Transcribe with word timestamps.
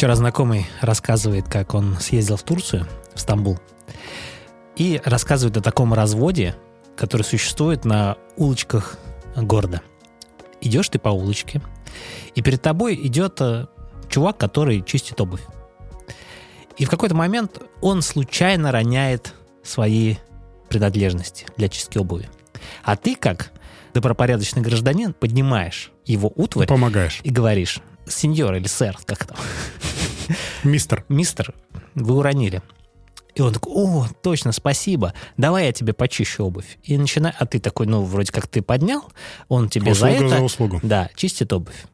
Вчера 0.00 0.16
знакомый 0.16 0.66
рассказывает, 0.80 1.46
как 1.46 1.74
он 1.74 1.98
съездил 2.00 2.38
в 2.38 2.42
Турцию, 2.42 2.86
в 3.14 3.20
Стамбул, 3.20 3.58
и 4.74 4.98
рассказывает 5.04 5.58
о 5.58 5.60
таком 5.60 5.92
разводе, 5.92 6.56
который 6.96 7.20
существует 7.20 7.84
на 7.84 8.16
улочках 8.38 8.96
города. 9.36 9.82
Идешь 10.62 10.88
ты 10.88 10.98
по 10.98 11.10
улочке, 11.10 11.60
и 12.34 12.40
перед 12.40 12.62
тобой 12.62 12.94
идет 12.94 13.42
э, 13.42 13.66
чувак, 14.08 14.38
который 14.38 14.80
чистит 14.80 15.20
обувь. 15.20 15.42
И 16.78 16.86
в 16.86 16.88
какой-то 16.88 17.14
момент 17.14 17.60
он 17.82 18.00
случайно 18.00 18.72
роняет 18.72 19.34
свои 19.62 20.16
принадлежности 20.70 21.44
для 21.58 21.68
чистки 21.68 21.98
обуви. 21.98 22.30
А 22.84 22.96
ты, 22.96 23.16
как 23.16 23.52
добропорядочный 23.92 24.62
гражданин, 24.62 25.12
поднимаешь 25.12 25.92
его 26.06 26.32
утварь 26.34 26.68
Помогаешь. 26.68 27.20
и 27.22 27.28
говоришь, 27.28 27.82
сеньор 28.06 28.54
или 28.54 28.66
сэр, 28.66 28.98
как 29.04 29.24
там, 29.26 29.36
Мистер. 30.64 31.04
мистер, 31.08 31.54
вы 31.94 32.16
уронили. 32.16 32.62
И 33.34 33.42
он 33.42 33.52
такой, 33.52 33.72
о, 33.74 34.06
точно, 34.22 34.50
спасибо, 34.52 35.14
давай 35.36 35.66
я 35.66 35.72
тебе 35.72 35.92
почищу 35.92 36.44
обувь. 36.44 36.78
И 36.82 36.98
начинай, 36.98 37.32
а 37.38 37.46
ты 37.46 37.60
такой, 37.60 37.86
ну, 37.86 38.02
вроде 38.02 38.32
как 38.32 38.48
ты 38.48 38.60
поднял, 38.60 39.04
он 39.48 39.68
тебе 39.68 39.94
за 39.94 40.06
Услуга 40.08 40.26
это, 40.26 40.36
за 40.38 40.42
услугу. 40.42 40.80
да, 40.82 41.08
чистит 41.14 41.52
обувь. 41.52 41.84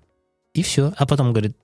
И 0.54 0.62
все. 0.62 0.94
А 0.96 1.06
потом 1.06 1.32
говорит, 1.32 1.56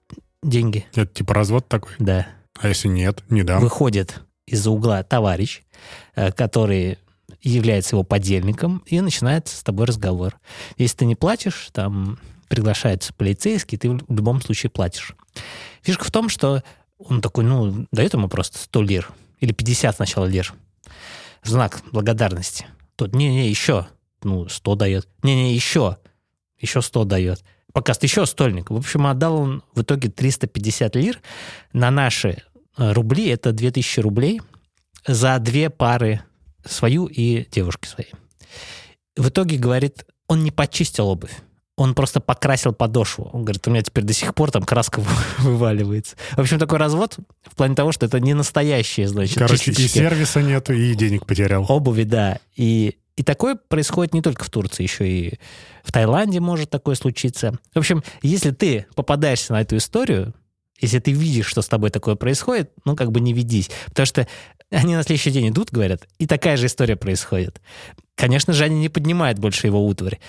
деньги, 0.43 0.87
Это 0.95 1.07
типа 1.07 1.35
развод 1.35 1.69
такой. 1.69 1.93
да. 1.99 2.27
А 2.61 2.69
если 2.69 2.89
нет, 2.89 3.25
не 3.31 3.43
дам. 3.43 3.61
Выходит 3.63 4.21
из-за 4.47 4.71
угла 4.71 5.03
товарищ, 5.03 5.63
э, 6.15 6.31
который 6.33 6.99
является 7.41 7.97
его 7.97 8.05
подельником, 8.05 8.83
и 8.87 9.01
начинает 9.01 9.49
с 9.49 9.63
тобой 9.63 9.87
разговор. 9.87 10.39
Если 10.77 10.99
ты 10.99 11.05
не 11.07 11.15
платишь, 11.17 11.71
там 11.73 12.19
приглашается 12.53 13.15
полицейский, 13.15 13.79
ты 13.79 13.89
в 13.89 14.15
любом 14.15 14.43
случае 14.43 14.69
платишь. 14.69 15.15
Фишка 15.81 16.05
в 16.05 16.11
том, 16.11 16.29
что 16.29 16.63
он 16.99 17.23
такой, 17.23 17.45
ну, 17.45 17.87
дает 17.93 18.13
ему 18.13 18.29
просто 18.29 18.59
100 18.59 18.83
лир, 18.83 19.09
или 19.41 19.53
50 19.53 19.97
сначала 19.97 20.27
лир, 20.27 20.53
знак 21.43 21.81
благодарности. 21.93 22.67
Тот, 22.97 23.15
не-не, 23.15 23.49
еще, 23.49 23.87
ну, 24.23 24.51
100 24.51 24.75
дает. 24.75 25.09
Не-не, 25.23 25.55
еще, 25.55 25.97
еще 26.59 26.83
100 26.83 27.05
дает. 27.07 27.43
Пока 27.73 27.95
еще 27.99 28.27
стольник. 28.27 28.69
В 28.69 28.77
общем, 28.77 29.07
отдал 29.07 29.37
он 29.37 29.63
в 29.75 29.81
итоге 29.81 30.11
350 30.11 30.95
лир. 30.97 31.23
На 31.73 31.91
наши 31.91 32.43
э, 32.77 32.93
рубли 32.93 33.29
это 33.29 33.53
2000 33.53 34.01
рублей 34.01 34.43
за 35.07 35.39
две 35.39 35.71
пары 35.71 36.21
свою 36.67 37.07
и 37.07 37.47
девушки 37.51 37.89
своей. 37.89 38.13
В 39.17 39.31
итоге, 39.31 39.57
говорит, 39.57 40.05
он 40.29 40.45
не 40.45 40.51
почистил 40.51 41.09
обувь. 41.09 41.33
Он 41.83 41.95
просто 41.95 42.21
покрасил 42.21 42.73
подошву. 42.73 43.29
Он 43.33 43.43
говорит, 43.43 43.67
у 43.67 43.71
меня 43.71 43.83
теперь 43.83 44.05
до 44.05 44.13
сих 44.13 44.37
пор 44.37 44.53
там 44.53 44.63
краска 44.63 45.03
вываливается. 45.39 46.17
В 46.37 46.39
общем, 46.39 46.61
такой 46.61 46.79
развод 46.79 47.17
в 47.43 47.57
плане 47.57 47.75
того, 47.75 47.91
что 47.91 48.07
это 48.07 48.21
не 48.21 48.35
настоящие, 48.35 49.09
значит, 49.09 49.37
Короче, 49.37 49.55
и 49.55 49.75
чисточки 49.75 49.99
сервиса 49.99 50.43
нету, 50.43 50.73
и 50.73 50.95
денег 50.95 51.27
потерял. 51.27 51.67
обуви, 51.69 52.05
да. 52.05 52.39
И, 52.55 52.99
и 53.17 53.25
такое 53.25 53.57
происходит 53.57 54.15
не 54.15 54.23
только 54.23 54.45
в 54.45 54.51
Турции, 54.51 54.85
еще 54.85 55.09
и 55.09 55.41
в 55.83 55.91
Таиланде 55.91 56.39
может 56.39 56.71
такое 56.71 56.95
случиться. 56.95 57.59
В 57.75 57.79
общем, 57.79 58.05
если 58.23 58.53
ты 58.53 58.87
попадаешься 58.95 59.53
на 59.53 59.63
эту 59.63 59.77
историю, 59.77 60.35
если 60.81 61.01
ты 61.01 61.11
видишь, 61.11 61.47
что 61.47 61.63
с 61.63 61.69
тобой 61.69 61.91
такое 61.91 62.15
происходит, 62.15 62.71
ну, 62.85 62.95
как 62.95 63.11
бы 63.11 63.19
не 63.19 63.33
ведись. 63.33 63.71
Потому 63.87 64.07
что 64.07 64.29
они 64.71 64.95
на 64.95 65.03
следующий 65.03 65.33
день 65.33 65.49
идут, 65.49 65.73
говорят, 65.73 66.07
и 66.19 66.29
такая 66.29 66.57
же 66.57 66.67
история 66.67 66.95
происходит. 66.95 67.61
Конечно 68.15 68.53
же, 68.53 68.65
они 68.65 68.79
не 68.79 68.89
поднимают 68.89 69.39
больше 69.39 69.67
его 69.67 69.85
утварь. 69.85 70.21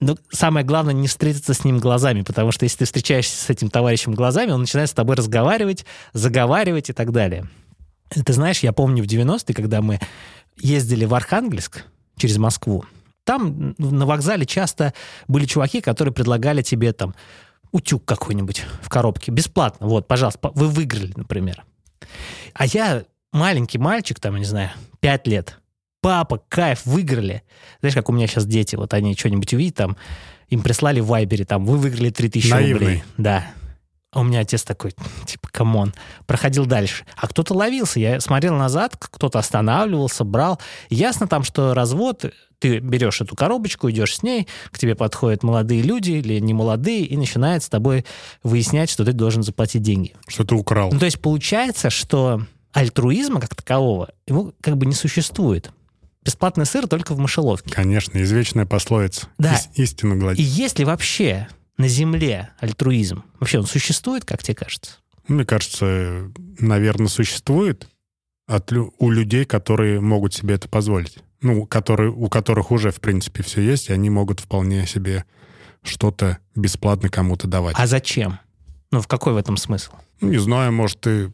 Но 0.00 0.16
самое 0.30 0.64
главное, 0.64 0.94
не 0.94 1.08
встретиться 1.08 1.54
с 1.54 1.64
ним 1.64 1.78
глазами, 1.78 2.22
потому 2.22 2.52
что 2.52 2.64
если 2.64 2.78
ты 2.78 2.84
встречаешься 2.84 3.44
с 3.44 3.50
этим 3.50 3.68
товарищем 3.68 4.14
глазами, 4.14 4.52
он 4.52 4.60
начинает 4.60 4.88
с 4.90 4.92
тобой 4.94 5.16
разговаривать, 5.16 5.84
заговаривать 6.12 6.90
и 6.90 6.92
так 6.92 7.10
далее. 7.10 7.48
Ты 8.08 8.32
знаешь, 8.32 8.60
я 8.60 8.72
помню 8.72 9.02
в 9.02 9.06
90-е, 9.06 9.54
когда 9.54 9.82
мы 9.82 9.98
ездили 10.56 11.04
в 11.04 11.14
Архангельск 11.14 11.84
через 12.16 12.38
Москву, 12.38 12.84
там 13.24 13.74
на 13.76 14.06
вокзале 14.06 14.46
часто 14.46 14.94
были 15.26 15.44
чуваки, 15.44 15.80
которые 15.80 16.14
предлагали 16.14 16.62
тебе 16.62 16.92
там 16.92 17.14
утюг 17.72 18.04
какой-нибудь 18.04 18.64
в 18.80 18.88
коробке 18.88 19.30
бесплатно. 19.30 19.86
Вот, 19.86 20.08
пожалуйста, 20.08 20.38
по- 20.38 20.50
вы 20.52 20.68
выиграли, 20.68 21.12
например. 21.16 21.64
А 22.54 22.64
я 22.64 23.04
маленький 23.32 23.76
мальчик, 23.78 24.18
там, 24.20 24.34
я 24.34 24.38
не 24.40 24.46
знаю, 24.46 24.70
5 25.00 25.26
лет. 25.26 25.58
Папа, 26.00 26.42
кайф, 26.48 26.84
выиграли. 26.84 27.42
Знаешь, 27.80 27.94
как 27.94 28.08
у 28.08 28.12
меня 28.12 28.26
сейчас 28.26 28.46
дети, 28.46 28.76
вот 28.76 28.94
они 28.94 29.14
что-нибудь 29.14 29.52
увидят, 29.52 29.76
там, 29.76 29.96
им 30.48 30.62
прислали 30.62 31.00
в 31.00 31.06
Viber 31.06 31.33
е, 31.33 31.44
там, 31.44 31.64
вы 31.64 31.76
выиграли 31.76 32.10
3000 32.10 32.50
Наивный. 32.50 32.72
рублей. 32.72 33.04
Да. 33.16 33.46
А 34.10 34.20
у 34.20 34.22
меня 34.24 34.40
отец 34.40 34.62
такой, 34.62 34.94
типа, 35.26 35.48
come 35.52 35.75
on, 35.75 35.92
проходил 36.26 36.64
дальше. 36.64 37.04
А 37.16 37.28
кто-то 37.28 37.52
ловился. 37.52 38.00
Я 38.00 38.20
смотрел 38.20 38.54
назад, 38.54 38.96
кто-то 38.98 39.38
останавливался, 39.38 40.24
брал. 40.24 40.58
Ясно 40.88 41.26
там, 41.28 41.44
что 41.44 41.74
развод, 41.74 42.24
ты 42.58 42.78
берешь 42.78 43.20
эту 43.20 43.36
коробочку, 43.36 43.90
идешь 43.90 44.16
с 44.16 44.22
ней, 44.22 44.48
к 44.70 44.78
тебе 44.78 44.94
подходят 44.94 45.42
молодые 45.42 45.82
люди 45.82 46.12
или 46.12 46.38
не 46.38 46.54
молодые, 46.54 47.04
и 47.04 47.18
начинают 47.18 47.62
с 47.62 47.68
тобой 47.68 48.06
выяснять, 48.42 48.88
что 48.88 49.04
ты 49.04 49.12
должен 49.12 49.42
заплатить 49.42 49.82
деньги. 49.82 50.14
Что 50.26 50.44
ты 50.44 50.54
украл. 50.54 50.90
Ну, 50.90 50.98
то 50.98 51.04
есть 51.04 51.20
получается, 51.20 51.90
что 51.90 52.42
альтруизма 52.72 53.40
как 53.40 53.54
такового, 53.54 54.08
его 54.26 54.52
как 54.62 54.78
бы 54.78 54.86
не 54.86 54.94
существует. 54.94 55.70
Бесплатный 56.28 56.66
сыр 56.66 56.86
только 56.86 57.14
в 57.14 57.18
мышеловке. 57.18 57.70
Конечно, 57.70 58.20
извечная 58.22 58.66
пословица. 58.66 59.28
Да. 59.38 59.54
Ис- 59.54 59.70
истину 59.76 60.14
И 60.14 60.18
гладить. 60.18 60.46
есть 60.46 60.78
ли 60.78 60.84
вообще 60.84 61.48
на 61.78 61.88
Земле 61.88 62.50
альтруизм? 62.58 63.24
Вообще 63.40 63.58
он 63.60 63.66
существует, 63.66 64.26
как 64.26 64.42
тебе 64.42 64.54
кажется? 64.54 64.92
Мне 65.26 65.44
кажется, 65.46 66.30
наверное, 66.58 67.08
существует 67.08 67.88
от 68.46 68.70
у 68.72 69.10
людей, 69.10 69.46
которые 69.46 70.00
могут 70.00 70.34
себе 70.34 70.54
это 70.56 70.68
позволить. 70.68 71.18
Ну, 71.40 71.64
которые, 71.66 72.10
у 72.10 72.28
которых 72.28 72.72
уже, 72.72 72.90
в 72.90 73.00
принципе, 73.00 73.42
все 73.42 73.62
есть, 73.62 73.88
и 73.88 73.92
они 73.94 74.10
могут 74.10 74.40
вполне 74.40 74.86
себе 74.86 75.24
что-то 75.82 76.38
бесплатно 76.54 77.08
кому-то 77.08 77.46
давать. 77.46 77.74
А 77.78 77.86
зачем? 77.86 78.38
Ну, 78.90 79.00
в 79.00 79.06
какой 79.06 79.32
в 79.32 79.36
этом 79.38 79.56
смысл? 79.56 79.92
Ну, 80.20 80.28
Не 80.28 80.38
знаю, 80.38 80.72
может, 80.72 81.00
ты 81.00 81.32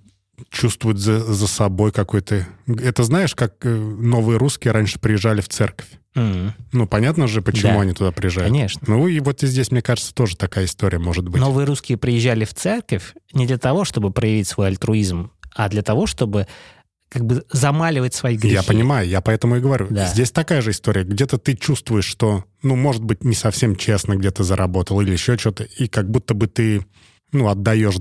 чувствует 0.51 0.99
за, 0.99 1.21
за 1.21 1.47
собой 1.47 1.93
какой-то... 1.93 2.47
Это 2.67 3.03
знаешь, 3.05 3.35
как 3.35 3.55
э, 3.65 3.75
новые 3.75 4.39
русские 4.39 4.73
раньше 4.73 4.99
приезжали 4.99 5.41
в 5.41 5.49
церковь? 5.49 5.87
М, 6.15 6.53
Ну, 6.73 6.87
понятно 6.87 7.27
же, 7.27 7.43
почему 7.43 7.75
Да. 7.75 7.81
они 7.81 7.93
туда 7.93 8.13
приезжают. 8.13 8.51
Конечно. 8.53 8.81
Ну, 8.87 9.09
и 9.09 9.21
вот 9.21 9.43
и 9.43 9.47
здесь, 9.47 9.71
мне 9.71 9.83
кажется, 9.83 10.15
тоже 10.15 10.37
такая 10.37 10.65
история 10.65 10.99
может 10.99 11.29
быть. 11.29 11.41
Новые 11.41 11.67
русские 11.67 11.99
приезжали 11.99 12.45
в 12.45 12.55
церковь 12.55 13.15
не 13.33 13.47
для 13.47 13.59
того, 13.59 13.85
чтобы 13.85 14.11
проявить 14.11 14.49
свой 14.49 14.69
альтруизм, 14.69 15.31
а 15.55 15.69
для 15.69 15.83
того, 15.83 16.07
чтобы 16.07 16.47
как 17.09 17.25
бы 17.25 17.45
замаливать 17.53 18.13
свои 18.15 18.37
грехи. 18.37 18.55
Я 18.55 18.65
понимаю, 18.65 19.09
я 19.09 19.21
поэтому 19.21 19.57
и 19.57 19.61
говорю. 19.61 19.87
Да. 19.89 20.07
Здесь 20.07 20.33
такая 20.33 20.63
же 20.63 20.71
история. 20.73 21.05
Где-то 21.05 21.39
ты 21.39 21.55
чувствуешь, 21.57 22.07
что, 22.07 22.45
ну, 22.63 22.75
может 22.75 23.05
быть, 23.05 23.23
не 23.23 23.37
совсем 23.37 23.77
честно 23.77 24.17
где-то 24.17 24.43
заработал 24.43 25.01
или 25.01 25.13
еще 25.13 25.39
что-то, 25.39 25.63
и 25.63 25.87
как 25.87 26.11
будто 26.11 26.35
бы 26.35 26.49
ты, 26.49 26.85
ну, 27.31 27.49
отдаешь 27.49 27.95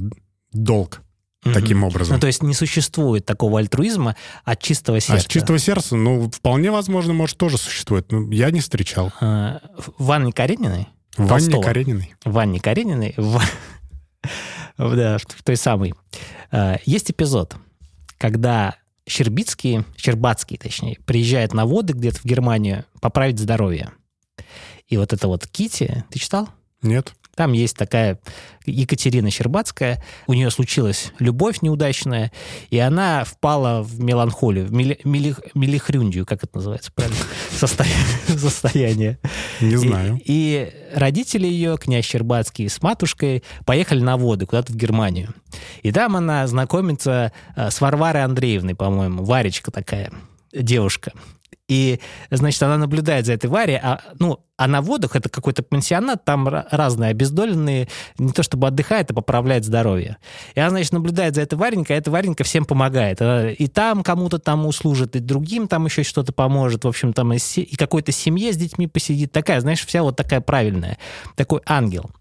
долг 0.52 1.02
Таким 1.44 1.84
образом. 1.84 2.16
Ну, 2.16 2.20
то 2.20 2.28
есть 2.28 2.42
не 2.42 2.54
существует 2.54 3.26
такого 3.26 3.60
альтруизма 3.60 4.16
от 4.46 4.62
чистого 4.62 4.98
а 4.98 5.02
сердца. 5.02 5.24
с 5.24 5.28
чистого 5.28 5.60
сердца, 5.60 5.96
ну, 5.96 6.30
вполне 6.30 6.72
возможно, 6.72 7.14
может, 7.14 7.38
тоже 7.38 7.58
существует. 7.58 8.12
Ну, 8.12 8.32
я 8.32 8.52
не 8.52 8.62
встречал. 8.62 9.12
А, 9.20 9.60
в 9.98 10.12
Анне 10.12 10.32
Карениной, 10.32 10.88
В 11.18 11.28
Толстого. 11.28 11.62
Карениной. 11.62 12.16
в 12.24 12.38
Анне 12.38 12.60
Карениной, 12.60 13.14
в, 13.18 13.42
да, 14.78 15.18
в 15.18 15.44
той 15.44 15.58
самой, 15.58 15.94
а, 16.52 16.78
есть 16.86 17.12
эпизод, 17.12 17.56
когда 18.18 18.76
Щербицкий, 19.08 19.84
Щербацкий, 19.98 20.58
точнее, 20.58 20.98
приезжает 21.06 21.54
на 21.54 21.66
воды 21.66 21.94
где-то 21.94 22.20
в 22.20 22.26
Германию 22.26 22.86
поправить 23.02 23.40
здоровье. 23.40 23.92
И 24.88 24.98
вот 24.98 25.12
это 25.12 25.28
вот 25.28 25.48
Кити, 25.48 26.06
ты 26.10 26.20
читал? 26.20 26.48
Нет? 26.82 27.14
Там 27.36 27.54
есть 27.54 27.76
такая 27.76 28.20
Екатерина 28.66 29.32
Щербацкая, 29.32 30.04
у 30.28 30.34
нее 30.34 30.52
случилась 30.52 31.12
любовь 31.18 31.62
неудачная, 31.62 32.32
и 32.70 32.78
она 32.78 33.24
впала 33.24 33.82
в 33.82 34.00
меланхолию, 34.00 34.66
в 34.68 34.72
мели- 34.72 35.00
мели- 35.04 35.36
мелихрюндию, 35.56 36.26
как 36.28 36.44
это 36.44 36.58
называется 36.58 36.92
правильно, 36.94 37.18
Состоя- 37.52 37.88
состояние. 38.38 39.18
Не 39.62 39.76
знаю. 39.78 40.22
И, 40.24 40.72
родители 40.94 41.48
ее, 41.48 41.78
князь 41.80 42.06
Щербацкий 42.06 42.70
с 42.70 42.82
матушкой, 42.84 43.44
поехали 43.66 44.02
на 44.02 44.16
воды 44.18 44.46
куда-то 44.46 44.72
в 44.72 44.76
Германию. 44.76 45.34
И 45.82 45.92
там 45.92 46.16
она 46.16 46.46
знакомится 46.48 47.32
э, 47.56 47.72
с 47.72 47.82
Варварой 47.82 48.24
Андреевной, 48.24 48.76
по-моему, 48.76 49.24
Варечка 49.24 49.72
такая, 49.72 50.12
девушка. 50.54 51.14
И, 51.70 52.00
значит, 52.30 52.62
она 52.62 52.78
наблюдает 52.78 53.26
за 53.26 53.34
этой 53.34 53.50
Варей, 53.50 53.80
а, 53.82 54.02
ну, 54.20 54.40
а 54.58 54.68
на 54.68 54.82
водах 54.82 55.16
это 55.16 55.30
какой-то 55.30 55.64
пансионат, 55.64 56.26
там 56.26 56.48
разные 56.48 57.12
обездоленные, 57.12 57.88
не 58.18 58.34
то 58.34 58.44
чтобы 58.44 58.68
отдыхает, 58.68 59.10
а 59.12 59.14
поправляет 59.14 59.64
здоровье. 59.64 60.18
И 60.56 60.60
она, 60.60 60.72
значит, 60.72 60.92
наблюдает 60.92 61.36
за 61.36 61.42
этой 61.42 61.56
Варенькой, 61.56 61.96
а 61.96 62.00
эта 62.00 62.12
Варенька 62.12 62.44
всем 62.44 62.66
помогает. 62.66 63.22
Она 63.22 63.50
и 63.50 63.68
там 63.68 64.04
кому-то 64.04 64.40
там 64.40 64.66
услужит, 64.66 65.16
и 65.16 65.20
другим 65.20 65.68
там 65.68 65.86
еще 65.86 66.04
что-то 66.04 66.34
поможет. 66.34 66.84
В 66.84 66.88
общем, 66.88 67.14
там 67.14 67.34
и, 67.34 67.76
какой-то 67.78 68.12
семье 68.12 68.52
с 68.52 68.58
детьми 68.58 68.88
посидит. 68.88 69.32
Такая, 69.32 69.62
знаешь, 69.62 69.86
вся 69.86 70.04
вот 70.04 70.18
такая 70.18 70.42
правильная. 70.42 70.98
Такой 71.36 71.62
ангел. 71.66 72.12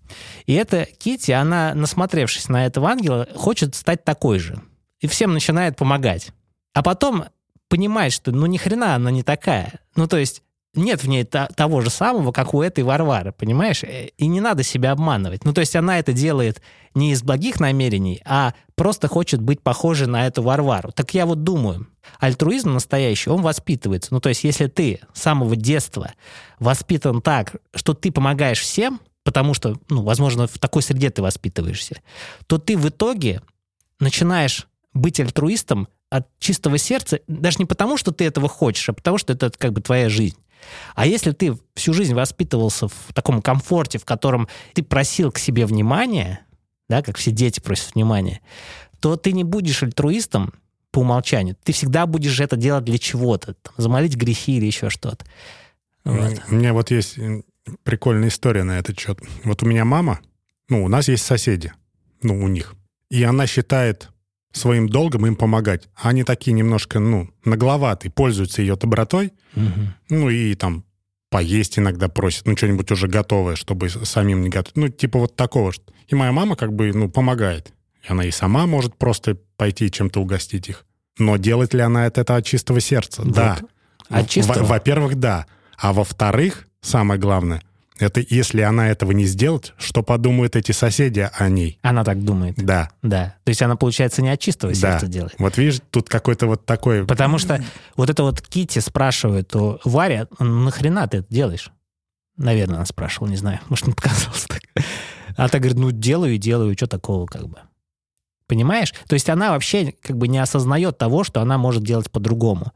И 0.46 0.54
эта 0.54 0.84
Кити, 0.84 1.32
она, 1.32 1.74
насмотревшись 1.74 2.48
на 2.48 2.66
этого 2.66 2.90
ангела, 2.90 3.28
хочет 3.34 3.74
стать 3.74 4.04
такой 4.04 4.38
же. 4.38 4.60
И 5.00 5.08
всем 5.08 5.32
начинает 5.32 5.76
помогать. 5.76 6.30
А 6.74 6.82
потом 6.82 7.24
понимает, 7.72 8.12
что 8.12 8.32
ну 8.32 8.44
ни 8.44 8.58
хрена 8.58 8.96
она 8.96 9.10
не 9.10 9.22
такая. 9.22 9.80
Ну 9.96 10.06
то 10.06 10.18
есть 10.18 10.42
нет 10.74 11.02
в 11.02 11.08
ней 11.08 11.24
того 11.24 11.80
же 11.80 11.88
самого, 11.88 12.30
как 12.30 12.52
у 12.52 12.60
этой 12.60 12.84
Варвары, 12.84 13.32
понимаешь? 13.32 13.82
Э, 13.82 14.08
и 14.18 14.26
не 14.26 14.42
надо 14.42 14.62
себя 14.62 14.92
обманывать. 14.92 15.46
Ну, 15.46 15.54
то 15.54 15.60
есть 15.60 15.74
она 15.74 15.98
это 15.98 16.12
делает 16.12 16.60
не 16.94 17.12
из 17.12 17.22
благих 17.22 17.60
намерений, 17.60 18.20
а 18.26 18.52
просто 18.74 19.08
хочет 19.08 19.40
быть 19.40 19.62
похожей 19.62 20.06
на 20.06 20.26
эту 20.26 20.42
Варвару. 20.42 20.92
Так 20.92 21.14
я 21.14 21.24
вот 21.24 21.44
думаю, 21.44 21.86
альтруизм 22.18 22.74
настоящий, 22.74 23.30
он 23.30 23.40
воспитывается. 23.40 24.12
Ну, 24.12 24.20
то 24.20 24.28
есть 24.28 24.44
если 24.44 24.66
ты 24.66 25.00
с 25.14 25.22
самого 25.22 25.56
детства 25.56 26.12
воспитан 26.58 27.22
так, 27.22 27.56
что 27.74 27.94
ты 27.94 28.12
помогаешь 28.12 28.60
всем, 28.60 29.00
потому 29.24 29.54
что, 29.54 29.78
ну, 29.88 30.02
возможно, 30.02 30.46
в 30.46 30.58
такой 30.58 30.82
среде 30.82 31.08
ты 31.08 31.22
воспитываешься, 31.22 32.02
то 32.46 32.58
ты 32.58 32.76
в 32.76 32.86
итоге 32.86 33.40
начинаешь 33.98 34.66
быть 34.92 35.20
альтруистом 35.20 35.88
от 36.12 36.28
чистого 36.38 36.76
сердца, 36.76 37.20
даже 37.26 37.56
не 37.58 37.64
потому, 37.64 37.96
что 37.96 38.12
ты 38.12 38.24
этого 38.26 38.46
хочешь, 38.46 38.86
а 38.90 38.92
потому, 38.92 39.16
что 39.16 39.32
это 39.32 39.50
как 39.56 39.72
бы 39.72 39.80
твоя 39.80 40.10
жизнь. 40.10 40.36
А 40.94 41.06
если 41.06 41.32
ты 41.32 41.56
всю 41.74 41.94
жизнь 41.94 42.12
воспитывался 42.12 42.88
в 42.88 43.14
таком 43.14 43.40
комфорте, 43.40 43.98
в 43.98 44.04
котором 44.04 44.46
ты 44.74 44.82
просил 44.82 45.32
к 45.32 45.38
себе 45.38 45.64
внимания, 45.64 46.40
да, 46.88 47.00
как 47.00 47.16
все 47.16 47.30
дети 47.30 47.60
просят 47.60 47.94
внимания, 47.94 48.40
то 49.00 49.16
ты 49.16 49.32
не 49.32 49.42
будешь 49.42 49.82
альтруистом 49.82 50.52
по 50.90 50.98
умолчанию. 50.98 51.56
Ты 51.64 51.72
всегда 51.72 52.06
будешь 52.06 52.38
это 52.40 52.56
делать 52.56 52.84
для 52.84 52.98
чего-то, 52.98 53.54
там, 53.54 53.72
замолить 53.78 54.14
грехи 54.14 54.58
или 54.58 54.66
еще 54.66 54.90
что-то. 54.90 55.24
Вот. 56.04 56.42
У 56.50 56.54
меня 56.54 56.74
вот 56.74 56.90
есть 56.90 57.18
прикольная 57.84 58.28
история 58.28 58.64
на 58.64 58.78
этот 58.78 59.00
счет. 59.00 59.18
Вот 59.44 59.62
у 59.62 59.66
меня 59.66 59.86
мама, 59.86 60.20
ну, 60.68 60.84
у 60.84 60.88
нас 60.88 61.08
есть 61.08 61.24
соседи, 61.24 61.72
ну, 62.22 62.38
у 62.38 62.48
них. 62.48 62.74
И 63.08 63.22
она 63.22 63.46
считает 63.46 64.11
своим 64.52 64.88
долгом 64.88 65.26
им 65.26 65.36
помогать. 65.36 65.88
А 65.94 66.10
они 66.10 66.24
такие 66.24 66.52
немножко, 66.52 66.98
ну, 66.98 67.30
нагловатые, 67.44 68.10
пользуются 68.10 68.62
ее 68.62 68.76
добротой, 68.76 69.32
угу. 69.56 69.80
ну, 70.08 70.30
и 70.30 70.54
там 70.54 70.84
поесть 71.30 71.78
иногда 71.78 72.08
просят, 72.08 72.46
ну, 72.46 72.56
что-нибудь 72.56 72.90
уже 72.90 73.08
готовое, 73.08 73.56
чтобы 73.56 73.88
самим 73.88 74.42
не 74.42 74.50
готовить. 74.50 74.76
Ну, 74.76 74.88
типа 74.88 75.18
вот 75.18 75.34
такого. 75.34 75.72
И 76.06 76.14
моя 76.14 76.32
мама 76.32 76.56
как 76.56 76.72
бы, 76.72 76.92
ну, 76.92 77.10
помогает. 77.10 77.72
И 78.06 78.12
она 78.12 78.24
и 78.24 78.30
сама 78.30 78.66
может 78.66 78.96
просто 78.96 79.38
пойти 79.56 79.90
чем-то 79.90 80.20
угостить 80.20 80.68
их. 80.68 80.84
Но 81.18 81.36
делает 81.36 81.74
ли 81.74 81.80
она 81.80 82.06
это, 82.06 82.20
это 82.20 82.36
от 82.36 82.44
чистого 82.44 82.80
сердца? 82.80 83.22
Вот. 83.22 83.34
Да. 83.34 83.58
От 84.08 84.28
чистого? 84.28 84.64
Во-первых, 84.64 85.16
да. 85.16 85.46
А 85.78 85.92
во-вторых, 85.92 86.68
самое 86.80 87.18
главное, 87.18 87.62
это 87.98 88.20
если 88.28 88.62
она 88.62 88.88
этого 88.88 89.12
не 89.12 89.24
сделает, 89.24 89.74
что 89.78 90.02
подумают 90.02 90.56
эти 90.56 90.72
соседи 90.72 91.28
о 91.32 91.48
ней? 91.48 91.78
Она 91.82 92.04
так 92.04 92.24
думает. 92.24 92.54
Да. 92.56 92.90
Да. 93.02 93.36
То 93.44 93.50
есть 93.50 93.62
она, 93.62 93.76
получается, 93.76 94.22
не 94.22 94.30
от 94.30 94.40
чистого 94.40 94.74
сердца 94.74 95.06
да. 95.06 95.12
делает. 95.12 95.34
Вот 95.38 95.58
видишь, 95.58 95.80
тут 95.90 96.08
какой-то 96.08 96.46
вот 96.46 96.64
такой... 96.64 97.06
Потому 97.06 97.38
что 97.38 97.62
вот 97.96 98.10
это 98.10 98.22
вот 98.22 98.40
Кити 98.40 98.78
спрашивает 98.78 99.54
у 99.54 99.78
Варя, 99.84 100.26
нахрена 100.38 101.06
ты 101.06 101.18
это 101.18 101.26
делаешь? 101.32 101.70
Наверное, 102.36 102.76
она 102.76 102.86
спрашивала, 102.86 103.28
не 103.28 103.36
знаю. 103.36 103.60
Может, 103.68 103.86
не 103.86 103.92
показалось 103.92 104.46
так. 104.48 104.62
А 105.36 105.48
та 105.48 105.58
говорит, 105.58 105.78
ну, 105.78 105.90
делаю 105.90 106.34
и 106.34 106.38
делаю, 106.38 106.74
что 106.74 106.86
такого 106.86 107.26
как 107.26 107.48
бы. 107.48 107.58
Понимаешь? 108.46 108.92
То 109.06 109.14
есть 109.14 109.30
она 109.30 109.50
вообще 109.50 109.94
как 110.02 110.16
бы 110.16 110.28
не 110.28 110.38
осознает 110.38 110.98
того, 110.98 111.24
что 111.24 111.40
она 111.40 111.58
может 111.58 111.82
делать 111.84 112.10
по-другому. 112.10 112.72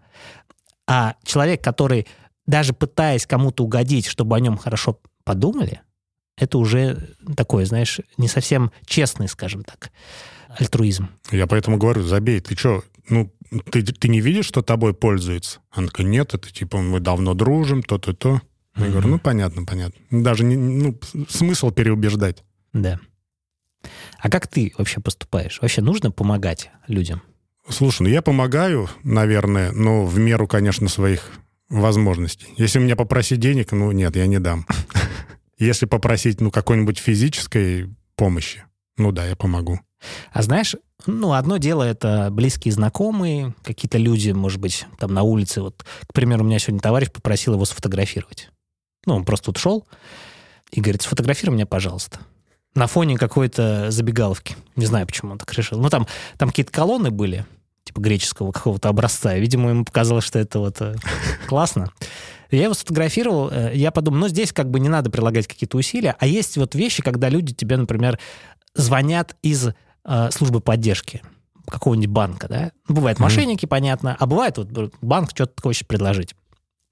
А 0.86 1.16
человек, 1.24 1.62
который 1.62 2.06
даже 2.46 2.72
пытаясь 2.72 3.26
кому-то 3.26 3.64
угодить, 3.64 4.06
чтобы 4.06 4.36
о 4.36 4.40
нем 4.40 4.56
хорошо 4.56 5.00
подумали, 5.24 5.80
это 6.36 6.58
уже 6.58 7.14
такой, 7.36 7.64
знаешь, 7.64 8.00
не 8.18 8.28
совсем 8.28 8.70
честный, 8.84 9.28
скажем 9.28 9.64
так, 9.64 9.90
альтруизм. 10.58 11.08
Я 11.30 11.46
поэтому 11.46 11.78
говорю, 11.78 12.02
забей, 12.02 12.40
ты 12.40 12.56
что, 12.56 12.84
ну, 13.08 13.32
ты, 13.70 13.82
ты 13.82 14.08
не 14.08 14.20
видишь, 14.20 14.46
что 14.46 14.62
тобой 14.62 14.94
пользуется? 14.94 15.60
Она 15.70 15.88
такая, 15.88 16.06
нет, 16.06 16.34
это 16.34 16.52
типа 16.52 16.78
мы 16.78 17.00
давно 17.00 17.34
дружим, 17.34 17.82
то-то-то. 17.82 18.42
Я 18.76 18.82
mm-hmm. 18.82 18.90
говорю, 18.90 19.08
ну, 19.08 19.18
понятно, 19.18 19.64
понятно. 19.64 19.98
Даже 20.10 20.44
не, 20.44 20.56
ну, 20.56 20.98
смысл 21.28 21.70
переубеждать. 21.70 22.44
Да. 22.72 23.00
А 24.18 24.28
как 24.28 24.46
ты 24.46 24.74
вообще 24.76 25.00
поступаешь? 25.00 25.58
Вообще 25.62 25.80
нужно 25.80 26.10
помогать 26.10 26.70
людям? 26.86 27.22
Слушай, 27.68 28.02
ну 28.02 28.08
я 28.08 28.22
помогаю, 28.22 28.88
наверное, 29.02 29.72
но 29.72 30.04
в 30.04 30.18
меру, 30.18 30.46
конечно, 30.46 30.88
своих 30.88 31.32
возможностей. 31.68 32.48
Если 32.56 32.78
меня 32.78 32.96
попросить 32.96 33.40
денег, 33.40 33.72
ну 33.72 33.90
нет, 33.92 34.16
я 34.16 34.26
не 34.26 34.38
дам. 34.38 34.66
Если 35.58 35.86
попросить, 35.86 36.40
ну, 36.40 36.50
какой-нибудь 36.50 36.98
физической 36.98 37.90
помощи, 38.14 38.64
ну 38.96 39.12
да, 39.12 39.26
я 39.26 39.36
помогу. 39.36 39.80
А 40.32 40.42
знаешь, 40.42 40.76
ну, 41.06 41.32
одно 41.32 41.56
дело 41.56 41.82
это 41.82 42.28
близкие 42.30 42.72
знакомые, 42.72 43.54
какие-то 43.62 43.98
люди, 43.98 44.30
может 44.30 44.60
быть, 44.60 44.86
там 44.98 45.14
на 45.14 45.22
улице. 45.22 45.62
Вот, 45.62 45.84
к 46.06 46.12
примеру, 46.12 46.44
у 46.44 46.46
меня 46.46 46.58
сегодня 46.58 46.80
товарищ 46.80 47.10
попросил 47.10 47.54
его 47.54 47.64
сфотографировать. 47.64 48.50
Ну, 49.06 49.16
он 49.16 49.24
просто 49.24 49.46
тут 49.46 49.58
шел 49.58 49.86
и 50.70 50.80
говорит, 50.80 51.02
сфотографируй 51.02 51.54
меня, 51.54 51.66
пожалуйста. 51.66 52.20
На 52.74 52.86
фоне 52.86 53.16
какой-то 53.16 53.90
забегаловки. 53.90 54.56
Не 54.74 54.84
знаю, 54.84 55.06
почему 55.06 55.32
он 55.32 55.38
так 55.38 55.52
решил. 55.54 55.80
Ну, 55.80 55.88
там, 55.88 56.06
там 56.36 56.50
какие-то 56.50 56.72
колонны 56.72 57.10
были, 57.10 57.46
типа 57.86 58.00
греческого 58.00 58.52
какого-то 58.52 58.88
образца. 58.88 59.34
Видимо, 59.34 59.70
ему 59.70 59.84
показалось, 59.84 60.24
что 60.24 60.38
это 60.38 60.58
вот 60.58 60.76
э, 60.80 60.96
классно. 61.46 61.90
Я 62.50 62.64
его 62.64 62.74
сфотографировал, 62.74 63.50
э, 63.50 63.72
я 63.74 63.90
подумал, 63.90 64.20
ну, 64.20 64.28
здесь 64.28 64.52
как 64.52 64.70
бы 64.70 64.80
не 64.80 64.88
надо 64.88 65.10
прилагать 65.10 65.46
какие-то 65.46 65.78
усилия, 65.78 66.14
а 66.18 66.26
есть 66.26 66.56
вот 66.56 66.74
вещи, 66.74 67.02
когда 67.02 67.28
люди 67.28 67.54
тебе, 67.54 67.76
например, 67.76 68.18
звонят 68.74 69.36
из 69.42 69.68
э, 70.04 70.30
службы 70.30 70.60
поддержки 70.60 71.22
какого-нибудь 71.68 72.10
банка, 72.10 72.48
да? 72.48 72.72
Бывают 72.88 73.18
мошенники, 73.18 73.64
mm-hmm. 73.64 73.68
понятно, 73.68 74.16
а 74.18 74.26
бывает 74.26 74.58
вот 74.58 74.68
банк 75.00 75.30
что-то 75.30 75.60
хочет 75.60 75.88
предложить. 75.88 76.34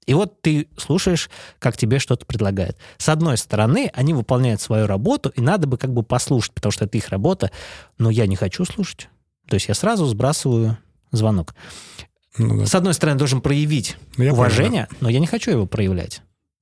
И 0.05 0.13
вот 0.13 0.41
ты 0.41 0.67
слушаешь, 0.77 1.29
как 1.59 1.77
тебе 1.77 1.99
что-то 1.99 2.25
предлагают. 2.25 2.77
С 2.97 3.09
одной 3.09 3.37
стороны, 3.37 3.89
они 3.93 4.13
выполняют 4.13 4.61
свою 4.61 4.85
работу, 4.85 5.29
и 5.29 5.41
надо 5.41 5.67
бы 5.67 5.77
как 5.77 5.93
бы 5.93 6.03
послушать, 6.03 6.53
потому 6.53 6.71
что 6.71 6.85
это 6.85 6.97
их 6.97 7.09
работа, 7.09 7.51
но 7.97 8.09
я 8.09 8.27
не 8.27 8.35
хочу 8.35 8.65
слушать. 8.65 9.09
То 9.47 9.55
есть 9.55 9.67
я 9.67 9.73
сразу 9.73 10.05
сбрасываю 10.05 10.77
звонок. 11.11 11.55
Ну, 12.37 12.59
да. 12.59 12.65
С 12.65 12.75
одной 12.75 12.93
стороны, 12.93 13.17
должен 13.17 13.41
проявить 13.41 13.97
ну, 14.17 14.31
уважение, 14.31 14.87
да. 14.91 14.97
но 15.01 15.09
я 15.09 15.19
не 15.19 15.27
хочу 15.27 15.51
его 15.51 15.65
проявлять. 15.65 16.21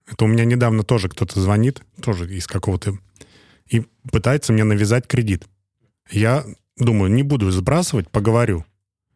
Это 0.10 0.25
у 0.25 0.28
меня 0.28 0.46
недавно 0.46 0.84
тоже 0.84 1.10
кто-то 1.10 1.40
звонит, 1.40 1.82
тоже 2.02 2.32
из 2.34 2.46
какого-то, 2.46 2.98
и 3.68 3.86
пытается 4.12 4.54
мне 4.54 4.63
навязать 4.63 5.08
кредит. 5.08 5.46
Я 6.12 6.46
думаю, 6.78 7.12
не 7.12 7.24
буду 7.24 7.50
сбрасывать, 7.52 8.10
поговорю. 8.10 8.66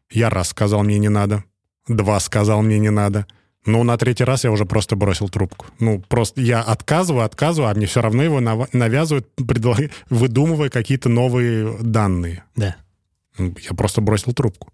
Я 0.10 0.30
раз 0.30 0.50
сказал, 0.50 0.84
мне 0.84 0.98
не 0.98 1.10
надо. 1.10 1.44
Два 1.88 2.20
сказал, 2.20 2.62
мне 2.62 2.80
не 2.80 2.90
надо. 2.90 3.28
Но 3.66 3.84
на 3.84 3.98
третий 3.98 4.24
раз 4.24 4.46
я 4.46 4.52
уже 4.52 4.66
просто 4.66 4.96
бросил 4.96 5.28
трубку. 5.28 5.66
Ну, 5.80 6.02
просто 6.08 6.40
я 6.42 6.62
отказываю, 6.62 7.26
отказываю, 7.26 7.70
а 7.70 7.76
мне 7.76 7.86
все 7.86 8.02
равно 8.02 8.24
его 8.24 8.40
навязывают, 8.40 9.28
выдумывая 10.10 10.70
какие-то 10.70 11.10
новые 11.10 11.78
данные. 11.82 12.46
Да. 12.56 12.78
Я 13.38 13.76
просто 13.76 14.02
бросил 14.02 14.34
трубку. 14.34 14.72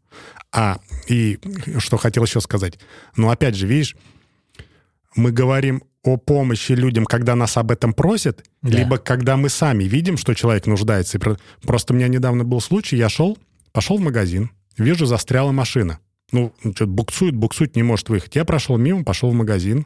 А, 0.52 0.80
и 1.08 1.40
что 1.78 1.98
хотел 1.98 2.24
еще 2.24 2.42
сказать. 2.42 2.80
Ну, 3.16 3.30
опять 3.30 3.56
же, 3.56 3.68
видишь, 3.68 3.96
мы 5.16 5.32
говорим 5.32 5.84
о 6.04 6.18
помощи 6.18 6.74
людям, 6.74 7.06
когда 7.06 7.36
нас 7.36 7.58
об 7.58 7.72
этом 7.72 7.94
просят, 7.94 8.44
да. 8.62 8.78
либо 8.78 8.98
когда 8.98 9.38
мы 9.38 9.50
сами 9.50 9.86
видим, 9.86 10.18
что 10.18 10.34
человек 10.34 10.68
нуждается. 10.68 11.20
Просто 11.62 11.94
у 11.94 11.96
меня 11.96 12.08
недавно 12.08 12.44
был 12.44 12.62
случай, 12.62 12.98
я 12.98 13.10
шел, 13.10 13.38
пошел 13.72 13.98
в 13.98 14.02
магазин, 14.02 14.52
вижу, 14.78 15.06
застряла 15.06 15.52
машина. 15.52 16.00
Ну, 16.32 16.54
что-то 16.62 16.88
буксует, 16.88 17.36
буксует, 17.36 17.76
не 17.76 17.84
может 17.84 18.10
выехать. 18.10 18.36
Я 18.36 18.44
прошел 18.44 18.78
мимо, 18.78 19.04
пошел 19.04 19.30
в 19.30 19.34
магазин, 19.34 19.86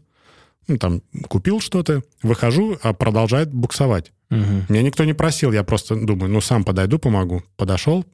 ну, 0.68 0.78
там, 0.78 1.02
купил 1.28 1.60
что-то, 1.60 2.04
выхожу, 2.24 2.78
а 2.82 2.94
продолжает 2.94 3.54
буксовать. 3.54 4.12
Угу. 4.30 4.66
Меня 4.70 4.82
никто 4.82 5.04
не 5.06 5.14
просил, 5.14 5.52
я 5.52 5.64
просто 5.64 5.96
думаю, 5.96 6.32
ну, 6.32 6.42
сам 6.42 6.64
подойду, 6.64 7.00
помогу. 7.00 7.44
Подошел, 7.56 8.06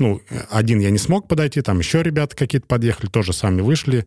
ну, 0.00 0.20
один 0.50 0.80
я 0.80 0.90
не 0.90 0.98
смог 0.98 1.28
подойти, 1.28 1.62
там 1.62 1.78
еще 1.78 2.02
ребята 2.02 2.34
какие-то 2.34 2.66
подъехали, 2.66 3.08
тоже 3.08 3.32
сами 3.32 3.60
вышли, 3.60 4.06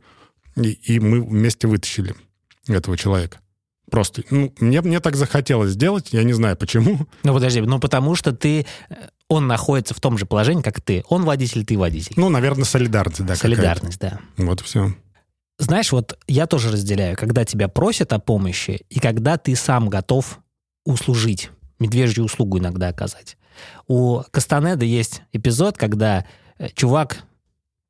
и, 0.56 0.72
и 0.72 1.00
мы 1.00 1.22
вместе 1.22 1.68
вытащили 1.68 2.16
этого 2.68 2.98
человека. 2.98 3.40
Просто, 3.90 4.24
ну, 4.30 4.54
мне, 4.60 4.82
мне 4.82 5.00
так 5.00 5.16
захотелось 5.16 5.72
сделать, 5.72 6.14
я 6.14 6.24
не 6.24 6.34
знаю 6.34 6.58
почему. 6.58 7.08
Ну, 7.24 7.34
подожди, 7.34 7.62
ну, 7.62 7.80
потому 7.80 8.16
что 8.16 8.32
ты, 8.32 8.66
он 9.28 9.46
находится 9.48 9.94
в 9.94 10.00
том 10.00 10.18
же 10.18 10.26
положении, 10.26 10.62
как 10.62 10.82
ты. 10.82 11.04
Он 11.10 11.26
водитель, 11.26 11.66
ты 11.66 11.78
водитель. 11.78 12.14
Ну, 12.16 12.30
наверное, 12.30 12.66
солидарность, 12.66 13.24
да. 13.26 13.36
Солидарность, 13.36 14.00
да. 14.00 14.20
Вот 14.38 14.62
все. 14.62 14.96
знаешь, 15.60 15.92
вот 15.92 16.18
я 16.28 16.48
тоже 16.48 16.72
разделяю, 16.72 17.16
когда 17.16 17.46
тебя 17.46 17.68
просят 17.68 18.14
о 18.14 18.20
помощи 18.20 18.86
и 18.90 19.00
когда 19.00 19.38
ты 19.38 19.56
сам 19.56 19.90
готов 19.90 20.40
услужить, 20.86 21.52
медвежью 21.80 22.24
услугу 22.24 22.60
иногда 22.60 22.88
оказать. 22.88 23.38
У 23.88 24.22
Кастанеда 24.32 24.86
есть 24.86 25.22
эпизод, 25.32 25.78
когда 25.78 26.26
э, 26.58 26.70
чувак 26.74 27.24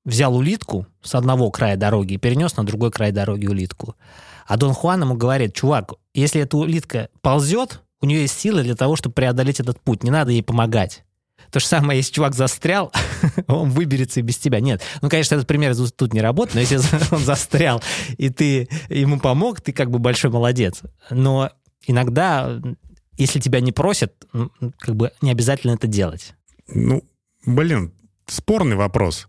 взял 0.05 0.36
улитку 0.36 0.86
с 1.01 1.15
одного 1.15 1.50
края 1.51 1.77
дороги 1.77 2.13
и 2.13 2.17
перенес 2.17 2.58
на 2.58 2.65
другой 2.65 2.91
край 2.91 3.12
дороги 3.12 3.48
улитку. 3.48 3.96
А 4.46 4.58
Дон 4.58 4.74
Хуан 4.74 5.01
ему 5.01 5.15
говорит, 5.15 5.53
чувак, 5.53 5.93
если 6.13 6.41
эта 6.41 6.58
улитка 6.58 7.10
ползет, 7.22 7.82
у 8.01 8.05
нее 8.05 8.22
есть 8.22 8.38
силы 8.38 8.63
для 8.63 8.75
того, 8.75 8.96
чтобы 8.96 9.13
преодолеть 9.13 9.60
этот 9.60 9.79
путь, 9.79 10.03
не 10.03 10.12
надо 10.12 10.32
ей 10.32 10.43
помогать. 10.43 11.05
То 11.51 11.60
же 11.60 11.65
самое, 11.65 11.98
если 11.98 12.13
чувак 12.13 12.36
застрял, 12.36 12.91
он 13.48 13.70
выберется 13.70 14.20
и 14.20 14.24
без 14.24 14.38
тебя. 14.38 14.60
Нет. 14.60 14.82
Ну, 15.01 15.10
конечно, 15.10 15.36
этот 15.36 15.48
пример 15.48 15.75
тут 15.75 16.13
не 16.13 16.22
работает, 16.22 16.55
но 16.55 16.62
если 16.62 16.98
он 17.15 17.24
застрял, 17.24 17.82
и 18.17 18.29
ты 18.29 18.67
ему 18.89 19.20
помог, 19.20 19.62
ты 19.62 19.72
как 19.72 19.89
бы 19.89 20.00
большой 20.00 20.32
молодец. 20.32 20.82
Но 21.10 21.50
иногда, 21.86 22.60
если 23.17 23.39
тебя 23.39 23.60
не 23.60 23.72
просят, 23.72 24.13
как 24.79 24.96
бы 24.96 25.12
не 25.22 25.32
обязательно 25.32 25.74
это 25.74 25.88
делать. 25.88 26.34
Ну, 26.67 27.03
блин, 27.46 27.93
спорный 28.27 28.75
вопрос. 28.75 29.27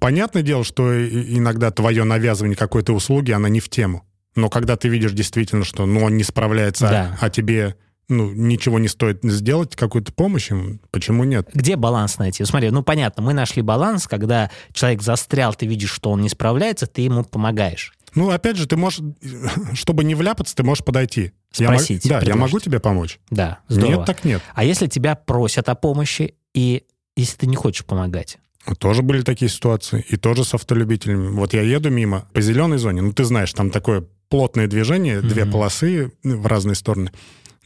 Понятное 0.00 0.42
дело, 0.42 0.64
что 0.64 0.92
иногда 1.06 1.70
твое 1.70 2.04
навязывание 2.04 2.56
какой-то 2.56 2.92
услуги, 2.92 3.30
она 3.30 3.48
не 3.48 3.60
в 3.60 3.68
тему. 3.68 4.04
Но 4.34 4.48
когда 4.48 4.76
ты 4.76 4.88
видишь 4.88 5.12
действительно, 5.12 5.64
что 5.64 5.86
ну, 5.86 6.04
он 6.04 6.16
не 6.16 6.24
справляется, 6.24 6.88
да. 6.88 7.18
а 7.20 7.30
тебе 7.30 7.76
ну, 8.10 8.32
ничего 8.32 8.78
не 8.78 8.88
стоит 8.88 9.20
сделать, 9.22 9.76
какую-то 9.76 10.12
помощь 10.12 10.50
им, 10.50 10.80
почему 10.90 11.24
нет? 11.24 11.48
Где 11.54 11.76
баланс 11.76 12.18
найти? 12.18 12.44
Смотри, 12.44 12.70
ну, 12.70 12.82
понятно, 12.82 13.22
мы 13.22 13.32
нашли 13.32 13.62
баланс, 13.62 14.06
когда 14.06 14.50
человек 14.72 15.02
застрял, 15.02 15.54
ты 15.54 15.66
видишь, 15.66 15.90
что 15.90 16.10
он 16.10 16.20
не 16.20 16.28
справляется, 16.28 16.86
ты 16.86 17.02
ему 17.02 17.24
помогаешь. 17.24 17.92
Ну, 18.14 18.30
опять 18.30 18.56
же, 18.56 18.66
ты 18.66 18.76
можешь, 18.76 19.00
чтобы 19.74 20.04
не 20.04 20.14
вляпаться, 20.14 20.54
ты 20.54 20.62
можешь 20.62 20.84
подойти. 20.84 21.32
Спросить. 21.52 22.04
Я, 22.04 22.20
да, 22.20 22.26
я 22.26 22.36
могу 22.36 22.60
тебе 22.60 22.80
помочь? 22.80 23.18
Да, 23.30 23.58
здорово. 23.68 23.98
Нет, 23.98 24.06
так 24.06 24.24
нет. 24.24 24.42
А 24.54 24.64
если 24.64 24.86
тебя 24.86 25.14
просят 25.14 25.68
о 25.68 25.74
помощи, 25.74 26.34
и 26.54 26.84
если 27.16 27.36
ты 27.38 27.46
не 27.46 27.56
хочешь 27.56 27.84
помогать? 27.84 28.38
Тоже 28.78 29.02
были 29.02 29.22
такие 29.22 29.48
ситуации, 29.48 30.04
и 30.08 30.16
тоже 30.16 30.44
с 30.44 30.54
автолюбителями. 30.54 31.28
Вот 31.28 31.54
я 31.54 31.62
еду 31.62 31.90
мимо 31.90 32.26
по 32.32 32.40
зеленой 32.40 32.78
зоне, 32.78 33.02
ну, 33.02 33.12
ты 33.12 33.24
знаешь, 33.24 33.52
там 33.52 33.70
такое 33.70 34.04
плотное 34.28 34.66
движение, 34.66 35.18
mm-hmm. 35.18 35.28
две 35.28 35.46
полосы 35.46 36.12
в 36.22 36.46
разные 36.46 36.74
стороны 36.76 37.10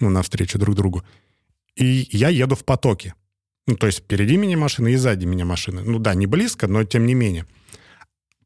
ну, 0.01 0.09
навстречу 0.09 0.59
друг 0.59 0.75
другу. 0.75 1.03
И 1.77 2.09
я 2.13 2.29
еду 2.29 2.55
в 2.55 2.65
потоке. 2.65 3.15
Ну, 3.67 3.77
то 3.77 3.87
есть 3.87 4.01
впереди 4.01 4.37
меня 4.37 4.57
машины 4.57 4.93
и 4.93 4.97
сзади 4.97 5.25
меня 5.25 5.45
машины. 5.45 5.83
Ну 5.83 5.99
да, 5.99 6.15
не 6.15 6.27
близко, 6.27 6.69
но 6.69 6.85
тем 6.85 7.07
не 7.07 7.15
менее. 7.15 7.47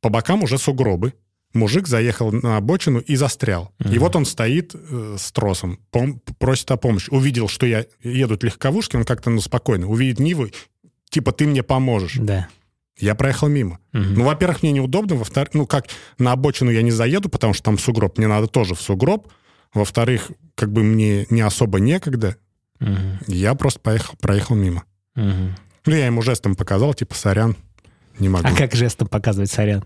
По 0.00 0.08
бокам 0.08 0.42
уже 0.42 0.58
сугробы. 0.58 1.14
Мужик 1.54 1.86
заехал 1.86 2.30
на 2.30 2.56
обочину 2.56 3.00
и 3.00 3.16
застрял. 3.16 3.72
Угу. 3.80 3.92
И 3.92 3.98
вот 3.98 4.16
он 4.16 4.26
стоит 4.26 4.74
э, 4.74 5.16
с 5.18 5.32
тросом, 5.32 5.80
пом- 5.90 6.20
просит 6.38 6.70
о 6.70 6.76
помощи. 6.76 7.08
Увидел, 7.10 7.48
что 7.48 7.66
я 7.66 7.86
едут 8.02 8.44
легковушки, 8.44 8.96
он 8.96 9.04
как-то 9.04 9.30
ну, 9.30 9.40
спокойно. 9.40 9.88
Увидит 9.88 10.20
Ниву, 10.20 10.48
типа, 11.08 11.32
ты 11.32 11.46
мне 11.46 11.62
поможешь. 11.62 12.16
Да. 12.16 12.48
Я 12.98 13.14
проехал 13.14 13.48
мимо. 13.48 13.78
Угу. 13.94 14.02
Ну, 14.02 14.24
во-первых, 14.24 14.62
мне 14.62 14.72
неудобно. 14.72 15.14
Во-вторых, 15.16 15.54
ну, 15.54 15.66
как 15.66 15.86
на 16.18 16.32
обочину 16.32 16.70
я 16.70 16.82
не 16.82 16.90
заеду, 16.90 17.28
потому 17.28 17.54
что 17.54 17.62
там 17.62 17.78
сугроб. 17.78 18.18
Мне 18.18 18.26
надо 18.26 18.46
тоже 18.46 18.74
в 18.74 18.80
сугроб. 18.80 19.28
Во-вторых, 19.72 20.30
как 20.54 20.72
бы 20.72 20.82
мне 20.82 21.26
не 21.30 21.40
особо 21.40 21.80
некогда. 21.80 22.36
Угу. 22.80 23.24
Я 23.28 23.54
просто 23.54 23.80
поехал, 23.80 24.16
проехал 24.20 24.54
мимо. 24.54 24.84
Угу. 25.16 25.54
Ну, 25.86 25.94
я 25.94 26.06
ему 26.06 26.22
жестом 26.22 26.54
показал, 26.54 26.92
типа, 26.92 27.14
сорян, 27.14 27.56
не 28.20 28.28
могу. 28.28 28.46
А 28.46 28.52
как 28.54 28.74
жестом 28.74 29.08
показывать 29.08 29.50
сорян? 29.50 29.84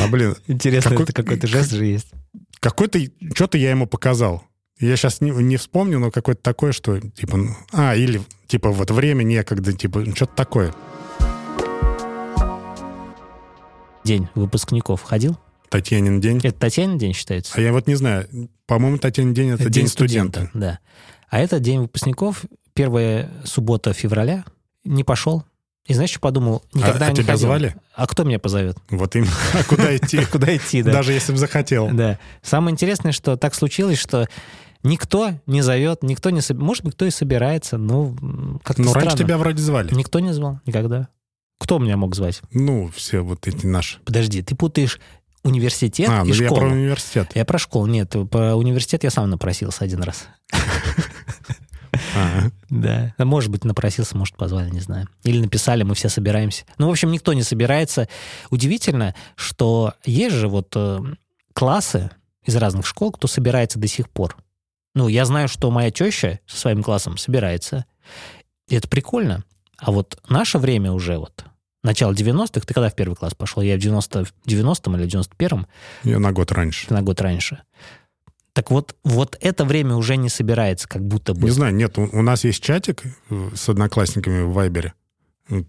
А, 0.00 0.08
блин. 0.08 0.36
Интересно, 0.46 0.90
какой, 0.90 1.04
это 1.04 1.12
какой-то 1.12 1.46
жест 1.46 1.72
же 1.72 1.84
есть. 1.84 2.12
Какой-то, 2.60 2.98
что-то 3.34 3.58
я 3.58 3.70
ему 3.70 3.86
показал. 3.86 4.44
Я 4.78 4.96
сейчас 4.96 5.20
не, 5.20 5.30
не 5.30 5.56
вспомню, 5.56 5.98
но 5.98 6.10
какое-то 6.10 6.42
такое, 6.42 6.72
что, 6.72 7.00
типа, 7.00 7.36
ну, 7.36 7.56
а, 7.72 7.94
или, 7.94 8.20
типа, 8.46 8.70
вот 8.70 8.90
время 8.90 9.22
некогда, 9.22 9.72
типа, 9.72 10.04
что-то 10.14 10.34
такое. 10.34 10.74
День 14.04 14.28
выпускников 14.34 15.02
ходил? 15.02 15.38
Татьянин 15.68 16.20
день. 16.20 16.38
Это 16.38 16.52
Татьянин 16.52 16.98
день 16.98 17.14
считается? 17.14 17.52
А 17.56 17.60
я 17.60 17.72
вот 17.72 17.86
не 17.86 17.94
знаю. 17.94 18.28
По-моему, 18.66 18.98
Татьянин 18.98 19.34
день— 19.34 19.50
это, 19.50 19.62
это 19.62 19.70
день, 19.70 19.82
день 19.84 19.88
студента. 19.88 20.46
студента. 20.46 20.58
Да. 20.58 20.78
А 21.30 21.38
это 21.38 21.60
день 21.60 21.80
выпускников, 21.80 22.44
первая 22.74 23.30
суббота 23.44 23.92
февраля. 23.92 24.44
Не 24.84 25.04
пошел. 25.04 25.44
И 25.86 25.94
знаешь, 25.94 26.10
что 26.10 26.20
подумал? 26.20 26.62
Никогда 26.72 27.06
а, 27.06 27.10
а 27.10 27.12
тебя 27.12 27.32
ходил. 27.32 27.48
звали? 27.48 27.76
А 27.94 28.06
кто 28.06 28.22
меня 28.22 28.38
позовет? 28.38 28.76
Вот 28.88 29.16
им. 29.16 29.26
А 29.54 29.64
куда 29.64 29.96
идти? 29.96 30.24
Куда 30.30 30.56
идти, 30.56 30.82
да. 30.82 30.92
Даже 30.92 31.12
если 31.12 31.32
бы 31.32 31.38
захотел. 31.38 31.90
Да. 31.90 32.18
Самое 32.40 32.72
интересное, 32.72 33.12
что 33.12 33.36
так 33.36 33.54
случилось, 33.54 33.98
что 33.98 34.28
никто 34.84 35.32
не 35.46 35.60
зовет, 35.62 36.02
никто 36.02 36.30
не... 36.30 36.40
Может 36.54 36.84
быть, 36.84 36.94
кто 36.94 37.04
и 37.04 37.10
собирается, 37.10 37.78
но 37.78 38.14
как-то 38.62 38.82
Но 38.82 38.92
раньше 38.92 39.16
тебя 39.16 39.38
вроде 39.38 39.60
звали. 39.60 39.92
Никто 39.92 40.20
не 40.20 40.32
звал, 40.32 40.60
никогда. 40.66 41.08
Кто 41.58 41.78
меня 41.78 41.96
мог 41.96 42.14
звать? 42.14 42.42
Ну, 42.52 42.90
все 42.94 43.20
вот 43.20 43.46
эти 43.48 43.66
наши. 43.66 43.98
Подожди, 44.04 44.42
ты 44.42 44.54
путаешь 44.54 45.00
университет 45.44 46.08
а, 46.08 46.22
и 46.22 46.28
ну 46.28 46.34
школу. 46.34 46.54
я 46.54 46.60
про 46.60 46.68
университет. 46.68 47.30
Я 47.34 47.44
про 47.44 47.58
школу. 47.58 47.86
Нет, 47.86 48.14
про 48.30 48.54
университет 48.54 49.04
я 49.04 49.10
сам 49.10 49.28
напросился 49.30 49.84
один 49.84 50.02
раз. 50.02 50.26
Да. 52.68 53.14
Может 53.18 53.50
быть, 53.50 53.64
напросился, 53.64 54.16
может, 54.16 54.36
позвали, 54.36 54.70
не 54.70 54.80
знаю. 54.80 55.08
Или 55.24 55.40
написали, 55.40 55.82
мы 55.82 55.94
все 55.94 56.08
собираемся. 56.08 56.64
Ну, 56.78 56.88
в 56.88 56.90
общем, 56.90 57.10
никто 57.10 57.32
не 57.32 57.42
собирается. 57.42 58.08
Удивительно, 58.50 59.14
что 59.36 59.94
есть 60.04 60.34
же 60.34 60.48
вот 60.48 60.72
э, 60.74 61.00
классы 61.52 62.10
из 62.44 62.56
разных 62.56 62.86
школ, 62.86 63.12
кто 63.12 63.28
собирается 63.28 63.78
до 63.78 63.88
сих 63.88 64.08
пор. 64.10 64.36
Ну, 64.94 65.08
я 65.08 65.24
знаю, 65.24 65.48
что 65.48 65.70
моя 65.70 65.90
теща 65.90 66.40
со 66.46 66.56
своим 66.56 66.82
классом 66.82 67.16
собирается. 67.16 67.86
И 68.68 68.74
это 68.74 68.88
прикольно. 68.88 69.44
А 69.78 69.90
вот 69.90 70.20
наше 70.28 70.58
время 70.58 70.92
уже 70.92 71.18
вот, 71.18 71.44
начало 71.82 72.12
90-х, 72.12 72.60
ты 72.60 72.74
когда 72.74 72.88
в 72.88 72.94
первый 72.94 73.14
класс 73.14 73.34
пошел? 73.34 73.62
Я 73.62 73.76
в 73.76 73.80
90, 73.80 74.26
90-м 74.46 74.96
или 74.96 75.06
91-м? 75.06 75.66
Я 76.04 76.18
на 76.18 76.32
год 76.32 76.52
раньше. 76.52 76.86
Ты 76.86 76.94
на 76.94 77.02
год 77.02 77.20
раньше. 77.20 77.62
Так 78.52 78.70
вот, 78.70 78.94
вот 79.02 79.36
это 79.40 79.64
время 79.64 79.96
уже 79.96 80.16
не 80.16 80.28
собирается, 80.28 80.86
как 80.86 81.02
будто 81.02 81.32
бы. 81.32 81.44
Не 81.44 81.50
знаю, 81.50 81.74
нет, 81.74 81.96
у, 81.98 82.02
у 82.02 82.22
нас 82.22 82.44
есть 82.44 82.62
чатик 82.62 83.02
э, 83.30 83.50
с 83.54 83.68
одноклассниками 83.68 84.42
в 84.42 84.52
Вайбере. 84.52 84.92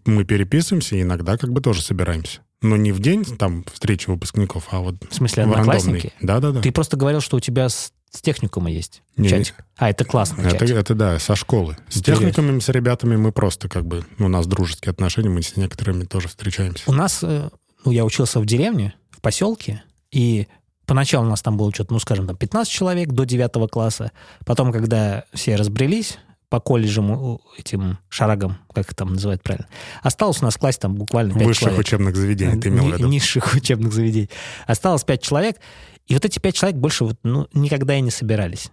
Мы 0.06 0.26
переписываемся 0.26 1.02
иногда 1.02 1.38
как 1.38 1.52
бы 1.52 1.62
тоже 1.62 1.82
собираемся. 1.82 2.42
Но 2.62 2.78
не 2.78 2.92
в 2.92 3.00
день 3.00 3.26
там 3.26 3.66
встречи 3.72 4.10
выпускников, 4.10 4.68
а 4.72 4.80
вот 4.80 4.96
В 5.10 5.14
смысле, 5.14 5.44
одноклассники? 5.44 6.14
Да-да-да. 6.22 6.62
Ты 6.62 6.72
просто 6.72 6.96
говорил, 6.96 7.20
что 7.20 7.38
у 7.38 7.40
тебя 7.42 7.68
с, 7.68 7.92
с 8.10 8.22
техникума 8.22 8.72
есть 8.72 9.02
не, 9.18 9.28
чатик. 9.28 9.60
Не. 9.60 9.66
А, 9.76 9.90
это 9.90 10.06
классный 10.06 10.46
это, 10.46 10.60
чатик. 10.60 10.76
Это, 10.76 10.96
да, 10.96 11.20
со 11.20 11.36
школы. 11.36 11.78
С 11.90 11.98
Интересно. 11.98 12.28
техникумами, 12.28 12.60
с 12.60 12.70
ребятами 12.70 13.18
мы 13.18 13.34
просто 13.34 13.68
как 13.68 13.86
бы... 13.86 14.06
У 14.18 14.30
нас 14.30 14.48
дружеские 14.48 14.92
отношения, 14.92 15.30
мы 15.30 15.42
с 15.42 15.58
некоторыми 15.58 16.06
тоже 16.06 16.30
встречаемся. 16.30 16.84
У 16.88 16.94
нас... 16.94 17.20
Э, 17.22 17.50
ну, 17.84 17.92
я 17.92 18.06
учился 18.06 18.40
в 18.40 18.46
деревне, 18.46 18.94
в 19.10 19.20
поселке, 19.20 19.84
и 20.12 20.48
Поначалу 20.86 21.26
у 21.26 21.30
нас 21.30 21.42
там 21.42 21.58
было 21.58 21.74
что-то, 21.74 21.94
ну, 21.94 22.00
скажем, 22.00 22.28
там 22.28 22.36
15 22.36 22.72
человек 22.72 23.10
до 23.12 23.24
9 23.24 23.70
класса. 23.72 24.12
Потом, 24.46 24.72
когда 24.72 25.24
все 25.34 25.56
разбрелись 25.56 26.18
по 26.50 26.60
колледжам, 26.60 27.40
этим 27.58 27.98
шарагам, 28.10 28.58
как 28.74 28.86
их 28.86 28.96
там 28.96 29.14
называют 29.14 29.42
правильно, 29.42 29.68
осталось 30.02 30.42
у 30.42 30.46
нас 30.46 30.56
в 30.56 30.60
классе 30.60 30.80
там 30.82 30.96
буквально 30.96 31.34
5 31.34 31.48
Высших 31.48 31.62
человек. 31.62 31.80
учебных 31.80 32.16
заведений, 32.16 32.62
ты 32.62 32.70
имел 32.70 32.86
в 32.86 32.94
виду? 32.94 33.08
Низших 33.08 33.54
учебных 33.56 33.94
заведений. 33.94 34.30
Осталось 34.68 35.04
5 35.04 35.22
человек, 35.22 35.58
и 36.06 36.14
вот 36.14 36.26
эти 36.26 36.40
5 36.40 36.56
человек 36.56 36.80
больше 36.80 37.06
вот, 37.06 37.18
ну, 37.24 37.48
никогда 37.54 37.96
и 37.96 38.02
не 38.02 38.12
собирались. 38.12 38.70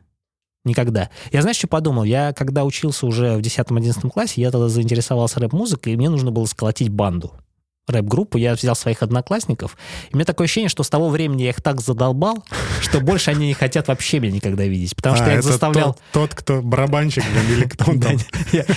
Никогда. 0.64 1.08
Я, 1.32 1.40
знаешь, 1.40 1.56
что 1.56 1.68
подумал? 1.68 2.04
Я, 2.04 2.34
когда 2.34 2.64
учился 2.64 3.06
уже 3.06 3.36
в 3.36 3.40
10-11 3.40 4.10
классе, 4.10 4.42
я 4.42 4.50
тогда 4.50 4.68
заинтересовался 4.68 5.40
рэп-музыкой, 5.40 5.94
и 5.94 5.96
мне 5.96 6.10
нужно 6.10 6.32
было 6.32 6.44
сколотить 6.44 6.90
банду 6.90 7.32
рэп-группу, 7.90 8.38
я 8.38 8.54
взял 8.54 8.74
своих 8.74 9.02
одноклассников. 9.02 9.76
И 10.10 10.14
у 10.14 10.16
меня 10.16 10.24
такое 10.24 10.46
ощущение, 10.46 10.68
что 10.68 10.82
с 10.82 10.88
того 10.88 11.08
времени 11.08 11.42
я 11.42 11.50
их 11.50 11.60
так 11.60 11.80
задолбал, 11.80 12.44
что 12.80 13.00
больше 13.00 13.30
они 13.30 13.48
не 13.48 13.54
хотят 13.54 13.88
вообще 13.88 14.20
меня 14.20 14.32
никогда 14.32 14.64
видеть. 14.64 14.96
Потому 14.96 15.16
что 15.16 15.26
а, 15.26 15.28
я 15.28 15.34
их 15.36 15.42
заставлял... 15.42 15.98
Тот, 16.12 16.34
кто 16.34 16.62
барабанщик 16.62 17.24
или 17.50 17.64
кто 17.64 17.90
он 17.90 18.00
там? 18.00 18.16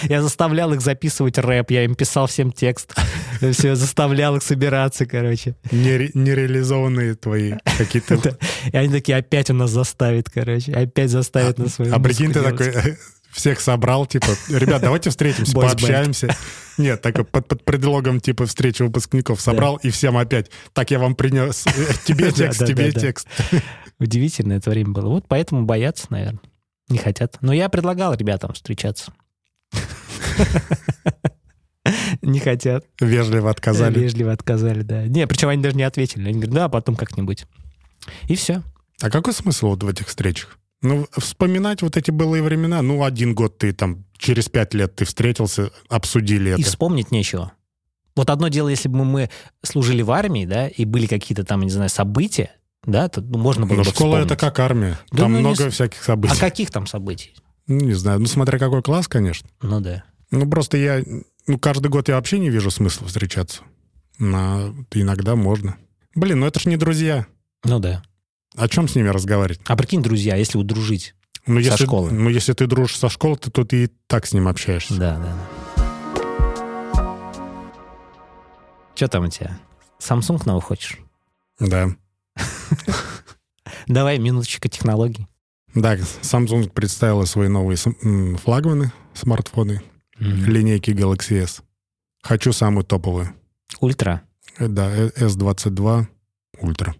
Я 0.04 0.22
заставлял 0.22 0.74
их 0.74 0.82
записывать 0.82 1.38
рэп, 1.38 1.72
я 1.72 1.86
им 1.86 1.96
писал 1.96 2.28
всем 2.28 2.52
текст. 2.52 2.94
Все, 3.52 3.76
заставлял 3.76 4.36
их 4.36 4.44
собираться, 4.44 5.06
короче. 5.06 5.56
Нереализованные 5.72 7.16
твои 7.16 7.54
какие-то... 7.78 8.38
И 8.72 8.78
они 8.78 8.90
такие, 8.90 9.18
опять 9.18 9.50
у 9.50 9.54
нас 9.54 9.72
заставит, 9.72 10.30
короче. 10.30 10.74
Опять 10.74 11.10
заставит 11.10 11.58
на 11.58 11.70
свою 11.70 11.94
А 11.94 12.00
прикинь, 12.00 12.32
ты 12.32 12.42
такой 12.42 12.98
всех 13.34 13.60
собрал, 13.60 14.06
типа, 14.06 14.28
ребят, 14.50 14.82
давайте 14.82 15.10
встретимся, 15.10 15.54
пообщаемся. 15.54 16.36
Нет, 16.78 17.02
так 17.02 17.30
под, 17.30 17.48
под 17.48 17.64
предлогом, 17.64 18.20
типа, 18.20 18.46
встречи 18.46 18.82
выпускников 18.82 19.42
собрал, 19.42 19.78
и 19.78 19.90
всем 19.90 20.18
опять, 20.18 20.50
так 20.74 20.92
я 20.92 21.00
вам 21.00 21.16
принес, 21.16 21.66
э, 21.68 21.94
тебе 22.06 22.32
текст, 22.32 22.66
тебе 22.66 22.92
текст. 22.92 23.28
Удивительно 24.00 24.54
это 24.54 24.70
время 24.70 24.92
было. 24.92 25.10
Вот 25.10 25.26
поэтому 25.28 25.66
боятся, 25.66 26.08
наверное. 26.10 26.42
Не 26.90 26.98
хотят. 26.98 27.38
Но 27.42 27.54
я 27.54 27.70
предлагал 27.70 28.14
ребятам 28.14 28.54
встречаться. 28.54 29.14
Не 32.22 32.40
хотят. 32.40 32.86
Вежливо 33.00 33.50
отказали. 33.50 34.00
Вежливо 34.00 34.32
отказали, 34.32 34.82
да. 34.82 35.08
Не, 35.08 35.28
причем 35.28 35.50
они 35.50 35.62
даже 35.62 35.76
не 35.76 35.84
ответили. 35.84 36.30
Они 36.30 36.34
говорят, 36.34 36.54
да, 36.54 36.70
потом 36.70 36.96
как-нибудь. 36.96 37.46
И 38.28 38.36
все. 38.36 38.62
А 39.02 39.10
какой 39.10 39.34
смысл 39.34 39.70
вот 39.70 39.84
в 39.84 39.88
этих 39.88 40.08
встречах? 40.08 40.58
Ну, 40.84 41.08
вспоминать 41.18 41.82
вот 41.82 41.96
эти 41.96 42.12
былые 42.12 42.44
времена. 42.44 42.82
Ну, 42.82 43.04
один 43.04 43.34
год 43.34 43.58
ты 43.58 43.72
там, 43.72 44.04
через 44.18 44.50
пять 44.50 44.74
лет 44.74 44.96
ты 44.96 45.06
встретился, 45.06 45.72
обсудили 45.90 46.52
это. 46.52 46.62
И 46.62 46.64
вспомнить 46.64 47.10
нечего. 47.10 47.54
Вот 48.16 48.30
одно 48.30 48.50
дело, 48.50 48.68
если 48.68 48.90
бы 48.90 49.04
мы 49.06 49.30
служили 49.64 50.02
в 50.02 50.12
армии, 50.12 50.46
да, 50.46 50.68
и 50.68 50.86
были 50.86 51.08
какие-то 51.08 51.46
там, 51.46 51.62
не 51.62 51.72
знаю, 51.72 51.90
события, 51.90 52.52
да, 52.86 53.08
то 53.08 53.22
ну, 53.22 53.38
можно 53.38 53.66
было 53.66 53.78
Но 53.78 53.84
бы 53.84 53.90
школа 53.90 54.18
это 54.18 54.36
как 54.36 54.60
армия. 54.60 55.00
Да 55.12 55.20
там 55.20 55.32
ну, 55.32 55.38
не 55.38 55.44
много 55.46 55.72
с- 55.72 55.74
всяких 55.74 56.04
событий. 56.04 56.36
А 56.36 56.40
каких 56.40 56.70
там 56.70 56.86
событий? 56.86 57.34
Ну, 57.66 57.80
не 57.80 57.94
знаю. 57.94 58.20
Ну, 58.20 58.26
смотря 58.28 58.60
какой 58.60 58.84
класс, 58.84 59.08
конечно. 59.08 59.50
Ну 59.62 59.80
да. 59.80 60.04
Ну, 60.32 60.50
просто 60.50 60.78
я... 60.78 61.02
Ну, 61.48 61.58
каждый 61.60 61.88
год 61.88 62.10
я 62.10 62.16
вообще 62.16 62.40
не 62.40 62.50
вижу 62.50 62.70
смысла 62.72 63.08
встречаться. 63.08 63.62
Но 64.20 64.76
иногда 64.92 65.36
можно. 65.36 65.78
Блин, 66.14 66.42
ну 66.42 66.46
это 66.46 66.60
ж 66.60 66.66
не 66.66 66.78
друзья. 66.78 67.26
Ну 67.64 67.80
да. 67.80 68.04
О 68.56 68.68
чем 68.68 68.88
с 68.88 68.96
ними 68.96 69.10
разговаривать? 69.10 69.62
А 69.66 69.76
прикинь, 69.76 70.02
друзья, 70.02 70.36
если 70.36 70.58
вот 70.58 70.68
дружить. 70.68 71.16
Ну, 71.46 71.56
Со 71.62 71.72
если, 71.72 71.86
школы. 71.86 72.12
Ну, 72.12 72.30
если 72.30 72.54
ты 72.54 72.68
дружишь 72.68 72.98
со 72.98 73.10
школы, 73.10 73.36
то, 73.38 73.52
то 73.52 73.66
ты 73.66 73.86
и 73.86 73.90
так 74.08 74.26
с 74.26 74.34
ним 74.34 74.48
общаешься. 74.48 74.96
Да, 74.96 75.18
да. 75.18 75.36
Что 78.96 79.08
там 79.08 79.26
у 79.26 79.28
тебя? 79.28 79.60
Samsung 80.00 80.42
новый 80.46 80.62
хочешь? 80.62 81.00
Да. 81.60 81.90
Давай 83.88 84.20
минуточка 84.20 84.70
технологий. 84.70 85.28
Да, 85.74 85.96
Samsung 85.96 86.70
представила 86.70 87.26
свои 87.26 87.48
новые 87.48 87.78
флагманы, 88.38 88.92
смартфоны, 89.14 89.82
линейки 90.20 90.92
Galaxy 90.92 91.42
S. 91.44 91.62
Хочу 92.22 92.54
самую 92.54 92.86
топовую. 92.86 93.34
Ультра. 93.82 94.22
Э, 94.60 94.68
Да, 94.68 94.90
э, 94.90 95.10
S22 95.18 96.06
Ultra, 96.62 96.94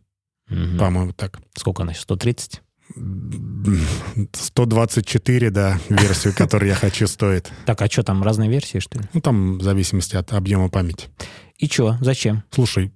Мгм. 0.74 0.80
по-моему, 0.80 1.14
так. 1.14 1.40
Сколько 1.56 1.84
она? 1.84 1.94
130? 1.94 2.62
124, 4.34 5.50
да, 5.50 5.80
версию, 5.90 6.34
которую 6.36 6.70
я 6.70 6.76
хочу, 6.76 7.08
стоит. 7.08 7.52
Так, 7.66 7.82
а 7.82 7.88
что 7.90 8.04
там, 8.04 8.24
разные 8.24 8.50
версии, 8.50 8.80
что 8.80 9.00
ли? 9.00 9.06
Ну, 9.14 9.22
там 9.22 9.58
в 9.58 9.64
зависимости 9.64 10.16
от 10.16 10.34
объема 10.34 10.70
памяти. 10.70 11.08
И 11.58 11.68
что? 11.68 11.98
Зачем? 12.02 12.44
Слушай, 12.52 12.92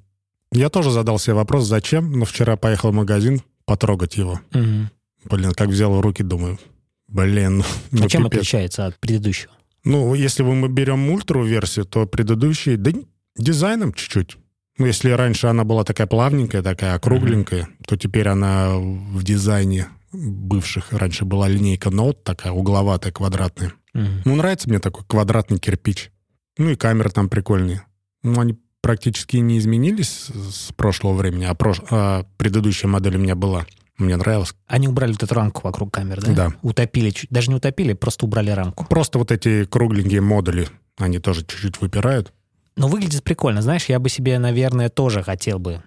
я 0.52 0.70
тоже 0.70 0.92
задал 0.92 1.20
себе 1.20 1.36
вопрос, 1.36 1.66
зачем, 1.66 2.12
но 2.12 2.26
вчера 2.26 2.58
поехал 2.58 2.92
в 2.92 2.94
магазин 2.94 3.42
потрогать 3.66 4.18
его. 4.18 4.40
Мгм. 4.52 4.90
Блин, 5.26 5.52
как 5.52 5.70
взял 5.70 5.94
в 5.94 6.02
руки, 6.02 6.24
думаю, 6.24 6.60
блин, 7.08 7.64
ну, 7.92 8.06
а 8.06 8.10
чем 8.10 8.24
пипец. 8.24 8.40
отличается 8.40 8.86
от 8.86 9.00
предыдущего? 9.00 9.52
Ну, 9.84 10.14
если 10.16 10.44
мы 10.44 10.68
берем 10.68 11.10
ультру 11.10 11.46
версию, 11.46 11.86
то 11.86 12.06
предыдущие, 12.06 12.78
да 12.78 12.92
дизайном 13.38 13.94
чуть-чуть. 13.94 14.38
Ну, 14.78 14.86
если 14.86 15.10
раньше 15.12 15.48
она 15.48 15.64
была 15.64 15.84
такая 15.84 16.08
плавненькая, 16.08 16.62
такая 16.62 16.96
округленькая, 16.96 17.68
то 17.88 17.98
теперь 17.98 18.28
она 18.28 18.76
в 18.78 19.24
дизайне 19.24 19.88
бывших 20.12 20.94
раньше 20.94 21.26
была 21.26 21.48
линейка 21.48 21.90
Note, 21.90 22.18
такая 22.24 22.54
угловатая, 22.54 23.12
квадратная. 23.12 23.74
Мгм. 23.94 24.22
Ну, 24.26 24.36
нравится 24.36 24.70
мне 24.70 24.80
такой 24.80 25.04
квадратный 25.08 25.58
кирпич. 25.60 26.12
Ну, 26.58 26.70
и 26.70 26.76
камеры 26.76 27.10
там 27.10 27.30
прикольные. 27.30 27.84
Ну, 28.24 28.40
они 28.40 28.58
практически 28.82 29.38
не 29.38 29.58
изменились 29.60 30.28
с 30.52 30.72
прошлого 30.74 31.14
времени, 31.14 31.46
а, 31.46 31.54
прош- 31.54 31.86
а 31.92 32.26
предыдущая 32.38 32.90
модель 32.90 33.18
у 33.18 33.20
меня 33.20 33.36
была. 33.36 33.66
Мне 33.98 34.16
нравилось. 34.16 34.54
Они 34.68 34.88
убрали 34.88 35.14
вот 35.14 35.24
эту 35.24 35.34
рамку 35.34 35.62
вокруг 35.64 35.92
камер, 35.92 36.22
да? 36.22 36.32
Да. 36.34 36.54
Утопили, 36.62 37.12
даже 37.32 37.50
не 37.50 37.56
утопили, 37.56 37.94
просто 37.94 38.26
убрали 38.26 38.52
рамку. 38.52 38.86
Просто 38.86 39.18
вот 39.18 39.32
эти 39.32 39.66
кругленькие 39.66 40.22
модули, 40.22 40.68
они 40.98 41.18
тоже 41.18 41.42
чуть-чуть 41.42 41.82
выпирают. 41.82 42.32
Но 42.78 42.88
выглядит 42.88 43.24
прикольно. 43.24 43.62
Знаешь, 43.62 43.86
я 43.86 44.00
бы 44.00 44.08
себе, 44.08 44.38
наверное, 44.38 44.90
тоже 44.90 45.24
хотел 45.24 45.58
бы 45.58 45.82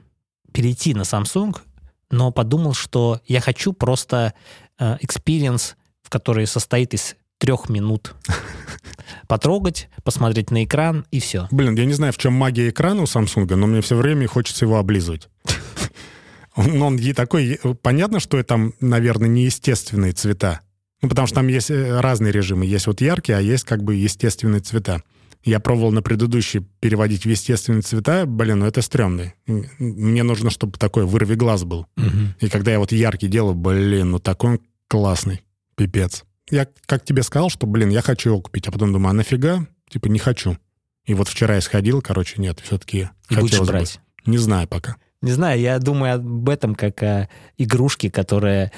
перейти 0.53 0.93
на 0.93 1.03
Samsung, 1.03 1.57
но 2.11 2.33
подумал, 2.33 2.75
что 2.75 3.21
я 3.27 3.41
хочу 3.41 3.73
просто 3.73 4.35
э, 4.79 4.97
experience, 4.97 5.75
в 6.03 6.11
который 6.11 6.47
состоит 6.49 6.93
из 6.93 7.15
трех 7.39 7.69
минут. 7.69 8.15
Потрогать, 9.29 9.89
посмотреть 10.03 10.51
на 10.51 10.65
экран 10.65 11.07
и 11.13 11.21
все. 11.21 11.47
Блин, 11.53 11.77
я 11.77 11.85
не 11.85 11.95
знаю, 11.95 12.13
в 12.13 12.19
чем 12.19 12.33
магия 12.33 12.69
экрана 12.71 13.03
у 13.03 13.05
Samsung, 13.05 13.55
но 13.55 13.69
мне 13.69 13.81
все 13.81 13.95
время 13.95 14.27
хочется 14.27 14.65
его 14.65 14.77
облизывать. 14.77 15.29
Он, 16.57 16.83
он 16.83 16.99
такой... 17.15 17.61
Понятно, 17.81 18.19
что 18.19 18.43
там, 18.43 18.75
наверное, 18.81 19.29
неестественные 19.29 20.13
цвета. 20.13 20.61
Ну, 21.01 21.09
потому 21.09 21.29
что 21.29 21.37
там 21.37 21.47
есть 21.47 21.71
э, 21.71 22.01
разные 22.01 22.33
режимы. 22.33 22.67
Есть 22.67 22.89
вот 22.89 23.01
яркие, 23.01 23.39
а 23.39 23.41
есть 23.41 23.65
как 23.65 23.85
бы 23.85 23.95
естественные 23.95 24.61
цвета. 24.61 25.01
Я 25.43 25.59
пробовал 25.59 25.91
на 25.91 26.03
предыдущий 26.03 26.61
переводить 26.81 27.25
в 27.25 27.29
естественные 27.29 27.83
цвета. 27.83 28.27
Блин, 28.27 28.59
ну 28.61 28.67
это 28.67 28.83
стрёмно. 28.83 29.33
Мне 29.47 30.23
нужно, 30.23 30.51
чтобы 30.51 30.79
такой 30.79 31.07
вырви 31.07 31.35
глаз 31.35 31.65
был. 31.65 31.87
И 32.41 32.49
когда 32.49 32.73
я 32.73 32.79
вот 32.79 32.93
яркий 32.93 33.29
делаю, 33.29 33.55
блин, 33.55 34.11
ну 34.11 34.19
такой 34.19 34.51
он 34.53 34.61
классный. 34.89 35.43
Пипец. 35.77 36.25
Я 36.51 36.67
как 36.87 37.05
тебе 37.05 37.23
сказал, 37.23 37.49
что, 37.49 37.67
блин, 37.67 37.89
я 37.91 38.03
хочу 38.03 38.31
его 38.31 38.41
купить, 38.43 38.67
а 38.69 38.73
потом 38.73 38.93
думаю, 38.93 39.11
а 39.11 39.15
нафига? 39.15 39.67
Типа, 39.89 40.09
не 40.09 40.19
хочу. 40.19 40.59
И 41.07 41.15
вот 41.15 41.29
вчера 41.29 41.55
я 41.55 41.61
сходил, 41.61 42.03
короче, 42.03 42.41
нет, 42.43 42.61
все-таки 42.61 43.09
И 43.31 43.37
будешь 43.37 43.59
бы. 43.61 43.65
брать. 43.67 44.01
Не 44.27 44.37
знаю 44.37 44.69
пока. 44.69 44.97
Не 45.23 45.33
знаю, 45.33 45.61
я 45.61 45.79
думаю 45.79 46.17
об 46.17 46.49
этом 46.49 46.75
как 46.75 47.03
о 47.03 47.29
игрушке, 47.57 48.11
которая 48.11 48.73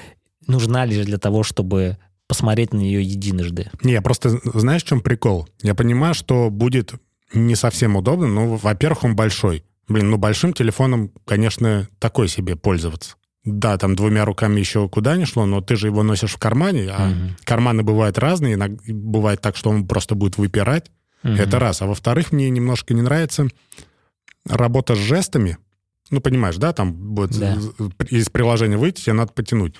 нужна 0.47 0.85
лишь 0.85 1.05
для 1.05 1.17
того, 1.17 1.43
чтобы 1.43 1.97
посмотреть 2.33 2.73
на 2.73 2.77
нее 2.79 3.03
единожды. 3.03 3.69
Не, 3.83 4.01
просто, 4.01 4.39
знаешь, 4.55 4.83
в 4.83 4.87
чем 4.87 5.01
прикол? 5.01 5.47
Я 5.61 5.75
понимаю, 5.75 6.15
что 6.15 6.49
будет 6.49 6.93
не 7.31 7.53
совсем 7.55 7.95
удобно, 7.95 8.25
но, 8.25 8.55
во-первых, 8.55 9.03
он 9.03 9.15
большой. 9.15 9.63
Блин, 9.87 10.09
ну 10.09 10.17
большим 10.17 10.51
телефоном, 10.51 11.11
конечно, 11.25 11.87
такой 11.99 12.27
себе 12.27 12.55
пользоваться. 12.55 13.17
Да, 13.45 13.77
там 13.77 13.95
двумя 13.95 14.25
руками 14.25 14.59
еще 14.59 14.89
куда 14.89 15.15
ни 15.15 15.25
шло, 15.25 15.45
но 15.45 15.61
ты 15.61 15.75
же 15.75 15.87
его 15.87 16.01
носишь 16.01 16.31
в 16.33 16.37
кармане, 16.39 16.89
а 16.91 17.09
Мгм. 17.09 17.35
карманы 17.43 17.83
бывают 17.83 18.17
разные, 18.17 18.55
иногда 18.55 18.81
бывает 18.87 19.39
так, 19.41 19.55
что 19.55 19.69
он 19.69 19.85
просто 19.87 20.15
будет 20.15 20.39
выпирать. 20.39 20.89
Мгм. 21.21 21.35
Это 21.35 21.59
раз. 21.59 21.83
А 21.83 21.85
во-вторых, 21.85 22.31
мне 22.31 22.49
немножко 22.49 22.95
не 22.95 23.03
нравится 23.03 23.47
работа 24.49 24.95
с 24.95 24.97
жестами. 24.97 25.57
Ну, 26.11 26.19
понимаешь, 26.21 26.57
да, 26.57 26.73
там 26.73 26.93
будет 26.93 27.37
Да. 27.39 27.57
из 28.09 28.29
приложения 28.29 28.77
выйти, 28.77 29.01
тебе 29.05 29.13
надо 29.13 29.33
потянуть. 29.33 29.75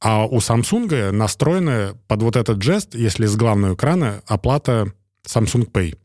А 0.00 0.26
у 0.26 0.38
Samsung 0.38 1.10
настроена 1.12 1.96
под 2.08 2.22
вот 2.22 2.36
этот 2.36 2.60
жест, 2.62 2.94
если 2.94 3.26
с 3.26 3.36
главного 3.36 3.74
экрана, 3.74 4.22
оплата 4.26 4.92
Samsung 5.26 5.70
Pay. 5.70 5.96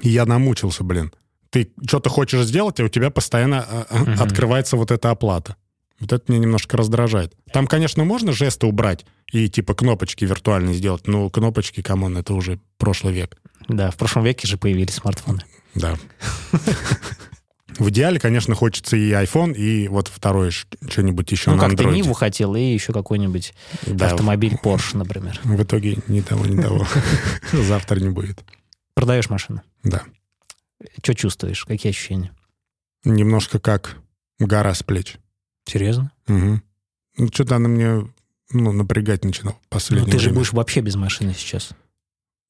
И 0.00 0.08
я 0.10 0.26
намучился, 0.26 0.84
блин. 0.84 1.12
Ты 1.50 1.70
что-то 1.86 2.10
хочешь 2.10 2.44
сделать, 2.46 2.80
и 2.80 2.82
у 2.82 2.88
тебя 2.88 3.10
постоянно 3.10 3.60
а, 3.68 3.86
а, 3.90 3.98
Мгм. 4.00 4.22
открывается 4.22 4.76
вот 4.76 4.90
эта 4.90 5.10
оплата. 5.10 5.56
Вот 6.00 6.12
это 6.12 6.32
меня 6.32 6.42
немножко 6.42 6.76
раздражает. 6.76 7.34
Там, 7.52 7.66
конечно, 7.68 8.02
можно 8.04 8.32
жесты 8.32 8.66
убрать 8.66 9.04
и 9.30 9.48
типа 9.48 9.74
кнопочки 9.74 10.24
виртуальные 10.24 10.74
сделать, 10.74 11.06
но 11.06 11.30
кнопочки, 11.30 11.80
come 11.82 12.01
on, 12.01 12.16
это 12.16 12.34
уже 12.34 12.58
прошлый 12.78 13.14
век. 13.14 13.36
Да, 13.68 13.90
в 13.90 13.96
прошлом 13.96 14.24
веке 14.24 14.48
же 14.48 14.56
появились 14.56 14.94
смартфоны. 14.94 15.42
Да. 15.74 15.96
В 17.78 17.88
идеале, 17.90 18.20
конечно, 18.20 18.54
хочется 18.54 18.96
и 18.96 19.10
iPhone, 19.10 19.54
и 19.54 19.88
вот 19.88 20.08
второе 20.08 20.50
что-нибудь 20.50 21.30
еще 21.32 21.50
ну, 21.50 21.56
на 21.56 21.62
как 21.68 21.76
ты 21.76 21.84
Android. 21.84 21.92
Ниву 21.94 22.12
хотел, 22.12 22.54
и 22.54 22.60
еще 22.62 22.92
какой-нибудь 22.92 23.54
Да, 23.86 24.10
автомобиль 24.10 24.56
Porsche, 24.62 24.96
например. 24.96 25.40
в 25.44 25.62
итоге 25.62 25.98
ни 26.08 26.20
того, 26.20 26.46
ни 26.46 26.60
того. 26.60 26.86
Завтра 27.52 27.98
не 28.00 28.10
будет. 28.10 28.42
Продаешь 28.94 29.30
машину. 29.30 29.62
Да. 29.82 30.02
Что 31.02 31.14
чувствуешь? 31.14 31.64
Какие 31.64 31.90
ощущения? 31.90 32.32
Немножко 33.04 33.58
как 33.58 33.96
гора 34.38 34.74
с 34.74 34.82
плеч. 34.82 35.16
Серьезно? 35.64 36.12
Мгм. 36.26 36.62
Ну, 37.16 37.28
что-то 37.28 37.56
она 37.56 37.68
мне 37.68 38.06
ну, 38.50 38.72
напрягать 38.72 39.24
начинала 39.24 39.54
Ну, 39.54 39.66
последнее 39.68 40.10
ты 40.12 40.18
же 40.18 40.24
время. 40.26 40.38
будешь 40.40 40.52
вообще 40.52 40.80
без 40.80 40.94
машины 40.96 41.34
сейчас. 41.34 41.70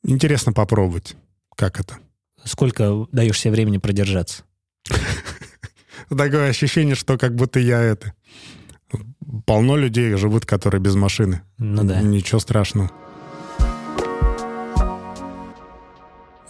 Интересно 0.05 0.53
попробовать, 0.53 1.17
как 1.57 1.79
это. 1.79 1.99
Сколько 2.45 3.07
даешь 3.13 3.39
себе 3.39 3.53
времени 3.53 3.79
продержаться? 3.79 4.43
Такое 6.09 6.51
ощущение, 6.51 6.95
что 6.95 7.19
как 7.19 7.35
будто 7.35 7.59
я 7.61 7.81
это... 7.81 8.13
Полно 9.47 9.77
людей 9.77 10.15
живут, 10.17 10.45
которые 10.45 10.81
без 10.81 10.95
машины. 10.95 11.41
Ну 11.59 11.85
да. 11.85 12.03
Ничего 12.03 12.39
страшного. 12.39 12.91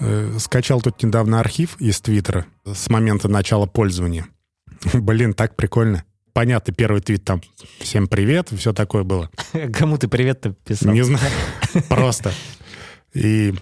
Э, 0.00 0.36
Скачал 0.38 0.80
тут 0.80 1.00
недавно 1.02 1.38
архив 1.38 1.80
из 1.80 2.00
Твиттера 2.00 2.46
с 2.64 2.90
момента 2.90 3.28
начала 3.28 3.66
пользования. 3.66 4.26
Блин, 4.92 5.32
так 5.32 5.54
прикольно. 5.54 6.04
Понятно, 6.32 6.72
первый 6.72 7.02
твит 7.02 7.24
там 7.24 7.42
«Всем 7.78 8.08
привет», 8.08 8.48
все 8.56 8.72
такое 8.72 9.04
было. 9.04 9.30
Кому 9.72 9.98
ты 9.98 10.08
привет-то 10.08 10.54
писал? 10.64 10.92
Не 10.92 11.02
знаю, 11.02 11.30
просто. 11.88 12.32
И... 13.12 13.54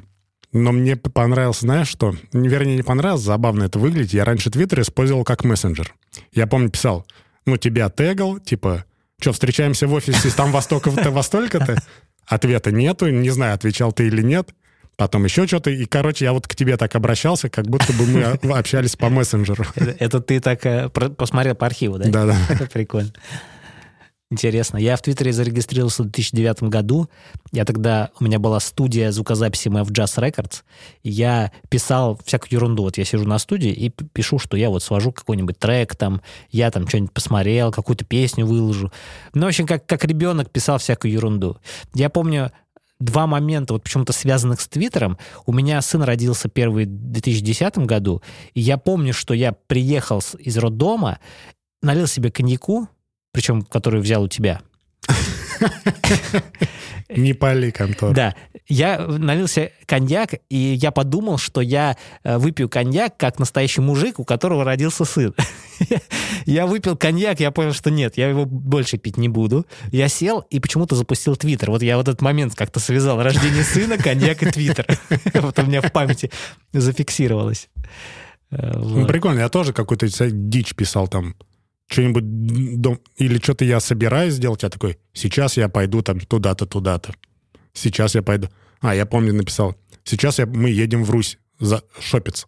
Но 0.53 0.73
мне 0.73 0.97
понравилось, 0.97 1.61
знаешь 1.61 1.89
что? 1.89 2.15
Вернее, 2.33 2.77
не 2.77 2.83
понравилось, 2.83 3.23
забавно 3.23 3.65
это 3.65 3.79
выглядит. 3.79 4.13
Я 4.13 4.25
раньше 4.25 4.51
Твиттер 4.51 4.81
использовал 4.81 5.23
как 5.25 5.45
мессенджер. 5.45 5.95
Я 6.33 6.47
помню, 6.49 6.71
писал, 6.71 7.07
ну, 7.47 7.57
тебя 7.57 7.89
тегал, 7.89 8.39
типа, 8.41 8.85
что, 9.21 9.33
встречаемся 9.33 9.87
в 9.87 9.93
офисе, 9.93 10.31
там 10.31 10.51
во 10.51 10.61
столько-то, 10.61 11.11
во 11.11 11.23
столько-то? 11.23 11.77
Ответа 12.27 12.73
нету, 12.73 13.09
не 13.09 13.31
знаю, 13.31 13.55
отвечал 13.55 13.93
ты 13.93 14.07
или 14.07 14.23
нет. 14.23 14.51
потом 14.97 15.25
еще 15.25 15.47
что-то. 15.47 15.71
И, 15.71 15.85
короче, 15.87 16.25
я 16.25 16.33
вот 16.33 16.47
к 16.47 16.55
тебе 16.55 16.77
так 16.77 16.95
обращался, 16.95 17.49
как 17.49 17.67
будто 17.67 17.93
бы 17.93 18.07
мы 18.07 18.23
общались 18.53 18.97
по 18.97 19.09
мессенджеру. 19.09 19.65
Это, 19.75 19.97
это 19.99 20.21
ты 20.21 20.41
так 20.41 20.67
э, 20.67 20.89
посмотрел 20.89 21.55
по 21.55 21.67
архиву, 21.67 21.99
да? 21.99 22.09
Да-да. 22.11 22.67
Прикольно. 22.73 23.13
Интересно. 24.33 24.77
Я 24.77 24.97
в 24.97 25.03
Твиттере 25.03 25.33
зарегистрировался 25.33 26.05
в 26.05 26.07
2009 26.07 26.63
году. 26.65 27.09
Я 27.51 27.65
тогда... 27.65 28.11
У 28.21 28.25
меня 28.25 28.39
была 28.39 28.61
студия 28.61 29.11
звукозаписи 29.11 29.67
MF 29.67 29.89
Jazz 29.89 30.19
Records. 30.19 30.63
Я 31.03 31.51
писал 31.69 32.17
всякую 32.25 32.53
ерунду. 32.53 32.85
Вот 32.85 32.97
я 32.97 33.05
сижу 33.05 33.25
на 33.25 33.41
студии 33.41 33.73
и 33.73 33.91
пишу, 33.91 34.39
что 34.39 34.57
я 34.57 34.71
вот 34.71 34.85
свожу 34.85 35.11
какой-нибудь 35.11 35.59
трек 35.59 35.97
там, 35.97 36.23
я 36.51 36.71
там 36.71 36.87
что-нибудь 36.87 37.13
посмотрел, 37.13 37.73
какую-то 37.73 38.05
песню 38.05 38.47
выложу. 38.47 38.93
Ну, 39.35 39.47
в 39.47 39.49
общем, 39.49 39.67
как, 39.67 39.85
как 39.87 40.05
ребенок 40.05 40.49
писал 40.51 40.79
всякую 40.79 41.13
ерунду. 41.13 41.59
Я 41.95 42.09
помню, 42.09 42.53
два 43.01 43.27
момента, 43.27 43.73
вот 43.73 43.83
почему-то 43.83 44.13
связанных 44.13 44.61
с 44.61 44.69
Твиттером. 44.69 45.19
У 45.45 45.53
меня 45.53 45.83
сын 45.83 46.03
родился 46.03 46.49
первый 46.49 46.85
в 46.85 47.11
2010 47.11 47.79
году, 47.79 48.23
и 48.55 48.61
я 48.61 48.79
помню, 48.79 49.13
что 49.13 49.35
я 49.35 49.53
приехал 49.53 50.23
из 50.39 50.57
роддома, 50.57 51.19
налил 51.83 52.07
себе 52.07 52.31
коньяку, 52.31 52.89
причем 53.33 53.63
который 53.63 54.01
взял 54.01 54.23
у 54.23 54.29
тебя. 54.29 54.61
Не 57.09 57.35
пали, 57.35 57.71
контор. 57.71 58.15
Да. 58.15 58.35
Я 58.69 58.99
налился 59.01 59.73
коньяк, 59.87 60.35
и 60.49 60.57
я 60.57 60.93
подумал, 60.93 61.39
что 61.39 61.61
я 61.61 61.97
э, 62.23 62.39
выпью 62.39 62.69
коньяк, 62.69 63.17
как 63.17 63.41
настоящий 63.41 63.81
мужик, 63.81 64.21
у 64.21 64.25
которого 64.25 64.65
родился 64.65 65.05
сын. 65.05 65.35
Я 66.47 66.67
выпил 66.67 66.97
коньяк, 66.97 67.41
я 67.41 67.51
понял, 67.51 67.73
что 67.73 67.91
нет, 67.91 68.19
я 68.19 68.29
его 68.29 68.45
больше 68.45 68.99
пить 68.99 69.17
не 69.17 69.29
буду. 69.29 69.67
Я 69.93 70.09
сел 70.09 70.41
и 70.51 70.61
почему-то 70.61 70.95
запустил 70.95 71.37
Твиттер. 71.37 71.71
Вот 71.71 71.83
я 71.83 71.97
вот 71.97 72.09
этот 72.09 72.21
момент 72.21 72.55
как-то 72.55 72.81
связал. 72.81 73.23
Рождение 73.23 73.63
сына, 73.63 73.97
коньяк 73.97 74.43
и 74.43 74.51
Твиттер. 74.51 74.87
Вот 75.35 75.59
у 75.59 75.63
меня 75.63 75.81
в 75.81 75.91
памяти 75.91 76.31
зафиксировалось. 76.73 77.69
Э, 78.51 78.77
ну, 78.77 79.07
прикольно. 79.07 79.41
Я 79.41 79.49
тоже 79.49 79.73
какую-то 79.73 80.09
дичь 80.31 80.75
писал 80.75 81.09
там 81.09 81.35
что-нибудь 81.91 82.81
дом, 82.81 83.01
или 83.17 83.39
что-то 83.39 83.65
я 83.65 83.81
собираюсь 83.81 84.35
сделать, 84.35 84.63
я 84.63 84.71
такой, 84.71 84.99
сейчас 85.13 85.57
я 85.57 85.69
пойду 85.69 86.03
там 86.03 86.21
туда-то, 86.21 86.65
туда-то. 86.67 87.15
Сейчас 87.73 88.15
я 88.15 88.23
пойду. 88.23 88.49
А, 88.81 88.95
я 88.95 89.07
помню, 89.07 89.35
написал, 89.35 89.77
сейчас 90.05 90.39
я, 90.39 90.47
мы 90.47 90.71
едем 90.71 91.05
в 91.05 91.11
Русь 91.11 91.39
за 91.59 91.83
шопиться 91.99 92.47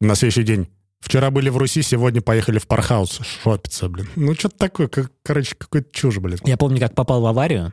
на 0.00 0.14
следующий 0.14 0.44
день. 0.44 0.68
Вчера 1.00 1.30
были 1.30 1.48
в 1.48 1.56
Руси, 1.56 1.82
сегодня 1.82 2.20
поехали 2.20 2.58
в 2.58 2.66
Пархаус 2.66 3.20
шопиться, 3.42 3.88
блин. 3.88 4.08
Ну, 4.16 4.34
что-то 4.34 4.56
такое, 4.56 4.88
как, 4.88 5.12
короче, 5.22 5.54
какой-то 5.56 5.88
чушь, 5.92 6.18
блин. 6.18 6.38
Я 6.44 6.56
помню, 6.56 6.80
как 6.80 6.94
попал 6.94 7.20
в 7.20 7.26
аварию, 7.26 7.72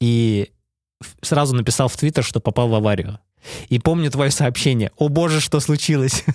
и 0.00 0.50
сразу 1.22 1.54
написал 1.54 1.88
в 1.88 1.96
Твиттер, 1.96 2.24
что 2.24 2.40
попал 2.40 2.68
в 2.68 2.74
аварию. 2.74 3.18
И 3.68 3.78
помню 3.78 4.10
твое 4.10 4.30
сообщение. 4.30 4.90
О 4.96 5.08
боже, 5.08 5.40
что 5.40 5.60
случилось? 5.60 6.24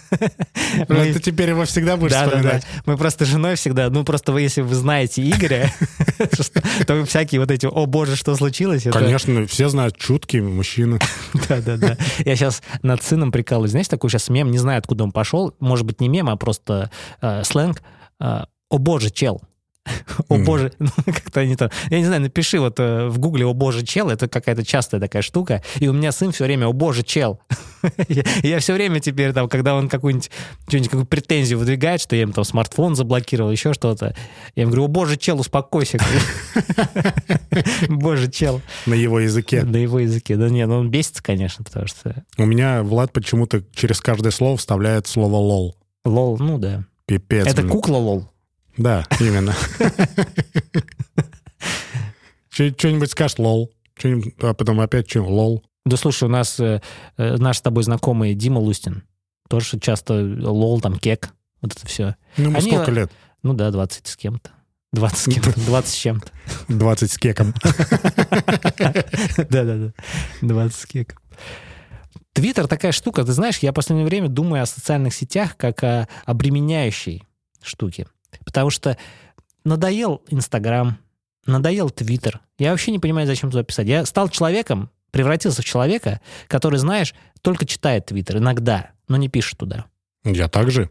Ну, 0.89 0.95
это 0.95 1.21
теперь 1.21 1.49
его 1.49 1.63
всегда 1.65 1.95
будешь 1.95 2.11
да, 2.11 2.25
вспоминать. 2.25 2.63
Да, 2.63 2.67
да. 2.75 2.83
Мы 2.85 2.97
просто 2.97 3.25
с 3.25 3.27
женой 3.29 3.55
всегда, 3.55 3.89
ну 3.89 4.03
просто 4.03 4.33
вы, 4.33 4.41
если 4.41 4.61
вы 4.61 4.75
знаете 4.75 5.21
Игоря, 5.27 5.71
то 6.87 7.05
всякие 7.05 7.39
вот 7.39 7.49
эти 7.49 7.65
«О 7.65 7.85
боже, 7.85 8.15
что 8.15 8.35
случилось?» 8.35 8.83
Конечно, 8.91 9.47
все 9.47 9.69
знают, 9.69 9.97
чуткий 9.97 10.41
мужчина. 10.41 10.99
Да-да-да. 11.49 11.97
Я 12.25 12.35
сейчас 12.35 12.61
над 12.81 13.03
сыном 13.03 13.31
прикалываюсь. 13.31 13.71
Знаешь, 13.71 13.87
такой 13.87 14.09
сейчас 14.09 14.29
мем, 14.29 14.51
не 14.51 14.57
знаю, 14.57 14.79
откуда 14.79 15.05
он 15.05 15.11
пошел. 15.11 15.53
Может 15.59 15.85
быть, 15.85 16.01
не 16.01 16.09
мем, 16.09 16.29
а 16.29 16.35
просто 16.35 16.91
э, 17.21 17.43
сленг. 17.43 17.81
Э, 18.19 18.43
«О 18.69 18.77
боже, 18.77 19.11
чел». 19.11 19.41
О 20.29 20.37
боже, 20.37 20.71
ну, 20.79 20.89
как-то 21.05 21.41
они 21.41 21.55
там... 21.55 21.69
Я 21.89 21.99
не 21.99 22.05
знаю, 22.05 22.21
напиши 22.21 22.59
вот 22.59 22.79
э, 22.79 23.07
в 23.07 23.19
гугле 23.19 23.45
«О 23.45 23.53
боже, 23.53 23.85
чел», 23.85 24.09
это 24.09 24.27
какая-то 24.27 24.65
частая 24.65 24.99
такая 24.99 25.21
штука, 25.21 25.61
и 25.79 25.87
у 25.87 25.93
меня 25.93 26.11
сын 26.11 26.31
все 26.31 26.45
время 26.45 26.67
«О 26.67 26.73
боже, 26.73 27.03
чел». 27.03 27.39
я 28.43 28.59
все 28.59 28.73
время 28.73 28.99
теперь 28.99 29.33
там, 29.33 29.47
когда 29.47 29.75
он 29.75 29.89
какую-нибудь 29.89 30.29
какую 30.67 31.05
претензию 31.05 31.59
выдвигает, 31.59 32.01
что 32.01 32.15
я 32.15 32.23
ему 32.23 32.33
там 32.33 32.43
смартфон 32.43 32.95
заблокировал, 32.95 33.51
еще 33.51 33.73
что-то, 33.73 34.15
я 34.55 34.63
ему 34.63 34.71
говорю 34.71 34.85
«О 34.85 34.87
боже, 34.87 35.17
чел, 35.17 35.39
успокойся». 35.39 35.99
Боже, 37.87 38.29
чел. 38.29 38.61
На 38.85 38.93
его 38.93 39.19
языке. 39.19 39.63
На 39.63 39.77
его 39.77 39.99
языке. 39.99 40.35
Да 40.35 40.49
нет, 40.49 40.67
ну 40.67 40.77
он 40.77 40.89
бесится, 40.89 41.23
конечно, 41.23 41.63
потому 41.63 41.87
что... 41.87 42.25
У 42.37 42.45
меня 42.45 42.83
Влад 42.83 43.13
почему-то 43.13 43.63
через 43.73 44.01
каждое 44.01 44.31
слово 44.31 44.57
вставляет 44.57 45.07
слово 45.07 45.35
«лол». 45.35 45.75
Лол, 46.03 46.37
ну 46.37 46.57
да. 46.57 46.85
Пипец. 47.07 47.47
Это 47.47 47.63
кукла 47.63 47.97
лол. 47.97 48.29
Да, 48.77 49.05
именно. 49.19 49.53
Что-нибудь 52.49 53.11
скажешь 53.11 53.37
лол, 53.37 53.71
а 54.41 54.53
потом 54.53 54.79
опять 54.79 55.09
что, 55.09 55.23
лол. 55.23 55.63
Да 55.85 55.97
слушай, 55.97 56.23
у 56.23 56.29
нас 56.29 56.59
э, 56.59 56.81
э, 57.17 57.35
наш 57.37 57.57
с 57.57 57.61
тобой 57.61 57.83
знакомый 57.83 58.33
Дима 58.33 58.59
Лустин, 58.59 59.03
тоже 59.47 59.79
часто 59.79 60.13
лол, 60.15 60.81
там, 60.81 60.97
кек, 60.97 61.29
вот 61.61 61.75
это 61.75 61.85
все. 61.85 62.15
Ну, 62.37 62.49
ему 62.49 62.61
сколько 62.61 62.91
лет? 62.91 63.11
Ну 63.43 63.53
да, 63.53 63.69
20 63.69 64.07
с 64.07 64.17
кем-то. 64.17 64.49
20 64.93 65.17
с 65.17 65.25
кем-то, 65.25 65.59
20 65.65 65.89
с 65.89 65.95
чем-то. 65.95 66.31
20 66.69 67.11
с 67.11 67.17
кеком. 67.17 67.53
Да-да-да, 69.37 69.93
20 70.41 70.75
с 70.75 70.85
кеком. 70.85 71.19
Твиттер 72.33 72.67
такая 72.67 72.91
штука, 72.91 73.23
ты 73.23 73.31
знаешь, 73.31 73.59
я 73.59 73.71
в 73.71 73.75
последнее 73.75 74.07
время 74.07 74.27
думаю 74.27 74.63
о 74.63 74.65
социальных 74.65 75.13
сетях 75.13 75.55
как 75.55 75.83
о 75.83 76.07
обременяющей 76.25 77.23
штуке. 77.61 78.07
Потому 78.43 78.69
что 78.69 78.97
надоел 79.63 80.21
Инстаграм, 80.29 80.97
надоел 81.45 81.89
Твиттер. 81.89 82.41
Я 82.57 82.71
вообще 82.71 82.91
не 82.91 82.99
понимаю, 82.99 83.27
зачем 83.27 83.51
туда 83.51 83.63
писать. 83.63 83.87
Я 83.87 84.05
стал 84.05 84.29
человеком, 84.29 84.89
превратился 85.11 85.61
в 85.61 85.65
человека, 85.65 86.21
который, 86.47 86.79
знаешь, 86.79 87.13
только 87.41 87.65
читает 87.65 88.07
Твиттер 88.07 88.37
иногда, 88.37 88.91
но 89.07 89.17
не 89.17 89.29
пишет 89.29 89.57
туда. 89.57 89.85
Я 90.23 90.47
также. 90.47 90.89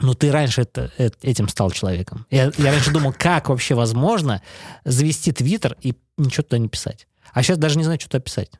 Ну, 0.00 0.14
ты 0.14 0.30
раньше 0.30 0.62
это, 0.62 0.92
это, 0.98 1.16
этим 1.22 1.48
стал 1.48 1.70
человеком. 1.70 2.26
Я, 2.30 2.52
я 2.58 2.70
раньше 2.70 2.90
думал, 2.90 3.14
как 3.16 3.48
вообще 3.48 3.74
возможно 3.74 4.42
завести 4.84 5.32
Твиттер 5.32 5.76
и 5.80 5.94
ничего 6.18 6.42
туда 6.42 6.58
не 6.58 6.68
писать. 6.68 7.06
А 7.32 7.42
сейчас 7.42 7.56
даже 7.58 7.78
не 7.78 7.84
знаю, 7.84 7.98
что 7.98 8.10
туда 8.10 8.20
писать. 8.20 8.50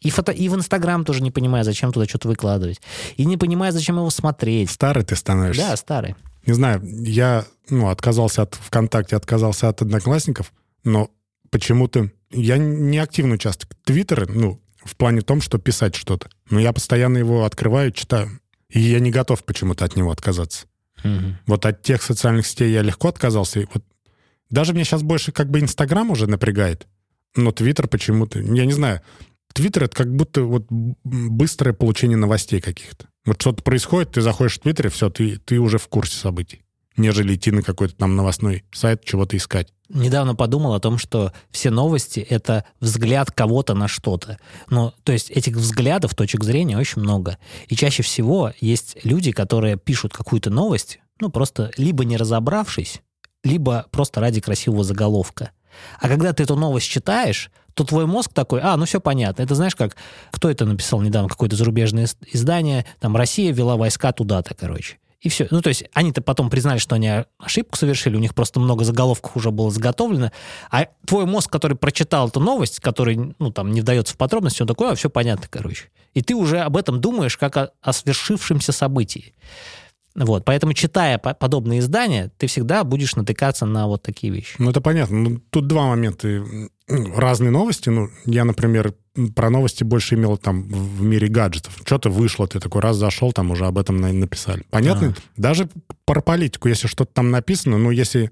И, 0.00 0.10
фото, 0.10 0.32
и 0.32 0.48
в 0.48 0.54
Инстаграм 0.54 1.04
тоже 1.04 1.22
не 1.22 1.30
понимаю, 1.30 1.64
зачем 1.64 1.92
туда 1.92 2.06
что-то 2.06 2.28
выкладывать. 2.28 2.80
И 3.16 3.24
не 3.24 3.36
понимаю, 3.36 3.72
зачем 3.72 3.96
его 3.96 4.10
смотреть. 4.10 4.70
Старый 4.70 5.04
ты 5.04 5.16
становишься. 5.16 5.68
Да, 5.68 5.76
старый 5.76 6.14
не 6.46 6.52
знаю, 6.52 6.82
я 7.04 7.46
ну, 7.68 7.88
отказался 7.88 8.42
от 8.42 8.54
ВКонтакте, 8.54 9.16
отказался 9.16 9.68
от 9.68 9.82
Одноклассников, 9.82 10.52
но 10.84 11.10
почему-то 11.50 12.10
я 12.30 12.58
не 12.58 12.98
активно 12.98 13.34
участвую. 13.34 13.70
Твиттер, 13.84 14.28
ну, 14.28 14.60
в 14.84 14.96
плане 14.96 15.22
том, 15.22 15.40
что 15.40 15.58
писать 15.58 15.94
что-то. 15.94 16.28
Но 16.50 16.60
я 16.60 16.72
постоянно 16.72 17.18
его 17.18 17.44
открываю, 17.44 17.90
читаю. 17.92 18.40
И 18.68 18.80
я 18.80 19.00
не 19.00 19.10
готов 19.10 19.44
почему-то 19.44 19.84
от 19.84 19.96
него 19.96 20.10
отказаться. 20.10 20.66
Угу. 21.02 21.36
Вот 21.46 21.66
от 21.66 21.82
тех 21.82 22.02
социальных 22.02 22.46
сетей 22.46 22.72
я 22.72 22.82
легко 22.82 23.08
отказался. 23.08 23.60
И 23.60 23.66
вот 23.72 23.84
даже 24.50 24.72
мне 24.72 24.84
сейчас 24.84 25.02
больше 25.02 25.32
как 25.32 25.50
бы 25.50 25.60
Инстаграм 25.60 26.10
уже 26.10 26.26
напрягает. 26.26 26.86
Но 27.36 27.52
Твиттер 27.52 27.88
почему-то... 27.88 28.40
Я 28.40 28.66
не 28.66 28.72
знаю. 28.72 29.00
Твиттер— 29.54 29.84
это 29.84 29.96
как 29.96 30.14
будто 30.14 30.42
вот 30.42 30.66
быстрое 30.68 31.72
получение 31.72 32.18
новостей 32.18 32.60
каких-то. 32.60 33.06
Вот 33.24 33.40
что-то 33.40 33.62
происходит, 33.62 34.12
ты 34.12 34.20
заходишь 34.20 34.56
в 34.56 34.60
Твиттер, 34.60 34.88
и 34.88 34.90
все, 34.90 35.08
ты, 35.08 35.38
ты 35.38 35.58
уже 35.58 35.78
в 35.78 35.88
курсе 35.88 36.16
событий 36.16 36.64
нежели 36.96 37.34
идти 37.34 37.50
на 37.50 37.62
какой-то 37.62 37.94
там 37.96 38.16
новостной 38.16 38.64
сайт, 38.72 39.04
чего-то 39.04 39.36
искать. 39.36 39.72
Недавно 39.88 40.34
подумал 40.34 40.74
о 40.74 40.80
том, 40.80 40.98
что 40.98 41.32
все 41.50 41.70
новости— 41.70 42.20
это 42.30 42.64
взгляд 42.80 43.30
кого-то 43.30 43.74
на 43.74 43.88
что-то. 43.88 44.38
Ну, 44.70 44.92
то 45.02 45.12
есть 45.12 45.30
этих 45.30 45.56
взглядов, 45.56 46.14
точек 46.14 46.44
зрения 46.44 46.78
очень 46.78 47.02
много. 47.02 47.38
И 47.68 47.76
чаще 47.76 48.02
всего 48.02 48.52
есть 48.60 48.96
люди, 49.04 49.30
которые 49.32 49.76
пишут 49.76 50.12
какую-то 50.12 50.50
новость, 50.50 51.00
ну, 51.20 51.30
просто 51.30 51.70
либо 51.76 52.04
не 52.04 52.16
разобравшись, 52.16 53.02
либо 53.42 53.86
просто 53.90 54.20
ради 54.20 54.40
красивого 54.40 54.84
заголовка. 54.84 55.50
А 56.00 56.08
когда 56.08 56.32
ты 56.32 56.44
эту 56.44 56.56
новость 56.56 56.88
читаешь, 56.88 57.50
то 57.74 57.84
твой 57.84 58.06
мозг 58.06 58.32
такой, 58.32 58.60
а, 58.60 58.76
ну 58.76 58.84
все 58.84 59.00
понятно. 59.00 59.42
Это 59.42 59.54
знаешь 59.54 59.74
как, 59.74 59.96
кто 60.30 60.50
это 60.50 60.64
написал 60.64 61.00
недавно, 61.00 61.28
какое-то 61.28 61.56
зарубежное 61.56 62.08
издание, 62.32 62.86
там 63.00 63.16
Россия 63.16 63.52
вела 63.52 63.76
войска 63.76 64.12
туда-то, 64.12 64.54
короче. 64.54 64.98
И 65.24 65.30
все. 65.30 65.48
Ну, 65.50 65.62
то 65.62 65.68
есть 65.68 65.84
они-то 65.94 66.20
потом 66.20 66.50
признали, 66.50 66.78
что 66.78 66.96
они 66.96 67.24
ошибку 67.38 67.78
совершили, 67.78 68.14
у 68.14 68.20
них 68.20 68.34
просто 68.34 68.60
много 68.60 68.84
заголовков 68.84 69.34
уже 69.36 69.50
было 69.50 69.70
заготовлено. 69.70 70.32
А 70.70 70.86
твой 71.06 71.24
мозг, 71.24 71.50
который 71.50 71.78
прочитал 71.78 72.28
эту 72.28 72.40
новость, 72.40 72.80
который, 72.80 73.34
ну, 73.38 73.50
там, 73.50 73.72
не 73.72 73.80
вдается 73.80 74.12
в 74.12 74.18
подробности, 74.18 74.60
он 74.60 74.68
такой, 74.68 74.92
а, 74.92 74.94
все 74.94 75.08
понятно, 75.08 75.46
короче. 75.48 75.88
И 76.12 76.20
ты 76.20 76.34
уже 76.34 76.60
об 76.60 76.76
этом 76.76 77.00
думаешь, 77.00 77.38
как 77.38 77.56
о, 77.56 77.70
о 77.80 77.92
свершившемся 77.94 78.72
событии. 78.72 79.34
Вот, 80.14 80.44
поэтому, 80.44 80.74
читая 80.74 81.18
подобные 81.18 81.80
издания, 81.80 82.30
ты 82.36 82.46
всегда 82.46 82.84
будешь 82.84 83.16
натыкаться 83.16 83.64
на 83.66 83.88
вот 83.88 84.02
такие 84.02 84.32
вещи. 84.32 84.54
Ну, 84.58 84.70
это 84.70 84.82
понятно. 84.82 85.16
Ну, 85.16 85.40
тут 85.50 85.66
два 85.66 85.86
момента. 85.86 86.28
Разные 86.86 87.50
новости. 87.50 87.88
Ну, 87.88 88.10
я, 88.26 88.44
например, 88.44 88.94
про 89.34 89.48
новости 89.48 89.84
больше 89.84 90.16
имел 90.16 90.36
там 90.36 90.64
в 90.68 91.02
мире 91.02 91.28
гаджетов. 91.28 91.80
Что-то 91.84 92.10
вышло, 92.10 92.46
ты 92.46 92.60
такой 92.60 92.82
раз 92.82 92.96
зашел, 92.96 93.32
там 93.32 93.50
уже 93.50 93.66
об 93.66 93.78
этом 93.78 93.96
написали. 93.96 94.64
Понятно? 94.70 95.14
А. 95.16 95.40
Даже 95.40 95.68
про 96.04 96.20
политику, 96.20 96.68
если 96.68 96.86
что-то 96.86 97.12
там 97.12 97.30
написано, 97.30 97.78
ну, 97.78 97.90
если 97.90 98.30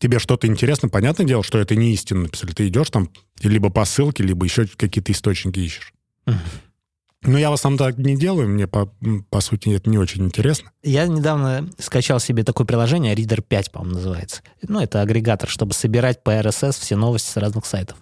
тебе 0.00 0.18
что-то 0.18 0.46
интересно, 0.46 0.88
понятное 0.88 1.26
дело, 1.26 1.44
что 1.44 1.58
это 1.58 1.76
не 1.76 1.92
истинно 1.92 2.22
написали. 2.22 2.52
Ты 2.52 2.68
идешь 2.68 2.90
там, 2.90 3.10
либо 3.42 3.70
по 3.70 3.84
ссылке, 3.84 4.24
либо 4.24 4.44
еще 4.44 4.66
какие-то 4.66 5.12
источники 5.12 5.60
ищешь. 5.60 5.92
Ну, 7.22 7.36
я 7.36 7.50
в 7.50 7.54
основном 7.54 7.78
так 7.78 7.98
не 7.98 8.16
делаю, 8.16 8.48
мне, 8.48 8.68
по, 8.68 8.92
по 9.30 9.40
сути, 9.40 9.70
это 9.70 9.90
не 9.90 9.98
очень 9.98 10.24
интересно. 10.24 10.70
Я 10.84 11.08
недавно 11.08 11.68
скачал 11.78 12.20
себе 12.20 12.44
такое 12.44 12.64
приложение, 12.64 13.14
Reader 13.14 13.42
5, 13.42 13.72
по-моему, 13.72 13.96
называется. 13.96 14.42
Ну, 14.62 14.80
это 14.80 15.02
агрегатор, 15.02 15.48
чтобы 15.48 15.72
собирать 15.72 16.22
по 16.22 16.30
RSS 16.30 16.80
все 16.80 16.94
новости 16.94 17.28
с 17.28 17.36
разных 17.36 17.66
сайтов. 17.66 17.98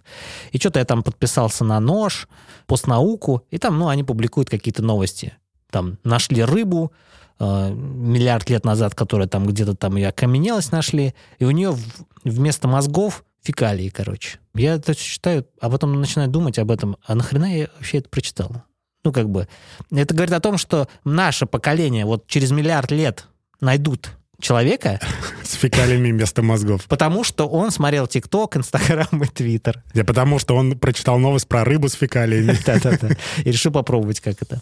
И 0.52 0.58
что-то 0.58 0.80
я 0.80 0.84
там 0.84 1.02
подписался 1.02 1.64
на 1.64 1.80
нож, 1.80 2.28
постнауку, 2.66 3.42
и 3.50 3.56
там, 3.56 3.78
ну, 3.78 3.88
они 3.88 4.04
публикуют 4.04 4.50
какие-то 4.50 4.82
новости. 4.82 5.34
Там 5.70 5.98
нашли 6.04 6.44
рыбу, 6.44 6.92
э, 7.38 7.70
миллиард 7.72 8.50
лет 8.50 8.66
назад, 8.66 8.94
которая 8.94 9.28
там 9.28 9.46
где-то 9.46 9.74
там 9.74 9.96
ее 9.96 10.08
окаменелась 10.08 10.72
нашли, 10.72 11.14
и 11.38 11.46
у 11.46 11.50
нее 11.52 11.74
вместо 12.22 12.68
мозгов 12.68 13.24
фекалии, 13.42 13.88
короче. 13.88 14.40
Я 14.54 14.74
это 14.74 14.94
читаю, 14.94 15.46
а 15.60 15.70
потом 15.70 15.98
начинаю 15.98 16.28
думать 16.28 16.58
об 16.58 16.70
этом, 16.70 16.98
а 17.06 17.14
нахрена 17.14 17.56
я 17.56 17.68
вообще 17.76 17.98
это 17.98 18.10
прочитал? 18.10 18.62
Ну, 19.06 19.12
как 19.12 19.30
бы, 19.30 19.46
это 19.92 20.14
говорит 20.14 20.34
о 20.34 20.40
том, 20.40 20.58
что 20.58 20.88
наше 21.04 21.46
поколение 21.46 22.04
вот 22.04 22.26
через 22.26 22.50
миллиард 22.50 22.90
лет 22.90 23.28
найдут 23.60 24.10
человека. 24.40 24.98
С 25.44 25.52
фекалиями 25.52 26.10
вместо 26.10 26.42
мозгов. 26.42 26.86
Потому 26.88 27.22
что 27.22 27.46
он 27.46 27.70
смотрел 27.70 28.08
ТикТок, 28.08 28.56
Инстаграм 28.56 29.22
и 29.22 29.26
Твиттер. 29.28 29.84
Да 29.94 30.02
потому 30.02 30.40
что 30.40 30.56
он 30.56 30.76
прочитал 30.76 31.20
новость 31.20 31.46
про 31.46 31.62
рыбу 31.62 31.88
с 31.88 31.92
фекалиями. 31.92 32.58
Да-да-да. 32.66 33.10
И 33.44 33.52
решил 33.52 33.70
попробовать, 33.70 34.18
как 34.18 34.42
это. 34.42 34.60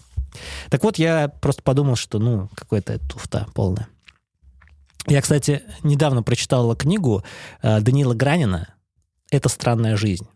Так 0.68 0.84
вот, 0.84 0.98
я 0.98 1.28
просто 1.28 1.62
подумал, 1.62 1.96
что, 1.96 2.18
ну, 2.18 2.50
какая-то 2.54 2.98
туфта 2.98 3.46
полная. 3.54 3.88
Я, 5.06 5.22
кстати, 5.22 5.62
недавно 5.82 6.22
прочитала 6.22 6.76
книгу 6.76 7.24
э, 7.62 7.80
Данила 7.80 8.12
Гранина 8.12 8.74
«Это 9.30 9.48
странная 9.48 9.96
жизнь». 9.96 10.28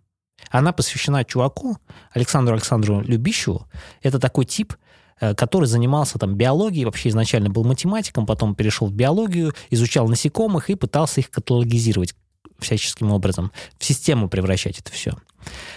Она 0.50 0.72
посвящена 0.72 1.24
чуваку, 1.24 1.76
Александру 2.12 2.54
Александру 2.54 3.00
Любищеву. 3.00 3.66
Это 4.02 4.18
такой 4.18 4.44
тип, 4.44 4.74
э, 5.20 5.34
который 5.34 5.66
занимался 5.66 6.18
там 6.18 6.34
биологией, 6.34 6.84
вообще 6.84 7.10
изначально 7.10 7.50
был 7.50 7.64
математиком, 7.64 8.26
потом 8.26 8.54
перешел 8.54 8.88
в 8.88 8.92
биологию, 8.92 9.54
изучал 9.70 10.08
насекомых 10.08 10.70
и 10.70 10.74
пытался 10.74 11.20
их 11.20 11.30
каталогизировать 11.30 12.14
всяческим 12.58 13.12
образом, 13.12 13.52
в 13.78 13.84
систему 13.84 14.28
превращать 14.28 14.80
это 14.80 14.90
все. 14.90 15.14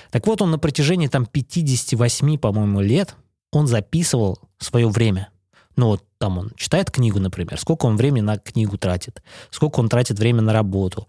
Так 0.09 0.25
вот, 0.27 0.41
он 0.41 0.51
на 0.51 0.59
протяжении 0.59 1.07
там 1.07 1.25
58, 1.25 2.37
по-моему, 2.37 2.81
лет, 2.81 3.15
он 3.51 3.67
записывал 3.67 4.39
свое 4.57 4.87
время. 4.87 5.29
Ну 5.75 5.87
вот 5.87 6.03
там 6.17 6.37
он 6.37 6.51
читает 6.57 6.91
книгу, 6.91 7.19
например, 7.19 7.59
сколько 7.59 7.85
он 7.85 7.97
времени 7.97 8.21
на 8.21 8.37
книгу 8.37 8.77
тратит, 8.77 9.23
сколько 9.49 9.79
он 9.79 9.89
тратит 9.89 10.19
время 10.19 10.41
на 10.41 10.53
работу, 10.53 11.07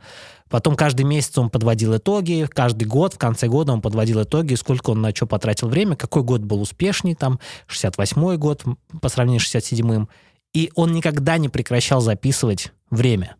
Потом 0.52 0.76
каждый 0.76 1.04
месяц 1.04 1.38
он 1.38 1.48
подводил 1.48 1.96
итоги, 1.96 2.46
каждый 2.46 2.84
год, 2.84 3.14
в 3.14 3.18
конце 3.18 3.48
года 3.48 3.72
он 3.72 3.80
подводил 3.80 4.22
итоги, 4.22 4.54
сколько 4.54 4.90
он 4.90 5.00
на 5.00 5.14
что 5.16 5.26
потратил 5.26 5.68
время, 5.68 5.96
какой 5.96 6.22
год 6.22 6.42
был 6.42 6.60
успешней, 6.60 7.14
там, 7.14 7.40
68-й 7.68 8.36
год 8.36 8.62
по 9.00 9.08
сравнению 9.08 9.40
с 9.40 9.54
67-м. 9.54 10.10
И 10.52 10.70
он 10.74 10.92
никогда 10.92 11.38
не 11.38 11.48
прекращал 11.48 12.02
записывать 12.02 12.70
время. 12.90 13.36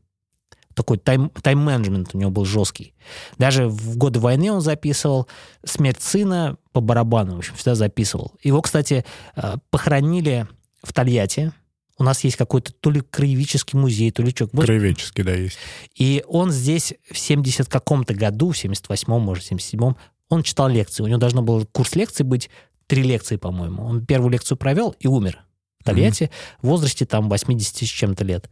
Такой 0.73 0.97
тайм, 0.97 1.29
тайм-менеджмент 1.29 2.15
у 2.15 2.19
него 2.19 2.31
был 2.31 2.47
жесткий. 2.47 2.95
Даже 3.37 3.69
в 3.69 3.99
годы 3.99 4.19
войны 4.19 4.51
он 4.51 4.63
записывал, 4.63 5.29
смерть 5.67 6.01
сына 6.01 6.57
по 6.73 6.81
барабану, 6.81 7.35
в 7.35 7.39
общем, 7.41 7.55
всегда 7.57 7.75
записывал. 7.75 8.33
Его, 8.43 8.63
кстати, 8.63 9.05
э, 9.37 9.57
похоронили 9.71 10.49
в 10.83 10.95
Тольятти, 10.95 11.53
у 12.03 12.05
нас 12.05 12.25
есть 12.25 12.37
какой-то 12.37 12.73
то 12.73 12.91
ли 12.91 13.01
краеведческий 13.01 13.79
музей, 13.79 14.11
то 14.11 14.23
ли 14.23 14.31
что. 14.31 14.49
Краеведческий, 14.49 15.23
да, 15.23 15.33
есть. 15.33 15.57
И 15.95 16.25
он 16.27 16.51
здесь 16.51 16.95
в 17.11 17.17
70 17.17 17.69
каком-то 17.69 18.13
году, 18.13 18.51
в 18.51 18.57
78-м, 18.57 19.23
может, 19.23 19.51
77-м, 19.51 19.97
он 20.29 20.43
читал 20.43 20.69
лекции. 20.69 21.05
У 21.05 21.07
него 21.07 21.19
должно 21.19 21.43
было 21.43 21.65
курс 21.65 21.95
лекций 21.95 22.27
быть 22.27 22.51
три 22.89 23.03
лекции, 23.03 23.37
по-моему. 23.37 23.85
Он 23.85 24.05
первую 24.05 24.31
лекцию 24.31 24.59
провел 24.59 24.97
и 24.99 25.07
умер 25.07 25.45
в 25.79 25.85
Тольятти 25.85 26.25
mm-hmm. 26.25 26.63
в 26.63 26.67
возрасте 26.67 27.07
там 27.07 27.29
80 27.29 27.77
с 27.77 27.81
чем-то 27.91 28.25
лет. 28.25 28.51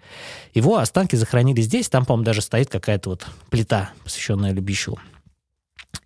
Его 0.54 0.78
останки 0.78 1.16
захоронили 1.16 1.60
здесь, 1.60 1.88
там, 1.88 2.04
по-моему, 2.04 2.24
даже 2.24 2.42
стоит 2.42 2.70
какая-то 2.70 3.10
вот 3.10 3.26
плита, 3.50 3.90
посвященная 4.04 4.52
Любищеву. 4.52 5.00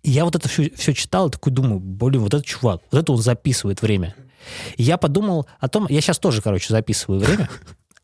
И 0.01 0.09
я 0.09 0.25
вот 0.25 0.35
это 0.35 0.49
все, 0.49 0.71
все 0.75 0.93
читал 0.93 1.27
и 1.27 1.31
такой 1.31 1.53
думаю, 1.53 1.79
блин, 1.79 2.21
вот 2.21 2.33
этот 2.33 2.45
чувак, 2.45 2.81
вот 2.89 2.99
это 2.99 3.11
он 3.11 3.19
записывает 3.19 3.83
время. 3.83 4.15
Я 4.77 4.97
подумал 4.97 5.47
о 5.59 5.67
том, 5.67 5.87
я 5.89 6.01
сейчас 6.01 6.19
тоже, 6.19 6.41
короче, 6.41 6.73
записываю 6.73 7.19
время, 7.19 7.49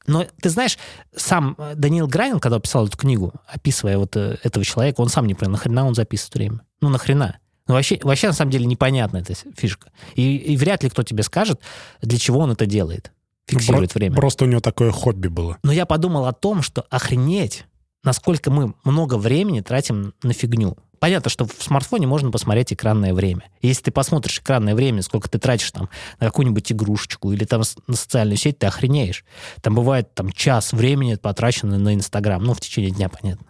но 0.08 0.26
ты 0.42 0.50
знаешь, 0.50 0.78
сам 1.16 1.56
э, 1.58 1.74
Даниил 1.76 2.08
Гранин, 2.08 2.40
когда 2.40 2.60
писал 2.60 2.88
эту 2.88 2.98
книгу, 2.98 3.34
описывая 3.48 3.98
вот 3.98 4.16
э, 4.16 4.38
этого 4.44 4.66
человека, 4.66 5.02
он 5.02 5.10
сам 5.10 5.28
не 5.28 5.36
понял, 5.36 5.52
нахрена 5.52 5.86
он 5.86 5.96
записывает 5.96 6.36
время. 6.36 6.62
Ну, 6.82 6.90
нахрена? 6.90 7.38
Ну, 7.68 7.76
вообще, 7.76 8.00
вообще, 8.02 8.28
на 8.28 8.34
самом 8.34 8.52
деле, 8.52 8.66
непонятна 8.66 9.18
эта 9.18 9.34
фишка. 9.56 9.92
И, 10.16 10.36
и 10.38 10.58
вряд 10.58 10.84
ли 10.84 10.90
кто 10.90 11.04
тебе 11.04 11.24
скажет, 11.24 11.62
для 12.02 12.18
чего 12.18 12.40
он 12.40 12.52
это 12.52 12.66
делает. 12.66 13.12
Фиксирует 13.48 13.94
ну, 13.94 14.00
время. 14.00 14.16
Просто 14.16 14.46
у 14.46 14.48
него 14.48 14.62
такое 14.62 14.92
хобби 14.92 15.28
было. 15.28 15.58
Но 15.64 15.72
я 15.72 15.86
подумал 15.86 16.26
о 16.26 16.34
том, 16.34 16.62
что 16.62 16.86
охренеть, 16.90 17.66
насколько 18.04 18.50
мы 18.50 18.74
много 18.84 19.16
времени 19.16 19.62
тратим 19.62 20.14
на 20.24 20.34
фигню 20.34 20.78
понятно, 21.02 21.32
что 21.32 21.46
в 21.46 21.64
смартфоне 21.64 22.06
можно 22.06 22.30
посмотреть 22.30 22.72
экранное 22.72 23.14
время. 23.14 23.50
если 23.62 23.86
ты 23.86 23.92
посмотришь 23.92 24.40
экранное 24.40 24.76
время, 24.76 25.02
сколько 25.02 25.28
ты 25.28 25.40
тратишь 25.40 25.72
там 25.72 25.90
на 26.20 26.28
какую-нибудь 26.28 26.72
игрушечку 26.72 27.34
или 27.34 27.44
там 27.44 27.64
на 27.88 27.96
социальную 27.96 28.38
сеть, 28.38 28.60
ты 28.60 28.68
охренеешь. 28.68 29.26
Там 29.62 29.74
бывает 29.74 30.14
там 30.14 30.32
час 30.32 30.72
времени 30.74 31.16
потрачено 31.16 31.80
на 31.80 31.96
Инстаграм. 31.96 32.42
Ну, 32.42 32.54
в 32.54 32.62
течение 32.62 32.92
дня, 32.92 33.10
понятно. 33.10 33.48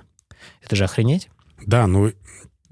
Это 0.63 0.77
же 0.77 0.85
охренеть. 0.85 1.29
Да, 1.65 1.87
ну 1.87 2.13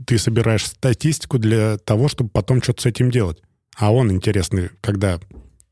ты 0.06 0.18
собираешь 0.18 0.66
статистику 0.66 1.40
для 1.40 1.78
того, 1.78 2.08
чтобы 2.08 2.30
потом 2.30 2.64
что-то 2.64 2.84
с 2.84 2.86
этим 2.86 3.12
делать. 3.12 3.42
А 3.76 3.92
он, 3.92 4.10
интересный, 4.14 4.70
когда 4.80 5.20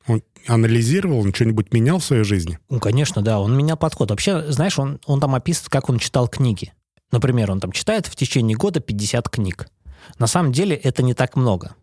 он 0.05 0.21
анализировал, 0.47 1.19
он 1.19 1.33
что-нибудь 1.33 1.73
менял 1.73 1.99
в 1.99 2.03
своей 2.03 2.25
жизни? 2.25 2.59
Ну, 2.69 2.81
конечно, 2.81 3.21
да, 3.21 3.39
он 3.39 3.55
менял 3.55 3.77
подход. 3.77 4.09
Вообще, 4.09 4.51
знаешь, 4.51 4.77
он, 4.77 4.99
он 5.05 5.21
там 5.21 5.33
описывает, 5.33 5.69
как 5.69 5.89
он 5.89 5.97
читал 5.97 6.27
книги. 6.27 6.73
Например, 7.11 7.51
он 7.51 7.59
там 7.59 7.71
читает 7.71 8.07
в 8.07 8.15
течение 8.15 8.57
года 8.57 8.79
50 8.79 9.29
книг. 9.29 9.67
На 10.19 10.27
самом 10.27 10.51
деле 10.51 10.75
это 10.75 11.03
не 11.03 11.13
так 11.13 11.35
много. 11.35 11.75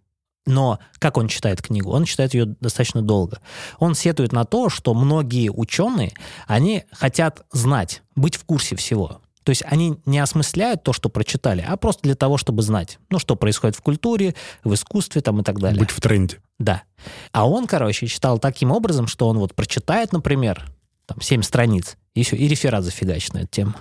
Но 0.46 0.78
как 0.98 1.16
он 1.16 1.28
читает 1.28 1.62
книгу? 1.62 1.90
Он 1.90 2.04
читает 2.04 2.34
ее 2.34 2.44
достаточно 2.60 3.00
долго. 3.00 3.40
Он 3.78 3.94
сетует 3.94 4.32
на 4.32 4.44
то, 4.44 4.68
что 4.68 4.92
многие 4.92 5.48
ученые, 5.48 6.12
они 6.46 6.84
хотят 6.92 7.46
знать, 7.50 8.02
быть 8.14 8.36
в 8.36 8.44
курсе 8.44 8.76
всего. 8.76 9.22
То 9.42 9.50
есть 9.50 9.62
они 9.66 9.98
не 10.06 10.18
осмысляют 10.18 10.82
то, 10.82 10.92
что 10.92 11.10
прочитали, 11.10 11.64
а 11.66 11.76
просто 11.76 12.02
для 12.02 12.14
того, 12.14 12.38
чтобы 12.38 12.62
знать, 12.62 12.98
ну, 13.10 13.18
что 13.18 13.36
происходит 13.36 13.76
в 13.76 13.82
культуре, 13.82 14.34
в 14.64 14.72
искусстве 14.72 15.20
там 15.20 15.40
и 15.40 15.44
так 15.44 15.60
далее. 15.60 15.78
Быть 15.78 15.90
в 15.90 16.00
тренде. 16.00 16.38
Да. 16.58 16.82
А 17.32 17.46
он, 17.48 17.66
короче, 17.66 18.06
читал 18.06 18.38
таким 18.38 18.70
образом, 18.70 19.06
что 19.06 19.28
он 19.28 19.38
вот 19.38 19.54
прочитает, 19.54 20.12
например, 20.12 20.64
там, 21.06 21.20
7 21.20 21.42
страниц, 21.42 21.96
и 22.14 22.22
все, 22.22 22.36
и 22.36 22.48
реферат 22.48 22.84
зафигачит 22.84 23.34
на 23.34 23.38
эту 23.38 23.48
тему. 23.48 23.74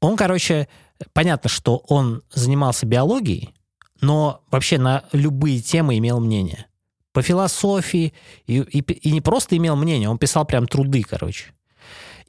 Он, 0.00 0.16
короче, 0.16 0.68
понятно, 1.12 1.48
что 1.48 1.82
он 1.88 2.22
занимался 2.32 2.86
биологией, 2.86 3.54
но 4.00 4.42
вообще 4.50 4.78
на 4.78 5.04
любые 5.12 5.60
темы 5.60 5.98
имел 5.98 6.20
мнение. 6.20 6.66
По 7.12 7.22
философии, 7.22 8.12
и, 8.46 8.58
и, 8.58 8.80
и 8.80 9.10
не 9.10 9.20
просто 9.20 9.56
имел 9.56 9.76
мнение, 9.76 10.08
он 10.08 10.18
писал 10.18 10.44
прям 10.44 10.68
труды, 10.68 11.02
короче. 11.02 11.46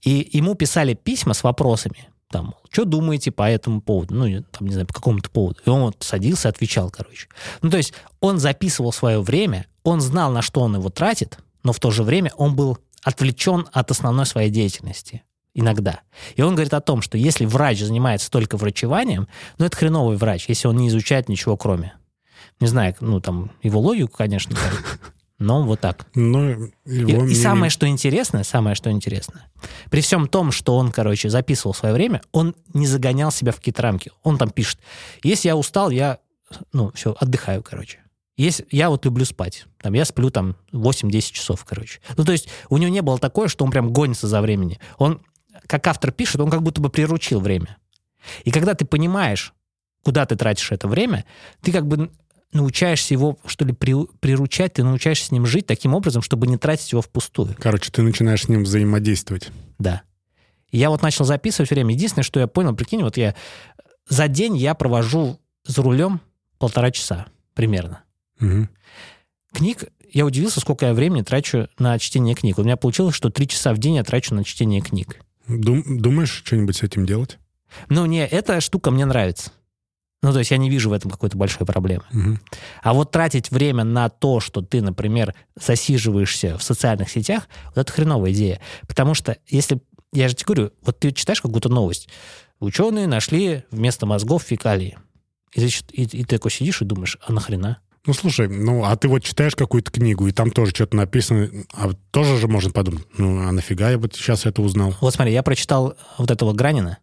И 0.01 0.29
ему 0.33 0.55
писали 0.55 0.93
письма 0.93 1.33
с 1.33 1.43
вопросами. 1.43 2.09
Там, 2.31 2.55
что 2.69 2.85
думаете 2.85 3.31
по 3.31 3.49
этому 3.49 3.81
поводу? 3.81 4.15
Ну, 4.15 4.43
там, 4.51 4.67
не 4.67 4.73
знаю, 4.73 4.87
по 4.87 4.93
какому-то 4.93 5.29
поводу. 5.29 5.59
И 5.65 5.69
он 5.69 5.81
вот 5.81 5.97
садился, 5.99 6.49
отвечал, 6.49 6.89
короче. 6.89 7.27
Ну, 7.61 7.69
то 7.69 7.77
есть 7.77 7.93
он 8.19 8.39
записывал 8.39 8.91
свое 8.93 9.19
время, 9.19 9.65
он 9.83 9.99
знал, 9.99 10.31
на 10.31 10.41
что 10.41 10.61
он 10.61 10.75
его 10.75 10.89
тратит, 10.89 11.39
но 11.63 11.73
в 11.73 11.79
то 11.79 11.91
же 11.91 12.03
время 12.03 12.31
он 12.37 12.55
был 12.55 12.77
отвлечен 13.03 13.67
от 13.71 13.91
основной 13.91 14.25
своей 14.25 14.49
деятельности 14.49 15.23
иногда. 15.53 16.01
И 16.35 16.41
он 16.41 16.55
говорит 16.55 16.73
о 16.73 16.81
том, 16.81 17.01
что 17.01 17.17
если 17.17 17.45
врач 17.45 17.79
занимается 17.79 18.29
только 18.31 18.57
врачеванием, 18.57 19.27
ну, 19.57 19.65
это 19.65 19.75
хреновый 19.75 20.17
врач, 20.17 20.45
если 20.47 20.67
он 20.67 20.77
не 20.77 20.87
изучает 20.89 21.29
ничего 21.29 21.57
кроме. 21.57 21.93
Не 22.59 22.67
знаю, 22.67 22.95
ну, 22.99 23.19
там, 23.21 23.51
его 23.63 23.79
логику, 23.79 24.13
конечно, 24.17 24.55
но 25.39 25.63
вот 25.63 25.79
так. 25.79 26.05
Но 26.13 26.49
его 26.85 27.25
и, 27.25 27.31
и 27.31 27.35
самое, 27.35 27.69
что 27.69 27.87
интересно, 27.87 28.43
самое, 28.43 28.75
что 28.75 28.91
интересно, 28.91 29.45
при 29.89 30.01
всем 30.01 30.27
том, 30.27 30.51
что 30.51 30.75
он, 30.75 30.91
короче, 30.91 31.29
записывал 31.29 31.73
свое 31.73 31.93
время, 31.93 32.21
он 32.31 32.55
не 32.73 32.85
загонял 32.87 33.31
себя 33.31 33.51
в 33.51 33.57
какие-то 33.57 33.81
рамки. 33.81 34.11
Он 34.23 34.37
там 34.37 34.49
пишет, 34.49 34.79
если 35.23 35.47
я 35.47 35.55
устал, 35.55 35.89
я, 35.89 36.19
ну, 36.73 36.91
все, 36.93 37.15
отдыхаю, 37.19 37.63
короче. 37.63 37.99
Есть, 38.35 38.63
я 38.71 38.89
вот 38.89 39.03
люблю 39.03 39.25
спать. 39.25 39.65
Там, 39.81 39.93
я 39.93 40.05
сплю 40.05 40.29
там 40.29 40.55
8-10 40.71 41.33
часов, 41.33 41.65
короче. 41.65 41.99
Ну, 42.15 42.23
то 42.23 42.31
есть 42.31 42.47
у 42.69 42.77
него 42.77 42.89
не 42.89 43.01
было 43.01 43.19
такое, 43.19 43.49
что 43.49 43.65
он 43.65 43.71
прям 43.71 43.91
гонится 43.91 44.29
за 44.29 44.39
времени. 44.39 44.79
Он 44.97 45.21
как 45.69 45.85
автор 45.85 46.11
пишет, 46.11 46.41
он 46.41 46.49
как 46.49 46.63
будто 46.63 46.81
бы 46.81 46.89
приручил 46.89 47.39
время. 47.39 47.77
И 48.43 48.49
когда 48.49 48.73
ты 48.73 48.85
понимаешь, 48.85 49.53
куда 50.03 50.25
ты 50.25 50.35
тратишь 50.35 50.71
это 50.71 50.87
время, 50.87 51.25
ты 51.61 51.71
как 51.71 51.85
бы 51.85 52.09
научаешься 52.51 53.13
его, 53.13 53.37
что 53.45 53.65
ли, 53.65 53.73
при, 53.73 53.95
приручать, 54.19 54.73
ты 54.73 54.83
научаешься 54.83 55.27
с 55.27 55.31
ним 55.31 55.45
жить 55.45 55.67
таким 55.67 55.93
образом, 55.93 56.23
чтобы 56.23 56.47
не 56.47 56.57
тратить 56.57 56.91
его 56.91 57.03
впустую. 57.03 57.55
Короче, 57.59 57.91
ты 57.91 58.01
начинаешь 58.01 58.45
с 58.45 58.49
ним 58.49 58.63
взаимодействовать. 58.63 59.49
Да. 59.77 60.01
Я 60.71 60.89
вот 60.89 61.03
начал 61.03 61.23
записывать 61.23 61.69
время. 61.69 61.93
Единственное, 61.93 62.23
что 62.23 62.39
я 62.39 62.47
понял, 62.47 62.75
прикинь, 62.75 63.03
вот 63.03 63.17
я 63.17 63.35
за 64.07 64.27
день 64.27 64.57
я 64.57 64.73
провожу 64.73 65.39
за 65.65 65.83
рулем 65.83 66.19
полтора 66.57 66.89
часа 66.89 67.27
примерно. 67.53 68.01
Угу. 68.41 68.67
Книг 69.53 69.83
я 70.11 70.25
удивился, 70.25 70.59
сколько 70.61 70.87
я 70.87 70.95
времени 70.95 71.21
трачу 71.21 71.67
на 71.77 71.99
чтение 71.99 72.33
книг. 72.33 72.57
У 72.57 72.63
меня 72.63 72.75
получилось, 72.75 73.13
что 73.13 73.29
три 73.29 73.47
часа 73.47 73.71
в 73.73 73.77
день 73.77 73.95
я 73.95 74.03
трачу 74.03 74.33
на 74.33 74.43
чтение 74.43 74.81
книг. 74.81 75.21
Дум, 75.49 75.83
думаешь, 75.99 76.43
что-нибудь 76.45 76.77
с 76.77 76.83
этим 76.83 77.05
делать? 77.05 77.37
Ну, 77.89 78.05
не, 78.05 78.25
эта 78.25 78.61
штука 78.61 78.91
мне 78.91 79.05
нравится. 79.05 79.51
Ну, 80.21 80.33
то 80.33 80.39
есть 80.39 80.51
я 80.51 80.57
не 80.57 80.69
вижу 80.69 80.89
в 80.89 80.93
этом 80.93 81.09
какой-то 81.09 81.37
большой 81.37 81.65
проблемы. 81.65 82.03
Мгм. 82.11 82.39
А 82.83 82.93
вот 82.93 83.11
тратить 83.11 83.51
время 83.51 83.83
на 83.83 84.09
то, 84.09 84.39
что 84.39 84.61
ты, 84.61 84.81
например, 84.81 85.33
засиживаешься 85.55 86.57
в 86.57 86.63
социальных 86.63 87.09
сетях, 87.09 87.47
вот 87.67 87.77
это 87.77 87.91
хреновая 87.91 88.31
идея. 88.31 88.59
Потому 88.87 89.13
что 89.13 89.37
если... 89.47 89.81
Я 90.11 90.27
же 90.27 90.35
тебе 90.35 90.45
говорю, 90.45 90.71
вот 90.81 90.99
ты 90.99 91.11
читаешь 91.11 91.41
какую-то 91.41 91.69
новость. 91.69 92.09
Ученые 92.59 93.07
нашли 93.07 93.63
вместо 93.71 94.05
мозгов 94.05 94.43
фекалии. 94.43 94.97
И 95.53 95.61
ты, 95.61 95.67
и, 95.91 96.03
и 96.03 96.23
ты 96.23 96.37
такой 96.37 96.51
сидишь 96.51 96.81
и 96.81 96.85
думаешь, 96.85 97.17
а 97.25 97.31
нахрена? 97.31 97.79
Ну, 98.05 98.13
слушай, 98.13 98.47
ну, 98.47 98.85
а 98.85 98.95
ты 98.95 99.07
вот 99.07 99.23
читаешь 99.23 99.55
какую-то 99.55 99.91
книгу, 99.91 100.27
и 100.27 100.31
там 100.31 100.51
тоже 100.51 100.71
что-то 100.73 100.95
написано, 100.95 101.49
а 101.73 101.91
тоже 102.11 102.37
же 102.37 102.47
можно 102.47 102.71
подумать, 102.71 103.03
ну, 103.17 103.41
а 103.47 103.51
нафига 103.51 103.91
я 103.91 103.97
вот 103.97 104.15
сейчас 104.15 104.45
это 104.45 104.61
узнал? 104.61 104.95
Вот 105.01 105.13
смотри, 105.13 105.33
я 105.33 105.43
прочитал 105.43 105.95
вот 106.17 106.31
этого 106.31 106.53
Гранина, 106.53 106.99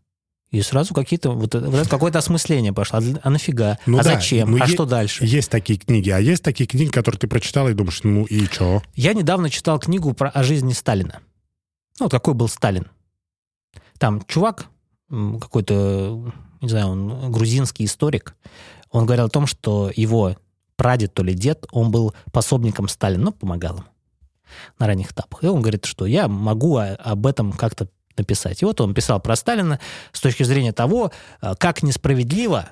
и 0.50 0.62
сразу 0.62 0.94
какие-то, 0.94 1.32
вот, 1.32 1.54
это- 1.54 1.68
вот 1.68 1.88
какое-то 1.88 2.18
осмысление 2.18 2.72
пошло. 2.72 2.98
А, 3.00 3.02
а 3.22 3.30
нафига? 3.30 3.78
Ну 3.84 3.98
а 3.98 4.02
да, 4.04 4.14
зачем? 4.14 4.50
ну 4.52 4.58
а 4.60 4.66
е- 4.66 4.72
что 4.72 4.86
дальше? 4.86 5.24
Есть 5.26 5.50
такие 5.50 5.78
книги, 5.78 6.08
а 6.08 6.18
есть 6.18 6.42
такие 6.42 6.66
книги, 6.66 6.88
которые 6.88 7.18
ты 7.18 7.26
прочитал 7.28 7.68
и 7.68 7.74
думаешь, 7.74 8.00
ну, 8.02 8.24
и 8.24 8.46
чё? 8.48 8.82
Я 8.94 9.12
недавно 9.12 9.50
читал 9.50 9.78
книгу 9.78 10.14
про, 10.14 10.30
о 10.30 10.42
жизни 10.44 10.72
Сталина. 10.72 11.20
Ну, 12.00 12.06
вот 12.06 12.12
какой 12.12 12.34
был 12.34 12.48
Сталин. 12.48 12.86
Там 13.98 14.22
чувак, 14.26 14.66
какой-то, 15.10 16.32
не 16.60 16.68
знаю, 16.68 16.88
он 16.88 17.32
грузинский 17.32 17.84
историк, 17.84 18.34
он 18.90 19.04
говорил 19.04 19.26
о 19.26 19.30
том, 19.30 19.46
что 19.46 19.90
его 19.94 20.36
прадед, 20.76 21.14
то 21.14 21.22
ли 21.22 21.34
дед, 21.34 21.66
он 21.70 21.90
был 21.90 22.14
пособником 22.32 22.88
Сталина, 22.88 23.24
ну, 23.24 23.32
помогал 23.32 23.78
ему 23.78 23.86
на 24.78 24.86
ранних 24.86 25.12
этапах. 25.12 25.44
И 25.44 25.46
он 25.46 25.60
говорит, 25.60 25.84
что 25.84 26.06
я 26.06 26.28
могу 26.28 26.76
об 26.78 27.26
этом 27.26 27.52
как-то 27.52 27.88
написать. 28.16 28.62
И 28.62 28.64
вот 28.64 28.80
он 28.80 28.94
писал 28.94 29.20
про 29.20 29.36
Сталина 29.36 29.80
с 30.12 30.20
точки 30.20 30.42
зрения 30.42 30.72
того, 30.72 31.12
а, 31.40 31.54
как 31.54 31.82
несправедливо 31.82 32.70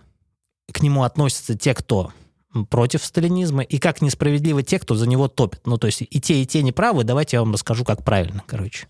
к 0.73 0.83
нему 0.83 1.03
относятся 1.03 1.57
те, 1.57 1.75
кто 1.75 2.13
против 2.71 3.05
сталинизма, 3.05 3.63
и 3.63 3.79
как 3.79 4.01
несправедливо 4.01 4.63
те, 4.63 4.79
кто 4.79 4.95
за 4.95 5.09
него 5.09 5.27
топит. 5.27 5.67
Ну, 5.67 5.77
то 5.77 5.89
есть 5.89 6.03
и 6.09 6.21
те, 6.21 6.41
и 6.41 6.47
те 6.47 6.63
неправы, 6.63 7.03
давайте 7.03 7.37
я 7.37 7.41
вам 7.41 7.53
расскажу, 7.53 7.85
как 7.85 8.05
правильно, 8.05 8.45
короче. 8.47 8.87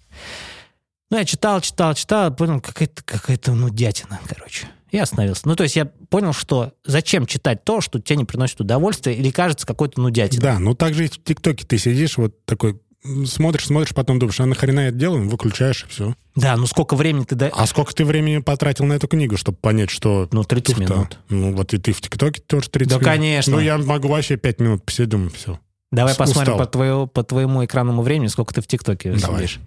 Ну, 1.10 1.16
я 1.16 1.24
читал, 1.24 1.60
читал, 1.62 1.94
читал, 1.94 2.34
понял, 2.34 2.60
какая-то, 2.60 3.02
какая-то 3.02 3.52
ну, 3.52 3.70
дятина, 3.70 4.20
короче. 4.26 4.68
И 4.94 4.98
остановился. 4.98 5.42
Ну, 5.46 5.56
то 5.56 5.64
есть 5.64 5.74
я 5.74 5.86
понял, 5.86 6.32
что 6.32 6.72
зачем 6.84 7.26
читать 7.26 7.64
то, 7.64 7.80
что 7.80 7.98
тебе 8.00 8.16
не 8.18 8.24
приносит 8.24 8.60
удовольствия 8.60 9.12
или 9.14 9.30
кажется 9.30 9.66
какой-то 9.66 10.00
нудятиной. 10.00 10.40
Да, 10.42 10.58
ну 10.60 10.74
так 10.76 10.94
же 10.94 11.06
и 11.06 11.08
в 11.08 11.22
ТикТоке 11.22 11.66
ты 11.66 11.78
сидишь 11.78 12.16
вот 12.16 12.44
такой, 12.44 12.80
смотришь, 13.26 13.66
смотришь, 13.66 13.92
потом 13.92 14.20
думаешь, 14.20 14.38
а 14.38 14.46
нахрена 14.46 14.80
я 14.80 14.86
это 14.90 14.96
делаю, 14.96 15.28
выключаешь 15.28 15.82
и 15.82 15.88
все. 15.90 16.14
Да, 16.36 16.56
ну 16.56 16.66
сколько 16.66 16.94
времени 16.94 17.24
ты... 17.24 17.34
до- 17.34 17.48
А 17.48 17.66
сколько 17.66 17.92
ты 17.92 18.04
времени 18.04 18.38
потратил 18.38 18.84
на 18.84 18.92
эту 18.92 19.08
книгу, 19.08 19.36
чтобы 19.36 19.58
понять, 19.58 19.90
что... 19.90 20.28
Ну, 20.30 20.44
30 20.44 20.76
туфта? 20.76 20.80
минут. 20.94 21.18
Ну, 21.28 21.52
вот 21.56 21.74
и 21.74 21.78
ты 21.78 21.92
в 21.92 22.00
ТикТоке 22.00 22.40
тоже 22.42 22.70
30 22.70 22.88
Да, 22.90 22.94
минут. 22.96 23.04
конечно. 23.04 23.52
Ну, 23.54 23.58
я 23.60 23.78
могу 23.78 24.06
вообще 24.06 24.36
5 24.36 24.60
минут 24.60 24.84
посидеть, 24.84 25.08
думаю, 25.08 25.30
все. 25.30 25.58
Давай 25.90 26.14
с- 26.14 26.16
посмотрим 26.16 26.52
устал. 26.54 26.58
по, 26.58 26.66
твоему, 26.66 27.06
по 27.08 27.24
твоему 27.24 27.64
экранному 27.64 28.02
времени, 28.02 28.28
сколько 28.28 28.54
ты 28.54 28.60
в 28.62 28.68
ТикТоке 28.68 29.18
сидишь. 29.18 29.58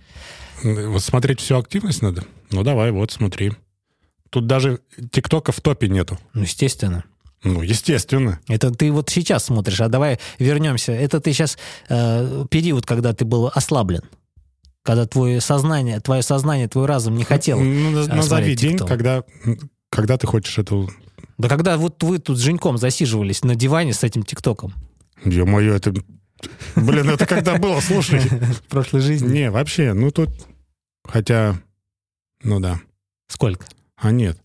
Вот 0.63 1.03
смотреть 1.03 1.41
всю 1.41 1.57
активность 1.57 2.01
надо? 2.01 2.23
Ну, 2.51 2.63
давай, 2.63 2.91
вот, 2.91 3.11
смотри. 3.11 3.51
Тут 4.29 4.47
даже 4.47 4.79
ТикТока 5.11 5.51
в 5.51 5.61
топе 5.61 5.87
нету. 5.87 6.19
Ну, 6.33 6.41
естественно. 6.41 7.03
Ну, 7.43 7.61
естественно. 7.61 8.39
Это 8.47 8.71
ты 8.71 8.91
вот 8.91 9.09
сейчас 9.09 9.45
смотришь, 9.45 9.79
а 9.81 9.89
давай 9.89 10.19
вернемся. 10.39 10.91
Это 10.91 11.19
ты 11.19 11.33
сейчас 11.33 11.57
э, 11.87 12.45
период, 12.49 12.85
когда 12.85 13.13
ты 13.13 13.25
был 13.25 13.49
ослаблен. 13.53 14.01
Когда 14.83 15.05
твое 15.05 15.41
сознание, 15.41 15.99
твое 15.99 16.23
сознание, 16.23 16.67
твой 16.67 16.85
разум 16.85 17.15
не 17.15 17.23
хотел. 17.23 17.59
Ну, 17.59 18.05
а, 18.05 18.15
назови 18.15 18.55
день, 18.55 18.77
когда, 18.77 19.23
когда 19.89 20.17
ты 20.17 20.27
хочешь 20.27 20.57
эту... 20.57 20.89
Да 21.37 21.49
когда 21.49 21.77
вот 21.77 22.01
вы 22.03 22.19
тут 22.19 22.37
с 22.37 22.41
Женьком 22.41 22.77
засиживались 22.77 23.43
на 23.43 23.55
диване 23.55 23.93
с 23.93 24.03
этим 24.03 24.23
ТикТоком 24.23 24.73
Ё-моё, 25.23 25.75
это... 25.75 25.93
Блин, 26.75 27.09
это 27.09 27.25
когда 27.25 27.57
было, 27.57 27.79
слушай. 27.81 28.19
в 28.19 28.61
прошлой 28.63 29.01
жизни. 29.01 29.27
Не, 29.29 29.51
вообще, 29.51 29.93
ну 29.93 30.11
тут... 30.11 30.29
Хотя... 31.03 31.59
Ну 32.43 32.59
да. 32.59 32.79
Сколько? 33.27 33.65
А 33.97 34.11
нет. 34.11 34.39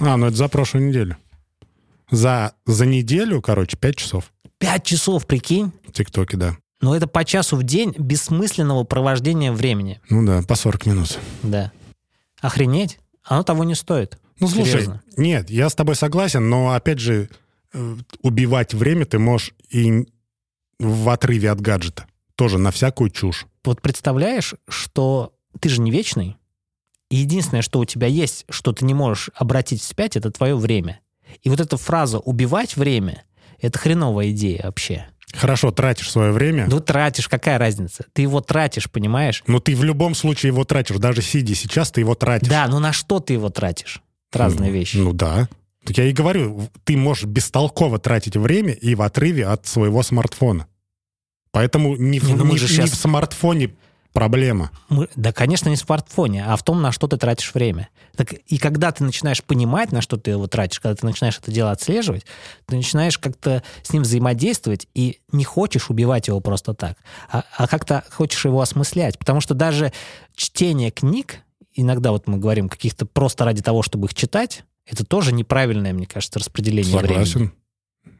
А, 0.00 0.16
ну 0.16 0.26
это 0.26 0.36
за 0.36 0.48
прошлую 0.48 0.88
неделю. 0.88 1.16
За, 2.10 2.54
за 2.66 2.86
неделю, 2.86 3.40
короче, 3.40 3.76
5 3.76 3.96
часов 3.96 4.32
Пять 4.58 4.84
часов, 4.84 5.26
прикинь? 5.26 5.72
в 5.88 5.92
ТикТоке, 5.92 6.36
да. 6.36 6.56
Но 6.80 6.94
это 6.94 7.06
по 7.06 7.24
часу 7.24 7.56
в 7.56 7.62
день 7.62 7.94
бессмысленного 7.98 8.84
провождения 8.84 9.50
времени. 9.52 10.00
Ну 10.10 10.24
да, 10.24 10.42
по 10.42 10.54
40 10.54 10.86
минут. 10.86 11.18
Да. 11.42 11.72
Охренеть? 12.40 12.98
Оно 13.24 13.42
того 13.44 13.64
не 13.64 13.74
стоит. 13.74 14.18
Ну, 14.40 14.48
слушай, 14.48 14.70
Серьезно. 14.72 15.02
нет, 15.16 15.48
я 15.50 15.68
с 15.68 15.74
тобой 15.74 15.94
согласен, 15.94 16.48
но, 16.48 16.72
опять 16.72 16.98
же, 16.98 17.28
э, 17.72 17.96
убивать 18.22 18.74
время 18.74 19.04
ты 19.06 19.18
можешь 19.20 19.54
и 19.70 20.06
в 20.80 21.08
отрыве 21.08 21.50
от 21.50 21.60
гаджета. 21.60 22.06
Тоже 22.34 22.58
на 22.58 22.72
всякую 22.72 23.10
чушь. 23.10 23.46
Вот 23.64 23.80
представляешь, 23.80 24.54
что 24.68 25.34
ты 25.60 25.68
же 25.68 25.80
не 25.80 25.92
вечный, 25.92 26.36
и 27.12 27.16
единственное, 27.16 27.60
что 27.62 27.78
у 27.78 27.84
тебя 27.84 28.06
есть, 28.06 28.46
что 28.48 28.72
ты 28.72 28.84
не 28.86 28.94
можешь 28.94 29.28
обратить 29.34 29.82
вспять, 29.82 30.16
это 30.16 30.30
твое 30.30 30.56
время. 30.56 31.00
И 31.42 31.50
вот 31.50 31.60
эта 31.60 31.76
фраза 31.76 32.18
«убивать 32.18 32.76
время»— 32.76 33.24
это 33.60 33.78
хреновая 33.78 34.30
идея 34.30 34.62
вообще. 34.64 35.06
Хорошо, 35.34 35.70
тратишь 35.72 36.10
свое 36.10 36.32
время, 36.32 36.66
Ну, 36.68 36.80
тратишь, 36.80 37.28
какая 37.28 37.58
разница? 37.58 38.04
Ты 38.12 38.22
его 38.22 38.40
тратишь, 38.40 38.90
понимаешь? 38.90 39.42
но 39.46 39.60
ты 39.60 39.76
в 39.76 39.84
любом 39.84 40.14
случае 40.14 40.48
его 40.48 40.64
тратишь. 40.64 40.96
Даже 40.96 41.20
сидя 41.22 41.54
сейчас, 41.54 41.90
ты 41.90 42.00
его 42.00 42.14
тратишь. 42.14 42.48
Да, 42.48 42.66
но 42.68 42.78
на 42.80 42.92
что 42.92 43.20
ты 43.20 43.34
его 43.34 43.48
тратишь? 43.50 44.02
Разные 44.32 44.70
Ну, 44.70 44.76
вещи. 44.78 44.96
Ну 44.96 45.12
да. 45.12 45.48
Так 45.84 45.98
я 45.98 46.04
и 46.04 46.12
говорю, 46.12 46.68
ты 46.84 46.96
можешь 46.96 47.24
бестолково 47.24 47.98
тратить 47.98 48.36
время 48.36 48.72
и 48.72 48.94
в 48.94 49.02
отрыве 49.02 49.46
от 49.46 49.66
своего 49.66 50.02
смартфона. 50.02 50.66
Поэтому 51.50 51.96
не 51.96 52.18
в, 52.20 52.28
Не, 52.28 52.34
ну 52.34 52.44
не- 52.46 52.56
же 52.58 52.80
не 52.82 52.86
в 52.88 52.94
смартфоне 52.94 53.74
проблема. 54.12 54.70
Мы- 54.88 55.08
да, 55.16 55.32
конечно, 55.32 55.68
не 55.68 55.76
в 55.76 55.80
смартфоне, 55.80 56.44
а 56.44 56.56
в 56.56 56.62
том, 56.62 56.82
на 56.82 56.92
что 56.92 57.08
ты 57.08 57.16
тратишь 57.16 57.54
время. 57.54 57.88
Так, 58.16 58.32
и 58.32 58.58
когда 58.58 58.92
ты 58.92 59.04
начинаешь 59.04 59.42
понимать, 59.42 59.92
на 59.92 60.00
что 60.00 60.16
ты 60.16 60.32
его 60.32 60.46
тратишь, 60.46 60.80
когда 60.80 60.94
ты 60.94 61.06
начинаешь 61.06 61.38
это 61.38 61.50
дело 61.50 61.70
отслеживать, 61.70 62.26
ты 62.66 62.76
начинаешь 62.76 63.18
как-то 63.18 63.62
с 63.82 63.92
ним 63.92 64.02
взаимодействовать 64.02 64.86
и 64.94 65.20
не 65.32 65.44
хочешь 65.44 65.90
убивать 65.90 66.28
его 66.28 66.40
просто 66.40 66.74
так, 66.74 66.98
а, 67.30 67.44
а 67.56 67.66
как-то 67.66 68.04
хочешь 68.10 68.44
его 68.44 68.60
осмыслять. 68.60 69.18
Потому 69.18 69.40
что 69.40 69.54
даже 69.54 69.92
чтение 70.34 70.90
книг, 70.90 71.38
иногда 71.74 72.12
вот 72.12 72.26
мы 72.26 72.38
говорим 72.38 72.68
каких-то 72.68 73.06
просто 73.06 73.44
ради 73.44 73.62
того, 73.62 73.82
чтобы 73.82 74.06
их 74.06 74.14
читать, 74.14 74.64
это 74.86 75.04
тоже 75.04 75.32
неправильное, 75.32 75.92
мне 75.92 76.06
кажется, 76.06 76.38
распределение 76.38 76.96
времени. 76.98 77.24
Согласен. 77.24 77.52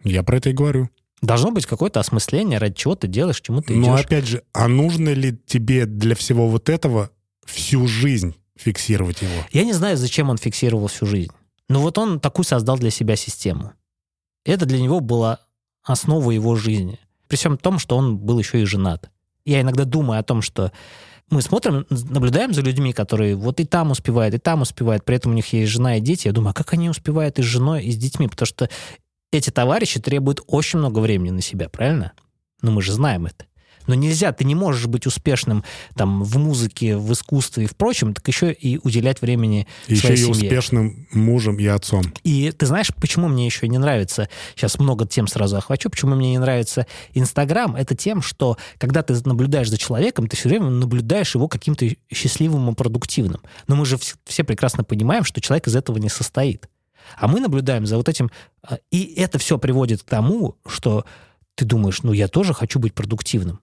Я 0.04 0.22
про 0.22 0.36
это 0.38 0.50
и 0.50 0.52
говорю. 0.52 0.88
Должно 1.22 1.52
быть 1.52 1.66
какое-то 1.66 2.00
осмысление, 2.00 2.58
ради 2.58 2.74
чего 2.74 2.96
ты 2.96 3.06
делаешь, 3.06 3.40
чему 3.40 3.62
ты 3.62 3.74
Но 3.74 3.94
идешь. 3.96 4.04
опять 4.06 4.26
же, 4.26 4.42
а 4.52 4.66
нужно 4.66 5.10
ли 5.10 5.38
тебе 5.46 5.86
для 5.86 6.16
всего 6.16 6.48
вот 6.48 6.68
этого 6.68 7.10
всю 7.46 7.86
жизнь 7.86 8.34
фиксировать 8.56 9.22
его? 9.22 9.32
Я 9.52 9.64
не 9.64 9.72
знаю, 9.72 9.96
зачем 9.96 10.30
он 10.30 10.36
фиксировал 10.36 10.88
всю 10.88 11.06
жизнь. 11.06 11.30
Но 11.68 11.80
вот 11.80 11.96
он 11.96 12.18
такую 12.18 12.44
создал 12.44 12.76
для 12.76 12.90
себя 12.90 13.14
систему. 13.14 13.72
Это 14.44 14.66
для 14.66 14.80
него 14.80 14.98
была 14.98 15.38
основа 15.84 16.32
его 16.32 16.56
жизни. 16.56 16.98
При 17.28 17.36
всем 17.36 17.56
том, 17.56 17.78
что 17.78 17.96
он 17.96 18.18
был 18.18 18.38
еще 18.40 18.60
и 18.60 18.64
женат. 18.64 19.10
Я 19.44 19.60
иногда 19.60 19.84
думаю 19.84 20.18
о 20.18 20.24
том, 20.24 20.42
что 20.42 20.72
мы 21.30 21.40
смотрим, 21.40 21.86
наблюдаем 21.88 22.52
за 22.52 22.60
людьми, 22.62 22.92
которые 22.92 23.36
вот 23.36 23.58
и 23.58 23.64
там 23.64 23.90
успевают, 23.90 24.34
и 24.34 24.38
там 24.38 24.60
успевают, 24.60 25.04
при 25.04 25.16
этом 25.16 25.32
у 25.32 25.34
них 25.34 25.52
есть 25.52 25.72
жена 25.72 25.96
и 25.96 26.00
дети. 26.00 26.26
Я 26.26 26.32
думаю, 26.32 26.50
а 26.50 26.54
как 26.54 26.74
они 26.74 26.90
успевают 26.90 27.38
и 27.38 27.42
с 27.42 27.46
женой, 27.46 27.84
и 27.84 27.90
с 27.90 27.96
детьми? 27.96 28.28
Потому 28.28 28.46
что 28.46 28.68
эти 29.32 29.50
товарищи 29.50 29.98
требуют 30.00 30.40
очень 30.46 30.78
много 30.78 31.00
времени 31.00 31.30
на 31.30 31.40
себя, 31.42 31.68
правильно? 31.68 32.12
Ну, 32.60 32.70
мы 32.70 32.82
же 32.82 32.92
знаем 32.92 33.26
это. 33.26 33.46
Но 33.88 33.96
нельзя, 33.96 34.30
ты 34.30 34.44
не 34.44 34.54
можешь 34.54 34.86
быть 34.86 35.08
успешным 35.08 35.64
там 35.96 36.22
в 36.22 36.38
музыке, 36.38 36.96
в 36.96 37.12
искусстве 37.12 37.64
и 37.64 37.66
в 37.66 37.74
прочем, 37.74 38.14
так 38.14 38.28
еще 38.28 38.52
и 38.52 38.78
уделять 38.84 39.20
времени 39.20 39.66
Еще 39.88 40.02
своей 40.06 40.14
и 40.20 40.22
семье. 40.22 40.32
успешным 40.34 41.08
мужем 41.12 41.58
и 41.58 41.66
отцом. 41.66 42.02
И 42.22 42.52
ты 42.52 42.66
знаешь, 42.66 42.92
почему 43.00 43.26
мне 43.26 43.44
еще 43.44 43.66
не 43.66 43.78
нравится, 43.78 44.28
сейчас 44.54 44.78
много 44.78 45.04
тем 45.04 45.26
сразу 45.26 45.56
охвачу, 45.56 45.90
почему 45.90 46.14
мне 46.14 46.30
не 46.30 46.38
нравится 46.38 46.86
Инстаграм, 47.12 47.74
это 47.74 47.96
тем, 47.96 48.22
что 48.22 48.56
когда 48.78 49.02
ты 49.02 49.14
наблюдаешь 49.24 49.68
за 49.68 49.78
человеком, 49.78 50.28
ты 50.28 50.36
все 50.36 50.48
время 50.48 50.70
наблюдаешь 50.70 51.34
его 51.34 51.48
каким-то 51.48 51.84
счастливым 52.14 52.70
и 52.70 52.74
продуктивным. 52.76 53.40
Но 53.66 53.74
мы 53.74 53.84
же 53.84 53.96
вс- 53.96 54.14
все 54.26 54.44
прекрасно 54.44 54.84
понимаем, 54.84 55.24
что 55.24 55.40
человек 55.40 55.66
из 55.66 55.74
этого 55.74 55.98
не 55.98 56.08
состоит. 56.08 56.68
А 57.16 57.28
мы 57.28 57.40
наблюдаем 57.40 57.86
за 57.86 57.96
вот 57.96 58.08
этим, 58.08 58.30
а, 58.62 58.78
и 58.90 59.14
это 59.16 59.38
все 59.38 59.58
приводит 59.58 60.02
к 60.02 60.06
тому, 60.08 60.56
что 60.66 61.04
ты 61.54 61.64
думаешь, 61.64 62.02
ну 62.02 62.12
я 62.12 62.28
тоже 62.28 62.54
хочу 62.54 62.78
быть 62.78 62.94
продуктивным. 62.94 63.60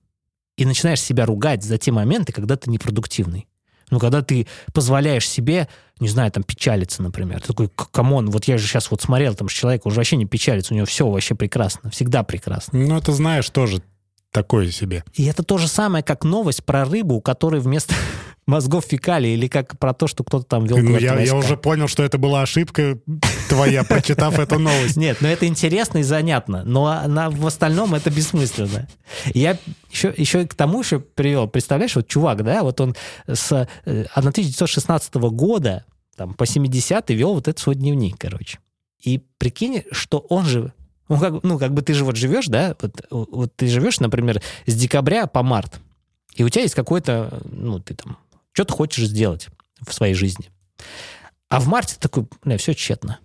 И 0.57 0.65
начинаешь 0.65 1.01
себя 1.01 1.25
ругать 1.25 1.63
за 1.63 1.77
те 1.77 1.91
моменты, 1.91 2.33
когда 2.33 2.55
ты 2.57 2.69
непродуктивный. 2.69 3.47
Ну, 3.91 3.97
когда 3.97 4.21
ты 4.21 4.45
позволяешь 4.71 5.27
себе, 5.27 5.67
не 5.99 6.09
знаю, 6.09 6.31
там, 6.31 6.43
печалиться, 6.43 7.01
например. 7.01 7.41
Ты 7.41 7.47
такой, 7.47 7.69
«C- 7.69 7.89
come 7.89 8.12
on, 8.12 8.29
вот 8.29 8.45
я 8.45 8.59
же 8.59 8.67
сейчас 8.67 8.91
вот 8.91 9.01
смотрел, 9.01 9.33
там 9.33 9.47
человек 9.47 9.87
уже 9.87 9.95
вообще 9.95 10.15
не 10.15 10.25
печалится, 10.25 10.73
у 10.73 10.77
него 10.77 10.85
все 10.85 11.07
вообще 11.09 11.33
прекрасно, 11.33 11.89
всегда 11.89 12.21
прекрасно. 12.21 12.77
Ну, 12.77 12.97
это 12.97 13.11
знаешь 13.13 13.49
тоже. 13.49 13.81
такое 14.31 14.69
себе. 14.69 15.03
И 15.15 15.25
это 15.25 15.41
то 15.41 15.57
же 15.57 15.67
самое, 15.67 16.03
как 16.03 16.23
новость 16.23 16.63
про 16.63 16.85
рыбу, 16.85 17.15
у 17.15 17.21
которой 17.21 17.61
вместо 17.61 17.95
мозгов 18.45 18.85
фекалий, 18.85 19.33
или 19.33 19.47
как 19.47 19.79
про 19.79 19.95
то, 19.95 20.05
что 20.05 20.23
кто-то 20.23 20.45
там 20.45 20.65
вел 20.65 20.77
Ну, 20.77 20.95
я, 20.97 21.19
я 21.19 21.35
уже 21.35 21.57
понял, 21.57 21.87
что 21.87 22.03
это 22.03 22.19
была 22.19 22.43
ошибка 22.43 22.99
твоя, 23.49 23.83
прочитав 23.83 24.39
эту 24.39 24.59
новость. 24.59 24.95
Нет, 24.95 25.17
но 25.21 25.27
это 25.27 25.47
интересно 25.47 25.99
и 25.99 26.03
занятно, 26.03 26.63
но 26.63 26.87
она, 26.87 27.29
в 27.29 27.45
остальном 27.45 27.95
это 27.95 28.09
бессмысленно. 28.09 28.87
Я 29.33 29.57
еще, 29.91 30.13
еще 30.15 30.45
к 30.47 30.55
тому 30.55 30.81
еще 30.81 30.99
привел, 30.99 31.47
представляешь, 31.47 31.95
вот 31.95 32.07
чувак, 32.07 32.43
да, 32.43 32.63
вот 32.63 32.79
он 32.79 32.95
с 33.27 33.67
э, 33.85 34.05
1916 34.13 35.15
года 35.15 35.85
там, 36.15 36.33
по 36.33 36.45
70 36.45 37.09
вел 37.09 37.33
вот 37.33 37.47
этот 37.47 37.59
свой 37.59 37.75
дневник, 37.75 38.17
короче. 38.17 38.59
И 39.01 39.21
прикинь, 39.37 39.83
что 39.91 40.19
он 40.19 40.45
же, 40.45 40.73
ну 41.07 41.19
как, 41.19 41.43
ну, 41.43 41.57
как 41.57 41.73
бы 41.73 41.81
ты 41.81 41.93
же 41.93 42.05
вот 42.05 42.15
живешь, 42.15 42.47
да, 42.47 42.75
вот, 42.81 43.05
вот 43.09 43.55
ты 43.55 43.67
живешь, 43.67 43.99
например, 43.99 44.41
с 44.65 44.75
декабря 44.75 45.27
по 45.27 45.43
март, 45.43 45.79
и 46.35 46.43
у 46.43 46.49
тебя 46.49 46.63
есть 46.63 46.75
какой-то, 46.75 47.41
ну, 47.45 47.79
ты 47.79 47.95
там, 47.95 48.17
что 48.51 48.65
ты 48.65 48.73
хочешь 48.73 49.07
сделать 49.07 49.47
в 49.85 49.93
своей 49.93 50.13
жизни. 50.13 50.49
А 51.49 51.59
в 51.59 51.67
марте 51.67 51.95
такой, 51.99 52.27
бля, 52.43 52.57
все 52.57 52.73
тщетно. 52.73 53.19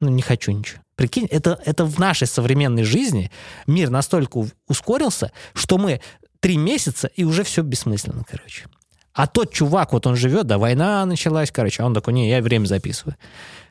Ну, 0.00 0.10
не 0.10 0.22
хочу 0.22 0.52
ничего. 0.52 0.80
Прикинь, 0.96 1.26
это, 1.26 1.60
это 1.64 1.84
в 1.84 1.98
нашей 1.98 2.26
современной 2.26 2.84
жизни 2.84 3.30
мир 3.66 3.90
настолько 3.90 4.46
ускорился, 4.68 5.32
что 5.54 5.78
мы 5.78 6.00
три 6.40 6.56
месяца, 6.56 7.08
и 7.08 7.24
уже 7.24 7.44
все 7.44 7.62
бессмысленно, 7.62 8.24
короче. 8.28 8.66
А 9.12 9.26
тот 9.26 9.52
чувак, 9.52 9.92
вот 9.92 10.06
он 10.06 10.14
живет, 10.14 10.46
да, 10.46 10.58
война 10.58 11.04
началась, 11.04 11.50
короче, 11.50 11.82
а 11.82 11.86
он 11.86 11.94
такой, 11.94 12.14
не, 12.14 12.28
я 12.30 12.40
время 12.40 12.66
записываю. 12.66 13.16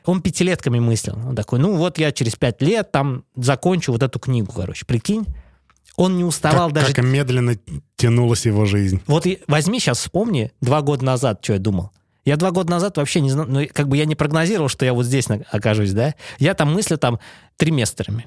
Он 0.04 0.20
пятилетками 0.20 0.78
мыслил. 0.78 1.18
Он 1.26 1.34
такой, 1.34 1.58
ну 1.58 1.76
вот 1.76 1.98
я 1.98 2.12
через 2.12 2.36
пять 2.36 2.60
лет 2.60 2.92
там 2.92 3.24
закончу 3.34 3.92
вот 3.92 4.02
эту 4.02 4.18
книгу, 4.18 4.52
короче. 4.52 4.84
Прикинь, 4.84 5.26
он 5.96 6.16
не 6.16 6.24
уставал 6.24 6.68
Как, 6.68 6.74
даже... 6.74 6.94
как 6.94 7.04
медленно 7.04 7.58
тянулась 7.96 8.46
его 8.46 8.66
жизнь. 8.66 9.00
Вот 9.06 9.26
и 9.26 9.40
возьми 9.48 9.80
сейчас, 9.80 9.98
вспомни, 9.98 10.52
два 10.60 10.80
года 10.82 11.04
назад, 11.04 11.40
что 11.42 11.54
я 11.54 11.58
думал. 11.58 11.90
Я 12.28 12.36
два 12.36 12.50
года 12.50 12.70
назад 12.70 12.98
вообще 12.98 13.22
не 13.22 13.30
знал, 13.30 13.46
ну, 13.48 13.66
как 13.72 13.88
бы 13.88 13.96
я 13.96 14.04
не 14.04 14.14
прогнозировал, 14.14 14.68
что 14.68 14.84
я 14.84 14.92
вот 14.92 15.06
здесь 15.06 15.28
окажусь, 15.50 15.92
да? 15.92 16.14
Я 16.38 16.52
там 16.52 16.74
мыслю 16.74 16.98
там 16.98 17.20
триместрами. 17.56 18.26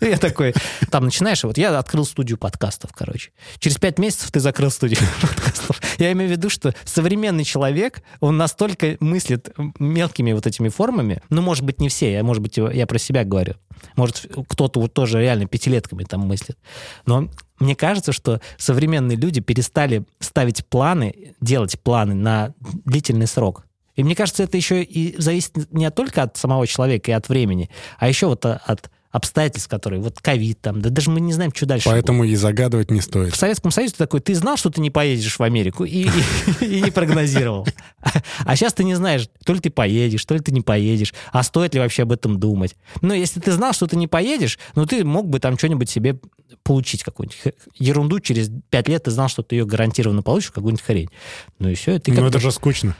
Я 0.10 0.16
такой, 0.16 0.54
там 0.90 1.04
начинаешь, 1.04 1.44
вот 1.44 1.58
я 1.58 1.78
открыл 1.78 2.06
студию 2.06 2.38
подкастов, 2.38 2.92
короче. 2.94 3.32
Через 3.58 3.76
пять 3.76 3.98
месяцев 3.98 4.30
ты 4.30 4.40
закрыл 4.40 4.70
студию 4.70 5.00
подкастов. 5.20 5.80
Я 5.98 6.12
имею 6.12 6.28
в 6.28 6.32
виду, 6.32 6.48
что 6.48 6.74
современный 6.84 7.44
человек, 7.44 8.02
он 8.20 8.38
настолько 8.38 8.96
мыслит 9.00 9.50
мелкими 9.78 10.32
вот 10.32 10.46
этими 10.46 10.70
формами, 10.70 11.22
ну, 11.28 11.42
может 11.42 11.64
быть, 11.64 11.80
не 11.80 11.90
все, 11.90 12.12
я, 12.12 12.24
может 12.24 12.42
быть, 12.42 12.56
я 12.56 12.86
про 12.86 12.98
себя 12.98 13.24
говорю. 13.24 13.56
Может, 13.96 14.26
кто-то 14.48 14.80
вот 14.80 14.94
тоже 14.94 15.20
реально 15.20 15.46
пятилетками 15.46 16.04
там 16.04 16.20
мыслит. 16.20 16.58
Но 17.04 17.28
мне 17.58 17.76
кажется, 17.76 18.12
что 18.12 18.40
современные 18.56 19.16
люди 19.16 19.40
перестали 19.40 20.04
ставить 20.18 20.66
планы, 20.66 21.34
делать 21.42 21.78
планы 21.78 22.14
на 22.14 22.54
длительный 22.60 23.26
срок. 23.26 23.66
И 23.96 24.02
мне 24.02 24.14
кажется, 24.14 24.42
это 24.42 24.56
еще 24.56 24.82
и 24.82 25.20
зависит 25.20 25.70
не 25.72 25.90
только 25.90 26.22
от 26.22 26.38
самого 26.38 26.66
человека 26.66 27.10
и 27.10 27.14
от 27.14 27.28
времени, 27.28 27.68
а 27.98 28.08
еще 28.08 28.28
вот 28.28 28.46
от 28.46 28.90
обстоятельств, 29.10 29.68
которые, 29.68 30.00
вот 30.00 30.20
ковид 30.20 30.60
там, 30.60 30.80
да 30.80 30.90
даже 30.90 31.10
мы 31.10 31.20
не 31.20 31.32
знаем, 31.32 31.52
что 31.54 31.66
дальше. 31.66 31.88
будет. 31.88 31.94
Поэтому 31.94 32.24
и 32.24 32.34
загадывать 32.36 32.90
не 32.90 33.00
стоит. 33.00 33.32
В 33.34 33.36
Советском 33.36 33.70
Союзе 33.70 33.92
ты 33.94 33.98
такой, 33.98 34.20
ты 34.20 34.34
знал, 34.34 34.56
что 34.56 34.70
ты 34.70 34.80
не 34.80 34.90
поедешь 34.90 35.36
в 35.38 35.42
Америку 35.42 35.84
и, 35.84 36.08
и- 36.60 36.80
не 36.82 36.90
прогнозировал. 36.90 37.66
А 38.44 38.56
сейчас 38.56 38.72
ты 38.72 38.84
не 38.84 38.94
знаешь, 38.94 39.28
то 39.44 39.52
ли 39.52 39.60
ты 39.60 39.70
поедешь, 39.70 40.24
то 40.24 40.34
ли 40.34 40.40
ты 40.40 40.52
не 40.52 40.60
поедешь, 40.60 41.12
а 41.32 41.42
стоит 41.42 41.74
ли 41.74 41.80
вообще 41.80 42.02
об 42.02 42.12
этом 42.12 42.38
думать. 42.38 42.76
Ну, 43.00 43.12
если 43.12 43.40
ты 43.40 43.52
знал, 43.52 43.72
что 43.72 43.86
ты 43.86 43.96
не 43.96 44.06
поедешь, 44.06 44.58
ну, 44.74 44.86
ты 44.86 45.04
мог 45.04 45.28
бы 45.28 45.40
там 45.40 45.58
что-нибудь 45.58 45.90
себе 45.90 46.18
получить, 46.62 47.02
какую-нибудь 47.02 47.54
ерунду, 47.78 48.20
через 48.20 48.50
пять 48.70 48.88
лет 48.88 49.04
ты 49.04 49.10
знал, 49.10 49.28
что 49.28 49.42
ты 49.42 49.56
ее 49.56 49.66
гарантированно 49.66 50.22
получишь, 50.22 50.50
какую-нибудь 50.50 50.84
хрень. 50.84 51.10
Ну 51.58 51.68
и 51.68 51.74
все, 51.74 51.98
ты 51.98 52.12
Ну, 52.12 52.26
это 52.26 52.38
же 52.38 52.50
скучно. 52.52 52.96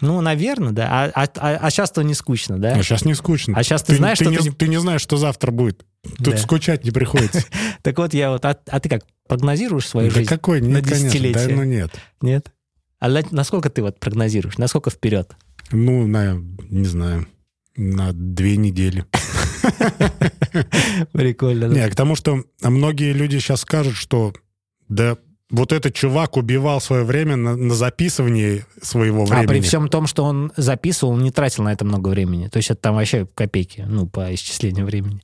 Ну, 0.00 0.20
наверное, 0.22 0.72
да. 0.72 1.12
А, 1.14 1.26
а, 1.36 1.70
сейчас-то 1.70 2.02
не 2.02 2.14
скучно, 2.14 2.58
да? 2.58 2.72
А 2.72 2.82
сейчас 2.82 3.04
не 3.04 3.14
скучно. 3.14 3.54
А 3.56 3.62
щас 3.62 3.82
ты 3.82 3.96
знаешь, 3.96 4.18
ты 4.18 4.24
что 4.24 4.30
не, 4.32 4.38
ты- 4.38 4.52
ты 4.52 4.68
не 4.68 4.80
знаешь, 4.80 5.02
что 5.02 5.16
завтра 5.18 5.50
будет. 5.50 5.84
Тут 6.18 6.34
Да. 6.34 6.38
скучать 6.38 6.84
не 6.84 6.90
приходится. 6.90 7.44
Так 7.82 7.98
вот, 7.98 8.14
я 8.14 8.30
вот... 8.30 8.44
А, 8.46 8.56
а 8.68 8.80
ты 8.80 8.88
как, 8.88 9.02
прогнозируешь 9.28 9.86
свою 9.86 10.08
Да 10.08 10.14
жизнь? 10.16 10.28
какой? 10.28 10.60
на 10.62 10.76
Нет, 10.76 10.84
конечно. 10.84 10.96
Да, 11.04 11.10
десятилетие. 11.10 11.56
ну 11.56 11.64
нет. 11.64 11.90
Нет? 12.22 12.52
А 12.98 13.08
на- 13.08 13.22
насколько 13.30 13.68
ты 13.68 13.82
вот 13.82 14.00
прогнозируешь? 14.00 14.56
Насколько 14.58 14.88
вперед? 14.90 15.32
Ну, 15.70 16.06
на, 16.06 16.42
не 16.70 16.86
знаю, 16.86 17.26
на 17.76 18.12
две 18.14 18.56
недели. 18.56 19.04
Прикольно. 21.12 21.68
да? 21.68 21.74
Не, 21.74 21.88
к 21.90 21.94
тому, 21.94 22.14
что 22.16 22.42
многие 22.62 23.12
люди 23.12 23.38
сейчас 23.38 23.60
скажут, 23.62 23.96
что 23.96 24.32
да 24.88 25.16
вот 25.50 25.72
этот 25.72 25.94
чувак 25.94 26.36
убивал 26.36 26.80
свое 26.80 27.04
время 27.04 27.36
на, 27.36 27.56
на 27.56 27.74
записывании 27.74 28.64
своего 28.80 29.24
времени. 29.24 29.44
А 29.44 29.48
при 29.48 29.60
всем 29.60 29.88
том, 29.88 30.06
что 30.06 30.24
он 30.24 30.52
записывал, 30.56 31.14
он 31.14 31.22
не 31.22 31.30
тратил 31.30 31.64
на 31.64 31.72
это 31.72 31.84
много 31.84 32.08
времени. 32.08 32.48
То 32.48 32.58
есть 32.58 32.70
это 32.70 32.80
там 32.80 32.94
вообще 32.94 33.26
копейки, 33.34 33.84
ну, 33.86 34.06
по 34.06 34.32
исчислению 34.34 34.86
времени. 34.86 35.22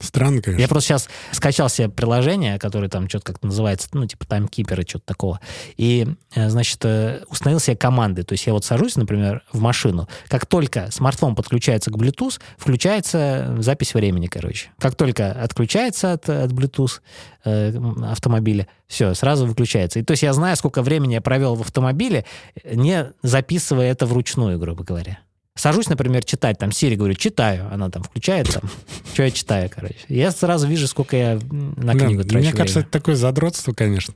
Странно, 0.00 0.40
конечно. 0.40 0.62
Я 0.62 0.68
просто 0.68 0.88
сейчас 0.88 1.08
скачал 1.30 1.68
себе 1.68 1.90
приложение, 1.90 2.58
которое 2.58 2.88
там 2.88 3.08
что-то 3.08 3.32
как 3.32 3.42
называется, 3.42 3.88
ну, 3.92 4.06
типа 4.06 4.26
таймкипера, 4.26 4.82
что-то 4.82 5.04
такого. 5.04 5.40
И, 5.76 6.06
э, 6.34 6.48
значит, 6.48 6.78
э, 6.84 7.22
установил 7.28 7.60
себе 7.60 7.76
команды. 7.76 8.22
То 8.22 8.32
есть 8.32 8.46
я 8.46 8.54
вот 8.54 8.64
сажусь, 8.64 8.96
например, 8.96 9.42
в 9.52 9.60
машину. 9.60 10.08
Как 10.28 10.46
только 10.46 10.90
смартфон 10.90 11.34
подключается 11.34 11.90
к 11.90 11.96
Bluetooth, 11.96 12.40
включается 12.56 13.56
запись 13.58 13.92
времени, 13.92 14.26
короче. 14.26 14.70
Как 14.78 14.94
только 14.94 15.32
отключается 15.32 16.12
от, 16.12 16.28
от 16.28 16.50
Bluetooth 16.50 17.00
э, 17.44 17.78
автомобиля, 18.04 18.68
все, 18.86 19.12
сразу 19.14 19.46
выключается. 19.46 19.98
И 19.98 20.02
то 20.02 20.12
есть 20.12 20.22
я 20.22 20.32
знаю, 20.32 20.56
сколько 20.56 20.82
времени 20.82 21.14
я 21.14 21.20
провел 21.20 21.54
в 21.56 21.60
автомобиле, 21.60 22.24
э, 22.64 22.74
не 22.74 23.12
записывая 23.22 23.90
это 23.90 24.06
вручную, 24.06 24.58
грубо 24.58 24.82
говоря. 24.82 25.18
Сажусь, 25.60 25.90
например, 25.90 26.24
читать, 26.24 26.58
там, 26.58 26.72
Сири 26.72 26.94
говорю, 26.94 27.12
читаю, 27.12 27.68
она 27.70 27.90
там 27.90 28.02
включает, 28.02 28.48
там, 28.48 28.62
что 29.12 29.24
я 29.24 29.30
читаю, 29.30 29.68
короче. 29.68 29.98
Я 30.08 30.30
сразу 30.30 30.66
вижу, 30.66 30.86
сколько 30.86 31.14
я 31.18 31.38
на 31.50 31.92
Да, 31.92 32.06
книгу 32.06 32.24
трачу 32.24 32.38
Мне 32.38 32.52
кажется, 32.54 32.80
это 32.80 32.88
такое 32.88 33.14
задротство, 33.14 33.74
конечно. 33.74 34.14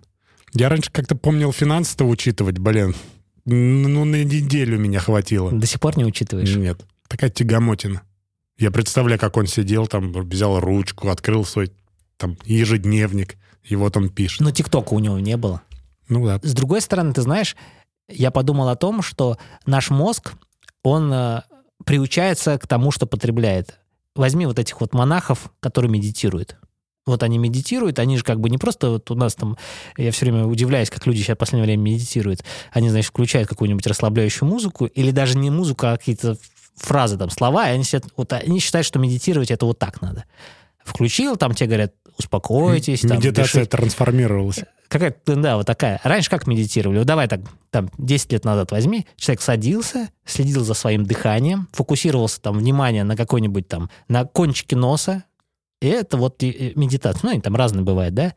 Я 0.55 0.71
раньше 0.71 0.91
как-то 0.91 1.17
помнил 1.17 1.53
финансы-то 1.53 2.07
учитывать, 2.07 2.57
блин. 2.57 2.95
Ну, 3.45 4.07
на 4.07 4.25
неделю 4.25 4.79
меня 4.79 5.01
хватило. 5.01 5.53
До 5.53 5.67
сих 5.67 5.81
пор 5.81 5.99
не 5.99 6.07
учитываешь. 6.07 6.57
Нет. 6.57 6.81
Такая 7.09 7.29
тягомотина. 7.29 8.01
Я 8.57 8.71
представляю, 8.71 9.21
как 9.21 9.37
он 9.37 9.47
сидел 9.47 9.87
там, 9.87 10.13
взял 10.13 10.59
ручку, 10.61 11.11
открыл 11.11 11.45
свой 11.45 11.71
там 12.17 12.39
ежедневник, 12.47 13.37
и 13.65 13.77
вот 13.77 13.99
он 13.99 14.09
пишет. 14.09 14.41
Но 14.41 14.51
ТикТока 14.51 14.95
у 14.95 14.99
него 14.99 15.19
не 15.19 15.37
было. 15.37 15.61
Ну 16.09 16.25
да. 16.25 16.41
С 16.43 16.55
другой 16.55 16.81
стороны, 16.81 17.13
ты 17.13 17.21
знаешь, 17.21 17.55
я 18.09 18.31
подумал 18.31 18.71
о 18.71 18.77
том, 18.77 19.03
что 19.03 19.37
наш 19.67 19.91
мозг, 19.91 20.35
он 20.85 21.13
э, 21.13 21.43
приучается 21.85 22.57
к 22.59 22.69
тому, 22.69 22.93
что 22.93 23.07
потребляет. 23.07 23.81
Возьми 24.15 24.47
вот 24.47 24.61
этих 24.61 24.81
вот 24.81 24.95
монахов, 24.95 25.51
которые 25.59 25.91
медитируют. 25.91 26.57
Вот 27.07 27.23
они 27.23 27.39
медитируют, 27.39 27.99
они 27.99 28.17
же 28.17 28.25
как 28.25 28.41
бы 28.41 28.49
не 28.49 28.57
просто 28.57 28.91
вот 28.91 29.11
у 29.11 29.15
нас 29.15 29.35
там, 29.35 29.59
я 29.97 30.11
все 30.13 30.27
время 30.27 30.47
удивляюсь, 30.47 30.89
как 30.89 31.07
люди 31.07 31.19
сейчас 31.19 31.37
в 31.37 31.39
последнее 31.39 31.67
время 31.67 31.83
медитируют. 31.83 32.45
Они, 32.73 32.89
значит, 32.89 33.11
включают 33.11 33.49
какую-нибудь 33.49 33.87
расслабляющую 33.87 34.49
музыку, 34.49 34.87
или 34.87 35.11
даже 35.11 35.37
не 35.37 35.51
музыку, 35.51 35.87
а 35.87 35.97
какие-то 35.97 36.39
фразы, 36.77 37.19
там, 37.19 37.31
слова, 37.31 37.69
и 37.69 37.75
они, 37.75 37.85
вот, 38.17 38.33
они 38.33 38.59
считают, 38.59 38.87
что 38.87 38.99
медитировать 38.99 39.51
это 39.51 39.67
вот 39.67 39.79
так 39.79 40.01
надо. 40.01 40.25
Включил, 40.85 41.37
там 41.37 41.55
тебе 41.55 41.67
говорят, 41.67 41.95
успокойтесь, 42.19 43.01
там, 43.01 43.17
Медитация 43.17 43.63
дышите. 43.63 43.65
трансформировалась. 43.65 44.61
Какая-то, 44.89 45.35
да, 45.35 45.57
вот 45.57 45.67
такая. 45.67 46.01
Раньше 46.05 46.31
как 46.31 46.47
медитировали? 46.47 46.99
Вот 46.99 47.07
давай 47.07 47.27
так, 47.27 47.41
там, 47.71 47.91
10 47.99 48.33
лет 48.33 48.45
назад 48.45 48.71
возьми. 48.71 49.07
Человек 49.17 49.41
садился, 49.41 50.11
следил 50.25 50.63
за 50.63 50.75
своим 50.75 51.05
дыханием, 51.05 51.69
фокусировался 51.73 52.41
там 52.41 52.59
внимание 52.59 53.03
на 53.03 53.17
какой-нибудь 53.17 53.67
там, 53.67 53.91
на 54.07 54.25
кончике 54.25 54.77
носа. 54.77 55.25
И 55.81 55.89
это 55.89 56.17
вот 56.17 56.41
медитация. 56.43 57.21
Ну, 57.25 57.31
они 57.31 57.41
там 57.41 57.57
разные 57.57 57.83
бывают, 57.83 58.15
да? 58.15 58.35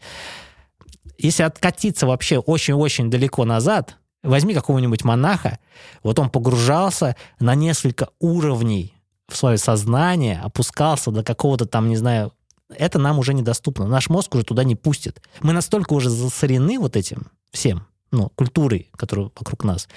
Если 1.17 1.43
откатиться 1.43 2.07
вообще 2.07 2.39
очень-очень 2.39 3.11
далеко 3.11 3.45
назад, 3.45 3.97
возьми 4.23 4.53
какого-нибудь 4.53 5.03
монаха, 5.03 5.59
вот 6.01 6.17
он 6.17 6.29
погружался 6.29 7.15
на 7.39 7.55
несколько 7.55 8.09
уровней 8.19 8.93
в 9.27 9.35
свое 9.35 9.57
сознание, 9.57 10.39
опускался 10.41 11.11
до 11.11 11.23
какого-то 11.23 11.65
там, 11.65 11.89
не 11.89 11.97
знаю, 11.97 12.33
это 12.69 12.99
нам 12.99 13.19
уже 13.19 13.33
недоступно. 13.33 13.87
Наш 13.87 14.09
мозг 14.09 14.35
уже 14.35 14.43
туда 14.43 14.63
не 14.63 14.75
пустит. 14.75 15.21
Мы 15.41 15.53
настолько 15.53 15.93
уже 15.93 16.09
засорены 16.09 16.79
вот 16.79 16.95
этим 16.95 17.27
всем, 17.51 17.87
ну, 18.11 18.29
культурой, 18.35 18.89
которая 18.95 19.31
вокруг 19.37 19.63
нас, 19.63 19.87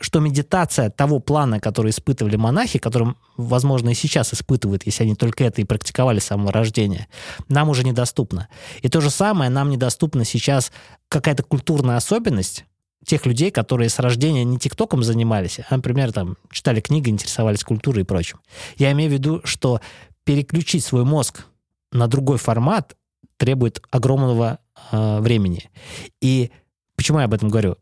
что 0.00 0.20
медитация 0.20 0.90
того 0.90 1.18
плана, 1.18 1.60
который 1.60 1.90
испытывали 1.90 2.36
монахи, 2.36 2.78
которым, 2.78 3.16
возможно, 3.36 3.90
и 3.90 3.94
сейчас 3.94 4.32
испытывают, 4.34 4.86
если 4.86 5.04
они 5.04 5.14
только 5.14 5.44
это 5.44 5.60
и 5.60 5.64
практиковали 5.64 6.20
с 6.20 6.24
самого 6.24 6.52
рождения, 6.52 7.08
нам 7.48 7.68
уже 7.68 7.84
недоступна. 7.84 8.48
И 8.82 8.88
то 8.88 9.00
же 9.00 9.10
самое 9.10 9.50
нам 9.50 9.70
недоступна 9.70 10.24
сейчас 10.24 10.72
какая-то 11.08 11.42
культурная 11.42 11.96
особенность 11.96 12.64
тех 13.04 13.26
людей, 13.26 13.50
которые 13.50 13.88
с 13.88 13.98
рождения 13.98 14.44
не 14.44 14.58
ТикТоком 14.58 15.02
занимались, 15.02 15.58
а, 15.68 15.76
например, 15.76 16.12
там, 16.12 16.36
читали 16.50 16.80
книги, 16.80 17.10
интересовались 17.10 17.64
культурой 17.64 18.02
и 18.02 18.06
прочим. 18.06 18.38
Я 18.76 18.92
имею 18.92 19.10
в 19.10 19.12
виду, 19.12 19.40
что 19.44 19.80
переключить 20.24 20.84
свой 20.84 21.04
мозг 21.04 21.46
на 21.92 22.08
другой 22.08 22.38
формат 22.38 22.96
требует 23.36 23.82
огромного 23.90 24.58
э, 24.90 25.20
времени. 25.20 25.70
И 26.20 26.50
почему 26.96 27.18
я 27.18 27.26
об 27.26 27.34
этом 27.34 27.48
говорю? 27.48 27.76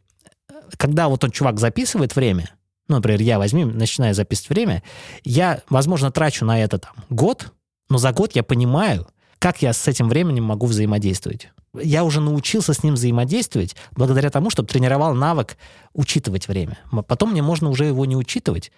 Когда 0.77 1.09
вот 1.09 1.25
он 1.25 1.31
чувак 1.31 1.59
записывает 1.59 2.15
время, 2.15 2.51
ну, 2.89 2.97
например, 2.97 3.21
я 3.21 3.39
возьми, 3.39 3.65
начинаю 3.65 4.15
записывать 4.15 4.51
время, 4.51 4.83
я, 5.23 5.63
возможно, 5.69 6.11
трачу 6.11 6.45
на 6.45 6.61
это 6.61 6.79
там 6.79 6.93
год, 7.09 7.53
но 7.89 7.99
за 7.99 8.13
год 8.13 8.35
я 8.35 8.43
понимаю, 8.43 9.07
как 9.39 9.63
я 9.63 9.73
с 9.73 9.87
этим 9.89 10.09
временем 10.09 10.45
могу 10.45 10.67
взаимодействовать. 10.67 11.51
Я 11.81 12.05
уже 12.05 12.21
научился 12.21 12.75
с 12.75 12.83
ним 12.83 12.95
взаимодействовать 12.95 13.77
благодаря 13.93 14.31
тому, 14.31 14.51
чтобы 14.51 14.69
тренировал 14.69 15.15
навык 15.15 15.57
учитывать 15.95 16.49
время. 16.49 16.79
Потом 17.07 17.31
мне 17.31 17.43
можно 17.43 17.71
уже 17.71 17.85
его 17.85 18.05
не 18.07 18.17
учитывать, 18.17 18.73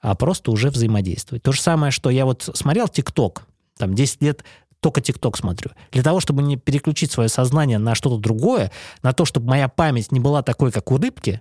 а 0.00 0.14
просто 0.14 0.50
уже 0.50 0.70
взаимодействовать. 0.70 1.42
То 1.42 1.52
же 1.52 1.60
самое, 1.60 1.92
что 1.92 2.10
я 2.10 2.24
вот 2.24 2.50
смотрел 2.54 2.88
ТикТок, 2.88 3.46
там 3.78 3.94
10 3.94 4.22
лет 4.22 4.44
только 4.82 5.00
ТикТок 5.00 5.36
смотрю. 5.36 5.70
Для 5.92 6.02
того, 6.02 6.18
чтобы 6.18 6.42
не 6.42 6.56
переключить 6.56 7.12
свое 7.12 7.28
сознание 7.28 7.78
на 7.78 7.94
что-то 7.94 8.18
другое, 8.18 8.72
на 9.02 9.12
то, 9.12 9.24
чтобы 9.24 9.46
моя 9.48 9.68
память 9.68 10.10
не 10.10 10.18
была 10.18 10.42
такой, 10.42 10.72
как 10.72 10.90
у 10.90 10.98
рыбки, 10.98 11.40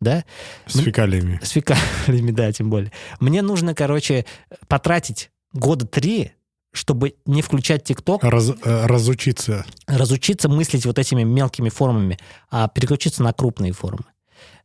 да? 0.00 0.24
С 0.66 0.78
фекалиями. 0.78 1.38
С 1.40 1.50
фекалиями, 1.50 2.30
да, 2.32 2.52
тем 2.52 2.68
более. 2.68 2.90
Мне 3.20 3.42
нужно, 3.42 3.76
короче, 3.76 4.26
потратить 4.66 5.30
года 5.52 5.86
три, 5.86 6.32
чтобы 6.72 7.14
не 7.26 7.42
включать 7.42 7.84
ТикТок. 7.84 8.24
Раз, 8.24 8.50
э, 8.50 8.86
разучиться. 8.86 9.64
Разучиться 9.86 10.48
мыслить 10.48 10.84
вот 10.84 10.98
этими 10.98 11.22
мелкими 11.22 11.68
формами, 11.68 12.18
а 12.50 12.66
переключиться 12.66 13.22
на 13.22 13.32
крупные 13.32 13.72
формы. 13.72 14.04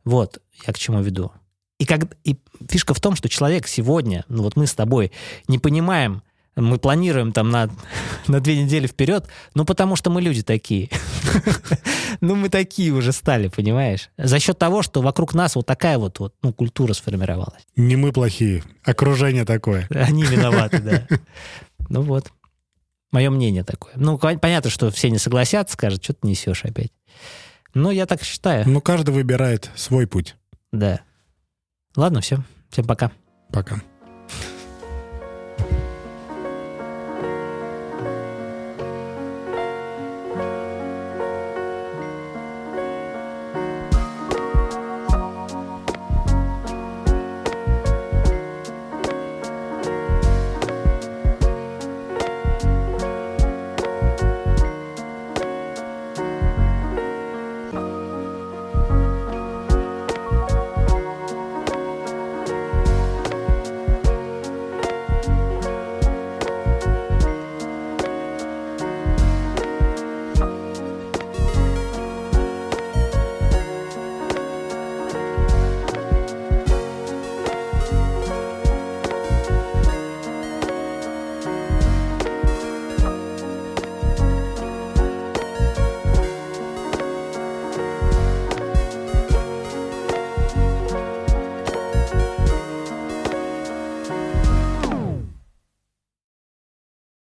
Вот, 0.04 0.40
я 0.66 0.72
к 0.72 0.78
чему 0.78 1.00
веду. 1.00 1.30
И, 1.78 1.84
как, 1.84 2.16
и 2.24 2.36
фишка 2.68 2.92
в 2.92 3.00
том, 3.00 3.14
что 3.14 3.28
человек 3.28 3.68
сегодня, 3.68 4.24
ну 4.28 4.42
вот 4.42 4.56
мы 4.56 4.66
с 4.66 4.74
тобой, 4.74 5.12
не 5.46 5.60
понимаем, 5.60 6.22
мы 6.56 6.78
планируем 6.78 7.32
там 7.32 7.50
на, 7.50 7.68
на 8.26 8.40
две 8.40 8.62
недели 8.62 8.86
вперед, 8.86 9.28
ну, 9.54 9.64
потому 9.64 9.96
что 9.96 10.10
мы 10.10 10.22
люди 10.22 10.42
такие. 10.42 10.88
ну, 12.20 12.34
мы 12.34 12.48
такие 12.48 12.92
уже 12.92 13.12
стали, 13.12 13.48
понимаешь? 13.48 14.10
За 14.16 14.38
счет 14.38 14.58
того, 14.58 14.82
что 14.82 15.02
вокруг 15.02 15.34
нас 15.34 15.54
вот 15.54 15.66
такая 15.66 15.98
вот, 15.98 16.18
вот 16.18 16.34
ну, 16.42 16.52
культура 16.52 16.92
сформировалась. 16.94 17.66
Не 17.76 17.96
мы 17.96 18.12
плохие, 18.12 18.64
окружение 18.84 19.44
такое. 19.44 19.86
Они 19.90 20.24
виноваты, 20.24 20.78
да. 20.78 21.06
Ну 21.88 22.02
вот. 22.02 22.32
Мое 23.12 23.30
мнение 23.30 23.62
такое. 23.62 23.92
Ну, 23.96 24.18
понятно, 24.18 24.68
что 24.68 24.90
все 24.90 25.10
не 25.10 25.18
согласятся, 25.18 25.74
скажут, 25.74 26.02
что 26.02 26.14
ты 26.14 26.26
несешь 26.26 26.64
опять. 26.64 26.90
Ну, 27.72 27.90
я 27.90 28.06
так 28.06 28.22
считаю. 28.22 28.68
Ну, 28.68 28.80
каждый 28.80 29.10
выбирает 29.10 29.70
свой 29.76 30.06
путь. 30.06 30.34
Да. 30.72 31.00
Ладно, 31.94 32.20
все. 32.20 32.42
Всем 32.70 32.84
пока. 32.84 33.12
Пока. 33.52 33.80